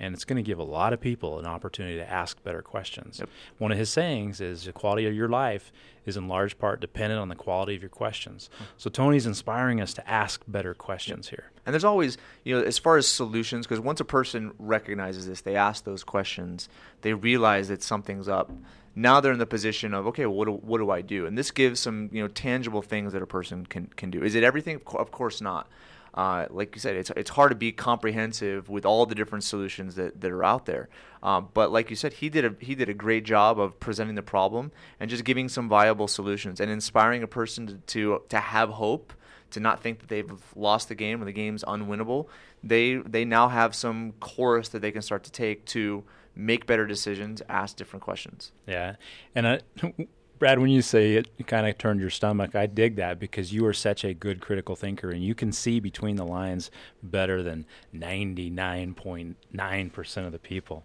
and 0.03 0.13
it's 0.13 0.25
going 0.25 0.35
to 0.37 0.43
give 0.43 0.59
a 0.59 0.63
lot 0.63 0.91
of 0.91 0.99
people 0.99 1.39
an 1.39 1.45
opportunity 1.45 1.95
to 1.95 2.09
ask 2.09 2.43
better 2.43 2.61
questions. 2.61 3.19
Yep. 3.19 3.29
One 3.57 3.71
of 3.71 3.77
his 3.77 3.89
sayings 3.89 4.41
is 4.41 4.65
the 4.65 4.73
quality 4.73 5.07
of 5.07 5.13
your 5.13 5.29
life 5.29 5.71
is 6.05 6.17
in 6.17 6.27
large 6.27 6.57
part 6.59 6.81
dependent 6.81 7.21
on 7.21 7.29
the 7.29 7.35
quality 7.35 7.75
of 7.75 7.81
your 7.81 7.89
questions. 7.89 8.49
Mm-hmm. 8.55 8.63
So 8.77 8.89
Tony's 8.89 9.25
inspiring 9.25 9.79
us 9.79 9.93
to 9.93 10.09
ask 10.09 10.43
better 10.45 10.73
questions 10.73 11.27
yep. 11.27 11.39
here. 11.39 11.51
And 11.65 11.73
there's 11.73 11.85
always, 11.85 12.17
you 12.43 12.53
know, 12.53 12.65
as 12.65 12.77
far 12.77 12.97
as 12.97 13.07
solutions, 13.07 13.65
because 13.65 13.79
once 13.79 14.01
a 14.01 14.05
person 14.05 14.51
recognizes 14.59 15.25
this, 15.25 15.39
they 15.39 15.55
ask 15.55 15.85
those 15.85 16.03
questions, 16.03 16.67
they 17.01 17.13
realize 17.13 17.69
that 17.69 17.81
something's 17.81 18.27
up. 18.27 18.51
Now 18.95 19.21
they're 19.21 19.31
in 19.31 19.39
the 19.39 19.45
position 19.45 19.93
of, 19.93 20.05
okay, 20.07 20.25
what 20.25 20.45
do, 20.45 20.51
what 20.51 20.79
do 20.79 20.91
I 20.91 21.01
do? 21.01 21.25
And 21.25 21.37
this 21.37 21.49
gives 21.49 21.79
some, 21.79 22.09
you 22.11 22.21
know, 22.21 22.27
tangible 22.27 22.81
things 22.81 23.13
that 23.13 23.21
a 23.21 23.27
person 23.27 23.65
can, 23.65 23.87
can 23.95 24.11
do. 24.11 24.21
Is 24.21 24.35
it 24.35 24.43
everything? 24.43 24.81
Of 24.85 25.11
course 25.11 25.39
not 25.39 25.69
uh, 26.13 26.45
like 26.49 26.75
you 26.75 26.79
said, 26.79 26.95
it's 26.95 27.11
it's 27.15 27.31
hard 27.31 27.51
to 27.51 27.55
be 27.55 27.71
comprehensive 27.71 28.69
with 28.69 28.85
all 28.85 29.05
the 29.05 29.15
different 29.15 29.43
solutions 29.43 29.95
that, 29.95 30.21
that 30.21 30.31
are 30.31 30.43
out 30.43 30.65
there. 30.65 30.89
Um, 31.23 31.49
but 31.53 31.71
like 31.71 31.89
you 31.89 31.95
said, 31.95 32.13
he 32.13 32.29
did 32.29 32.45
a 32.45 32.55
he 32.59 32.75
did 32.75 32.89
a 32.89 32.93
great 32.93 33.23
job 33.23 33.59
of 33.59 33.79
presenting 33.79 34.15
the 34.15 34.21
problem 34.21 34.71
and 34.99 35.09
just 35.09 35.23
giving 35.23 35.49
some 35.49 35.67
viable 35.67 36.07
solutions 36.07 36.59
and 36.59 36.69
inspiring 36.69 37.23
a 37.23 37.27
person 37.27 37.67
to 37.67 37.73
to, 37.77 38.21
to 38.29 38.39
have 38.39 38.69
hope, 38.69 39.13
to 39.51 39.59
not 39.59 39.81
think 39.81 39.99
that 39.99 40.09
they've 40.09 40.31
lost 40.55 40.87
the 40.87 40.95
game 40.95 41.21
or 41.21 41.25
the 41.25 41.31
game's 41.31 41.63
unwinnable. 41.63 42.27
They 42.63 42.97
they 42.97 43.25
now 43.25 43.49
have 43.49 43.73
some 43.73 44.11
course 44.19 44.69
that 44.69 44.79
they 44.79 44.91
can 44.91 45.01
start 45.01 45.23
to 45.23 45.31
take 45.31 45.65
to 45.67 46.03
make 46.35 46.67
better 46.67 46.85
decisions, 46.85 47.41
ask 47.49 47.75
different 47.75 48.03
questions. 48.03 48.51
Yeah, 48.67 48.95
and 49.33 49.47
I, 49.47 49.61
Brad, 50.43 50.59
when 50.59 50.71
you 50.71 50.81
say 50.81 51.13
it, 51.13 51.29
it 51.37 51.47
kind 51.47 51.65
of 51.65 51.77
turned 51.77 52.01
your 52.01 52.09
stomach, 52.09 52.53
I 52.53 52.65
dig 52.65 52.97
that 52.97 53.17
because 53.17 53.53
you 53.53 53.65
are 53.65 53.71
such 53.71 54.03
a 54.03 54.13
good 54.13 54.41
critical 54.41 54.75
thinker 54.75 55.09
and 55.09 55.23
you 55.23 55.33
can 55.33 55.53
see 55.53 55.79
between 55.79 56.17
the 56.17 56.25
lines 56.25 56.69
better 57.01 57.41
than 57.41 57.65
99.9% 57.95 60.25
of 60.25 60.33
the 60.33 60.39
people. 60.39 60.83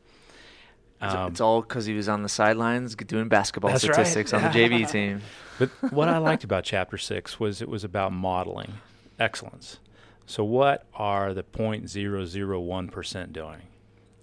Um, 1.01 1.33
it's 1.33 1.41
all 1.41 1.63
because 1.63 1.87
he 1.87 1.95
was 1.95 2.09
on 2.09 2.23
the 2.23 2.29
sidelines 2.29 2.95
doing 2.95 3.27
basketball 3.27 3.77
statistics 3.77 4.33
right. 4.33 4.45
on 4.45 4.53
the 4.53 4.57
JV 4.57 4.89
team. 4.93 5.23
But 5.59 5.71
what 5.93 6.09
I 6.09 6.19
liked 6.19 6.45
about 6.45 6.63
chapter 6.63 6.97
six 6.97 7.41
was 7.41 7.61
it 7.61 7.69
was 7.69 7.83
about 7.83 8.13
modeling 8.13 8.75
excellence. 9.19 9.81
So, 10.25 10.45
what 10.45 10.87
are 10.95 11.35
the 11.35 11.43
0.001% 11.43 13.33
doing? 13.33 13.63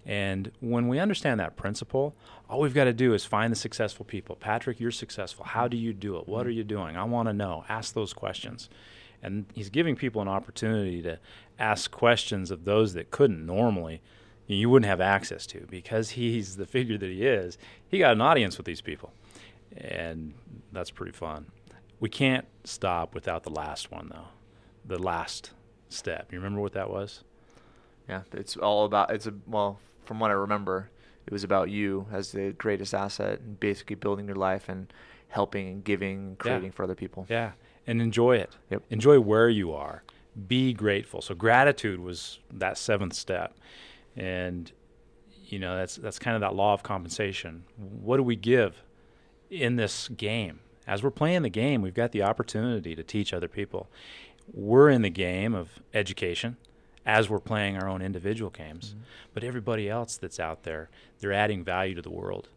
And 0.05 0.51
when 0.59 0.87
we 0.87 0.99
understand 0.99 1.39
that 1.39 1.55
principle, 1.55 2.15
all 2.47 2.59
we've 2.59 2.75
got 2.75 2.83
to 2.83 2.93
do 2.93 3.13
is 3.13 3.25
find 3.25 3.51
the 3.51 3.55
successful 3.55 4.05
people. 4.05 4.35
Patrick, 4.35 4.79
you're 4.79 4.91
successful. 4.91 5.45
How 5.45 5.67
do 5.67 5.77
you 5.77 5.93
do 5.93 6.17
it? 6.17 6.27
What 6.27 6.45
are 6.45 6.51
you 6.51 6.63
doing? 6.63 6.95
I 6.95 7.03
want 7.05 7.27
to 7.27 7.33
know. 7.33 7.65
Ask 7.67 7.93
those 7.93 8.13
questions. 8.13 8.69
And 9.23 9.45
he's 9.55 9.69
giving 9.69 9.95
people 9.95 10.21
an 10.21 10.27
opportunity 10.27 11.01
to 11.01 11.17
ask 11.57 11.89
questions 11.89 12.51
of 12.51 12.65
those 12.65 12.93
that 12.93 13.09
couldn't 13.09 13.43
normally, 13.43 14.01
you 14.45 14.69
wouldn't 14.69 14.87
have 14.87 15.01
access 15.01 15.47
to 15.47 15.65
because 15.69 16.11
he's 16.11 16.57
the 16.57 16.67
figure 16.67 16.99
that 16.99 17.09
he 17.09 17.25
is. 17.25 17.57
He 17.87 17.97
got 17.97 18.13
an 18.13 18.21
audience 18.21 18.57
with 18.57 18.67
these 18.67 18.81
people. 18.81 19.11
And 19.75 20.35
that's 20.71 20.91
pretty 20.91 21.13
fun. 21.13 21.47
We 21.99 22.09
can't 22.09 22.45
stop 22.63 23.15
without 23.15 23.43
the 23.43 23.49
last 23.49 23.91
one, 23.91 24.11
though. 24.13 24.27
The 24.85 25.01
last 25.01 25.51
step. 25.89 26.31
You 26.31 26.37
remember 26.37 26.61
what 26.61 26.73
that 26.73 26.91
was? 26.91 27.23
Yeah, 28.07 28.21
it's 28.33 28.55
all 28.55 28.85
about. 28.85 29.09
It's 29.09 29.25
a 29.25 29.33
well, 29.47 29.79
from 30.05 30.19
what 30.19 30.31
I 30.31 30.35
remember, 30.35 30.89
it 31.25 31.33
was 31.33 31.43
about 31.43 31.69
you 31.69 32.07
as 32.11 32.31
the 32.31 32.51
greatest 32.51 32.93
asset 32.93 33.39
and 33.39 33.59
basically 33.59 33.95
building 33.95 34.27
your 34.27 34.35
life 34.35 34.69
and 34.69 34.91
helping 35.29 35.67
and 35.67 35.83
giving, 35.83 36.17
and 36.17 36.37
creating 36.37 36.65
Yeah. 36.65 36.71
for 36.71 36.83
other 36.83 36.95
people. 36.95 37.25
Yeah, 37.29 37.51
and 37.87 38.01
enjoy 38.01 38.37
it. 38.37 38.55
Yep. 38.69 38.83
Enjoy 38.89 39.19
where 39.19 39.49
you 39.49 39.73
are. 39.73 40.03
Be 40.47 40.73
grateful. 40.73 41.21
So 41.21 41.33
gratitude 41.35 41.99
was 41.99 42.39
that 42.53 42.77
seventh 42.77 43.13
step, 43.13 43.55
and 44.15 44.71
you 45.47 45.59
know 45.59 45.75
that's 45.77 45.95
that's 45.95 46.19
kind 46.19 46.35
of 46.35 46.41
that 46.41 46.55
law 46.55 46.73
of 46.73 46.83
compensation. 46.83 47.63
What 47.77 48.17
do 48.17 48.23
we 48.23 48.35
give 48.35 48.83
in 49.49 49.75
this 49.77 50.07
game? 50.09 50.59
As 50.87 51.01
we're 51.01 51.09
playing 51.11 51.41
the 51.41 51.49
game, 51.49 51.81
we've 51.81 51.93
got 51.95 52.11
the 52.11 52.21
opportunity 52.21 52.95
to 52.95 53.03
teach 53.03 53.33
other 53.33 53.47
people. 53.47 53.89
We're 54.53 54.89
in 54.89 55.01
the 55.01 55.09
game 55.09 55.55
of 55.55 55.79
education 55.93 56.57
as 57.05 57.29
we're 57.29 57.39
playing 57.39 57.77
our 57.77 57.87
own 57.87 58.01
individual 58.01 58.49
games, 58.49 58.89
mm-hmm. 58.89 58.99
but 59.33 59.43
everybody 59.43 59.89
else 59.89 60.17
that's 60.17 60.39
out 60.39 60.63
there, 60.63 60.89
they're 61.19 61.33
adding 61.33 61.63
value 61.63 61.95
to 61.95 62.01
the 62.01 62.09
world. 62.09 62.49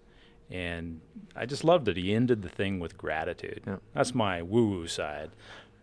And 0.50 1.00
I 1.36 1.44
just 1.44 1.62
loved 1.62 1.84
that 1.86 1.96
he 1.96 2.14
ended 2.14 2.42
the 2.42 2.48
thing 2.48 2.80
with 2.80 2.96
gratitude. 2.96 3.62
Yeah. 3.66 3.76
That's 3.94 4.14
my 4.14 4.40
woo-woo 4.40 4.86
side. 4.86 5.30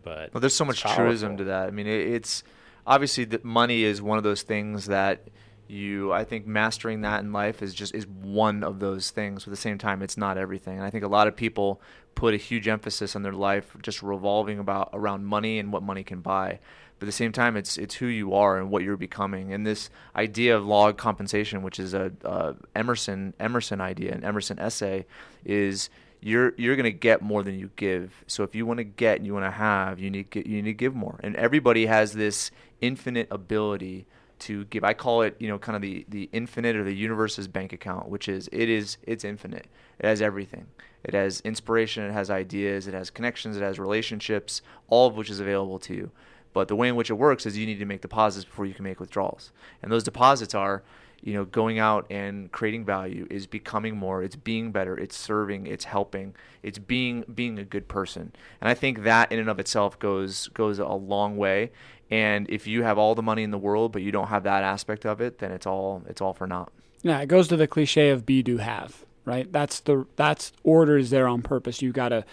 But 0.04 0.34
Well, 0.34 0.42
there's 0.42 0.56
so 0.56 0.66
much 0.66 0.82
truism 0.82 1.38
to 1.38 1.44
that. 1.46 1.68
I 1.68 1.72
mean, 1.72 1.88
it, 1.88 2.08
it's 2.08 2.44
obviously 2.86 3.26
that 3.26 3.44
money 3.44 3.84
is 3.84 4.02
one 4.02 4.18
of 4.18 4.24
those 4.24 4.44
things 4.44 4.86
that 4.86 5.28
you. 5.68 6.14
I 6.14 6.24
think 6.24 6.46
mastering 6.46 7.02
that 7.02 7.24
in 7.24 7.34
life 7.34 7.62
is 7.62 7.74
just 7.74 7.94
is 7.94 8.08
one 8.08 8.64
of 8.64 8.80
those 8.80 9.12
things. 9.12 9.44
But 9.44 9.50
at 9.50 9.52
the 9.52 9.62
same 9.62 9.78
time, 9.78 10.02
it's 10.02 10.18
not 10.18 10.38
everything. 10.38 10.78
And 10.78 10.86
I 10.86 10.90
think 10.90 11.04
a 11.04 11.08
lot 11.08 11.28
of 11.28 11.36
people 11.36 11.82
put 12.14 12.34
a 12.34 12.38
huge 12.38 12.68
emphasis 12.68 13.16
on 13.16 13.24
their 13.24 13.34
life 13.34 13.76
just 13.82 14.02
revolving 14.02 14.60
about 14.60 14.90
around 14.94 15.26
money 15.26 15.60
and 15.60 15.72
what 15.74 15.84
money 15.84 16.04
can 16.04 16.22
buy. 16.22 16.60
But 17.00 17.06
at 17.06 17.08
the 17.08 17.14
same 17.14 17.32
time, 17.32 17.58
it's 17.58 17.78
it's 17.78 17.96
who 17.96 18.08
you 18.08 18.34
are 18.34 18.58
and 18.58 18.72
what 18.72 18.84
you're 18.84 18.98
becoming. 18.98 19.54
And 19.54 19.66
this 19.66 19.90
idea 20.16 20.56
of 20.56 20.66
log 20.66 20.98
compensation, 20.98 21.62
which 21.62 21.80
is 21.80 21.94
a, 21.94 22.12
a 22.24 22.56
Emerson 22.76 23.34
Emerson 23.40 23.82
idea, 23.82 24.14
an 24.14 24.24
Emerson 24.24 24.60
essay, 24.60 25.06
is 25.44 25.90
you're 26.22 26.54
you're 26.58 26.76
gonna 26.76 26.92
get 26.92 27.22
more 27.22 27.44
than 27.44 27.60
you 27.60 27.70
give. 27.76 28.24
So 28.28 28.44
if 28.44 28.56
you 28.56 28.66
want 28.66 28.78
to 28.78 28.86
get 28.86 29.18
and 29.18 29.26
you 29.26 29.34
want 29.34 29.46
to 29.46 29.52
have, 29.52 30.00
you 30.00 30.10
need 30.10 30.34
you 30.36 30.62
need 30.62 30.64
to 30.64 30.74
give 30.74 30.96
more. 30.96 31.20
And 31.22 31.36
everybody 31.36 31.86
has 31.86 32.14
this 32.14 32.50
infinite 32.82 33.28
ability 33.30 34.06
to 34.40 34.66
give. 34.66 34.84
I 34.84 34.94
call 34.94 35.22
it 35.22 35.36
you 35.40 35.48
know 35.50 35.60
kind 35.60 35.76
of 35.76 35.82
the 35.82 36.06
the 36.08 36.30
infinite 36.32 36.76
or 36.76 36.84
the 36.84 36.96
universe's 36.96 37.48
bank 37.48 37.74
account, 37.74 38.08
which 38.08 38.30
is 38.30 38.50
it 38.52 38.70
is 38.70 38.98
it's 39.04 39.26
infinite. 39.26 39.68
It 40.00 40.06
has 40.06 40.22
everything. 40.22 40.68
It 41.04 41.14
has 41.14 41.42
inspiration. 41.42 42.04
It 42.04 42.14
has 42.14 42.30
ideas. 42.30 42.88
It 42.88 42.94
has 42.94 43.10
connections. 43.10 43.58
It 43.58 43.62
has 43.62 43.78
relationships. 43.80 44.62
All 44.88 45.08
of 45.08 45.16
which 45.16 45.30
is 45.30 45.40
available 45.40 45.78
to 45.80 45.94
you. 45.94 46.12
But 46.56 46.70
the 46.70 46.76
way 46.78 46.88
in 46.88 46.96
which 46.96 47.10
it 47.10 47.16
works 47.16 47.46
is 47.46 47.58
you 47.58 47.66
need 47.66 47.80
to 47.80 47.86
make 47.86 48.00
deposits 48.00 48.46
before 48.46 48.66
you 48.66 48.74
can 48.74 48.86
make 48.86 49.02
withdrawals. 49.02 49.52
And 49.84 49.92
those 49.92 50.06
deposits 50.06 50.56
are, 50.56 50.84
you 51.22 51.34
know, 51.34 51.44
going 51.44 51.80
out 51.80 52.08
and 52.10 52.50
creating 52.50 52.86
value 52.86 53.28
is 53.30 53.46
becoming 53.46 53.98
more, 53.98 54.24
it's 54.24 54.38
being 54.38 54.72
better, 54.72 54.98
it's 54.98 55.18
serving, 55.18 55.68
it's 55.68 55.84
helping, 55.84 56.34
it's 56.64 56.80
being 56.80 57.26
being 57.36 57.60
a 57.60 57.66
good 57.66 57.90
person. 57.90 58.32
And 58.62 58.70
I 58.70 58.74
think 58.74 59.04
that 59.04 59.34
in 59.34 59.40
and 59.40 59.50
of 59.50 59.60
itself 59.60 60.00
goes 60.00 60.48
goes 60.54 60.80
a 60.80 60.88
long 60.88 61.36
way. 61.36 61.72
And 62.10 62.50
if 62.50 62.68
you 62.68 62.84
have 62.84 62.98
all 62.98 63.16
the 63.16 63.22
money 63.22 63.44
in 63.44 63.52
the 63.52 63.58
world 63.58 63.92
but 63.92 64.02
you 64.02 64.14
don't 64.14 64.28
have 64.28 64.44
that 64.44 64.64
aspect 64.64 65.06
of 65.06 65.20
it, 65.20 65.40
then 65.40 65.52
it's 65.52 65.68
all 65.68 66.04
it's 66.08 66.22
all 66.22 66.32
for 66.32 66.48
naught. 66.48 66.72
Yeah, 67.02 67.20
it 67.20 67.28
goes 67.28 67.50
to 67.50 67.58
the 67.58 67.68
cliche 67.68 68.12
of 68.12 68.26
be 68.26 68.42
do 68.42 68.60
have, 68.60 69.04
right? 69.26 69.52
That's 69.52 69.82
the 69.82 70.06
that's 70.16 70.54
order 70.64 70.98
is 70.98 71.10
there 71.10 71.28
on 71.28 71.42
purpose. 71.42 71.82
You 71.82 71.92
got 71.92 72.10
to 72.10 72.24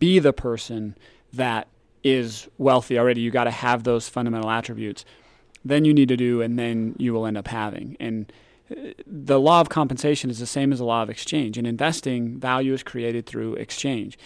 be 0.00 0.18
the 0.18 0.32
person 0.32 0.96
that 1.32 1.68
is 2.04 2.48
wealthy 2.58 2.98
already. 2.98 3.20
You 3.20 3.30
got 3.30 3.44
to 3.44 3.50
have 3.50 3.84
those 3.84 4.08
fundamental 4.08 4.50
attributes. 4.50 5.04
Then 5.64 5.84
you 5.84 5.92
need 5.92 6.08
to 6.08 6.16
do, 6.16 6.40
and 6.40 6.58
then 6.58 6.94
you 6.98 7.12
will 7.12 7.26
end 7.26 7.36
up 7.36 7.48
having. 7.48 7.96
And 7.98 8.32
uh, 8.70 8.90
the 9.06 9.40
law 9.40 9.60
of 9.60 9.68
compensation 9.68 10.30
is 10.30 10.38
the 10.38 10.46
same 10.46 10.72
as 10.72 10.78
the 10.78 10.84
law 10.84 11.02
of 11.02 11.10
exchange. 11.10 11.58
In 11.58 11.66
investing, 11.66 12.38
value 12.38 12.72
is 12.72 12.82
created 12.82 13.26
through 13.26 13.54
exchange, 13.54 14.18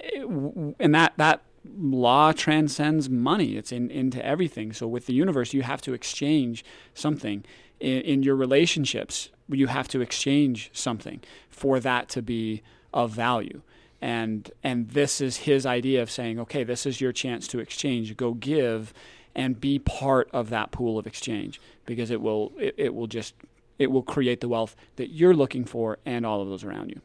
and 0.00 0.94
that 0.94 1.12
that 1.16 1.42
law 1.76 2.32
transcends 2.32 3.10
money. 3.10 3.56
It's 3.56 3.72
in 3.72 3.90
into 3.90 4.24
everything. 4.24 4.72
So 4.72 4.86
with 4.86 5.06
the 5.06 5.12
universe, 5.12 5.52
you 5.52 5.62
have 5.62 5.82
to 5.82 5.92
exchange 5.92 6.64
something. 6.94 7.44
In, 7.80 8.00
in 8.02 8.22
your 8.22 8.34
relationships, 8.34 9.30
you 9.48 9.68
have 9.68 9.88
to 9.88 10.00
exchange 10.00 10.70
something 10.72 11.20
for 11.48 11.78
that 11.80 12.08
to 12.10 12.22
be 12.22 12.62
of 12.92 13.10
value. 13.12 13.62
And 14.00 14.50
and 14.62 14.90
this 14.90 15.20
is 15.20 15.38
his 15.38 15.66
idea 15.66 16.02
of 16.02 16.10
saying, 16.10 16.38
okay, 16.40 16.64
this 16.64 16.86
is 16.86 17.00
your 17.00 17.12
chance 17.12 17.48
to 17.48 17.58
exchange. 17.58 18.16
Go 18.16 18.34
give 18.34 18.94
and 19.34 19.60
be 19.60 19.78
part 19.78 20.28
of 20.32 20.50
that 20.50 20.70
pool 20.70 20.98
of 20.98 21.06
exchange 21.06 21.60
because 21.86 22.10
it 22.10 22.20
will 22.20 22.52
it, 22.58 22.74
it 22.76 22.94
will 22.94 23.06
just 23.06 23.34
it 23.78 23.90
will 23.90 24.02
create 24.02 24.40
the 24.40 24.48
wealth 24.48 24.76
that 24.96 25.10
you're 25.10 25.34
looking 25.34 25.64
for 25.64 25.98
and 26.04 26.24
all 26.24 26.42
of 26.42 26.48
those 26.48 26.64
around 26.64 26.90
you. 26.90 27.00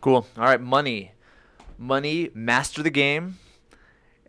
Cool. 0.00 0.26
All 0.36 0.44
right, 0.44 0.60
money. 0.60 1.12
Money, 1.78 2.30
master 2.34 2.82
the 2.82 2.90
game. 2.90 3.38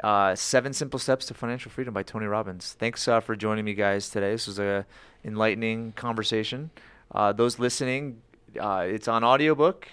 Uh, 0.04 0.36
Seven 0.36 0.74
Simple 0.74 1.00
Steps 1.00 1.26
to 1.28 1.34
Financial 1.34 1.72
Freedom 1.72 1.94
by 1.94 2.04
Tony 2.04 2.28
Robbins. 2.28 2.76
Thanks 2.78 3.08
uh, 3.08 3.20
for 3.20 3.36
joining 3.36 3.66
me, 3.66 3.74
guys, 3.74 4.10
today. 4.10 4.32
This 4.32 4.46
was 4.46 4.60
a 4.60 4.86
enlightening 5.24 5.94
conversation. 5.94 6.70
Uh, 7.12 7.32
those 7.34 7.58
listening, 7.58 8.22
uh, 8.60 8.86
it's 8.88 9.08
on 9.08 9.24
audiobook, 9.24 9.88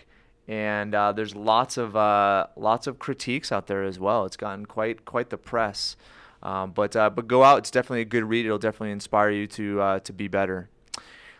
and 0.47 0.95
uh, 0.95 1.12
there's 1.12 1.34
lots 1.34 1.76
of 1.76 1.97
uh, 1.97 2.47
lots 2.57 2.86
of 2.86 2.99
critiques 2.99 3.51
out 3.51 3.66
there 3.66 3.82
as 3.82 3.99
well. 3.99 4.24
It's 4.26 4.36
gotten 4.36 4.66
quite 4.66 5.05
quite 5.05 5.30
the 5.30 5.38
press, 5.38 5.97
um, 6.42 6.72
but 6.72 6.95
uh, 6.97 7.11
but 7.11 7.26
go 7.28 7.42
out. 7.42 7.59
It's 7.59 7.70
definitely 7.70 8.03
a 8.03 8.07
good 8.07 8.24
read. 8.24 8.45
It'll 8.47 8.59
definitely 8.59 8.92
inspire 8.92 9.30
you 9.30 9.47
to 9.49 9.80
uh, 9.80 9.99
to 10.01 10.12
be 10.12 10.28
better. 10.28 10.68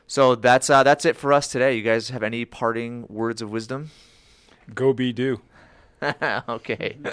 So 0.07 0.35
that's 0.35 0.69
uh, 0.71 0.83
that's 0.83 1.05
it 1.05 1.17
for 1.17 1.33
us 1.33 1.49
today. 1.49 1.77
You 1.77 1.83
guys 1.83 2.11
have 2.11 2.23
any 2.23 2.45
parting 2.45 3.07
words 3.09 3.43
of 3.43 3.51
wisdom? 3.51 3.91
Go 4.75 4.93
be 4.93 5.13
do. 5.13 5.41
okay. 6.49 6.97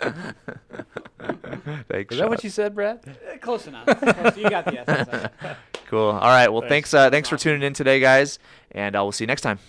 Thanks. 1.88 2.14
Is 2.14 2.20
that 2.20 2.30
what 2.30 2.44
you 2.44 2.50
said, 2.50 2.76
Brad? 2.76 3.00
Close 3.42 3.68
enough. 3.68 3.88
you 4.38 4.50
got 4.50 4.66
the 4.66 4.84
essence. 4.88 5.34
Cool. 5.88 6.12
All 6.12 6.20
right. 6.22 6.48
Well, 6.48 6.62
Thanks. 6.62 6.92
thanks. 6.92 6.94
Uh, 6.94 7.10
thanks 7.10 7.28
for 7.28 7.36
tuning 7.36 7.64
in 7.64 7.74
today, 7.74 8.00
guys, 8.00 8.40
and 8.72 8.96
uh, 8.96 9.04
we'll 9.04 9.12
see 9.12 9.26
you 9.26 9.28
next 9.28 9.42
time. 9.42 9.60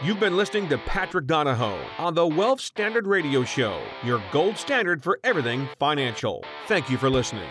You've 0.00 0.20
been 0.20 0.36
listening 0.36 0.68
to 0.68 0.78
Patrick 0.78 1.26
Donohoe 1.26 1.84
on 1.98 2.14
the 2.14 2.24
Wealth 2.24 2.60
Standard 2.60 3.08
Radio 3.08 3.42
Show, 3.42 3.82
your 4.04 4.22
gold 4.30 4.56
standard 4.56 5.02
for 5.02 5.18
everything 5.24 5.68
financial. 5.80 6.44
Thank 6.68 6.88
you 6.88 6.96
for 6.96 7.10
listening. 7.10 7.48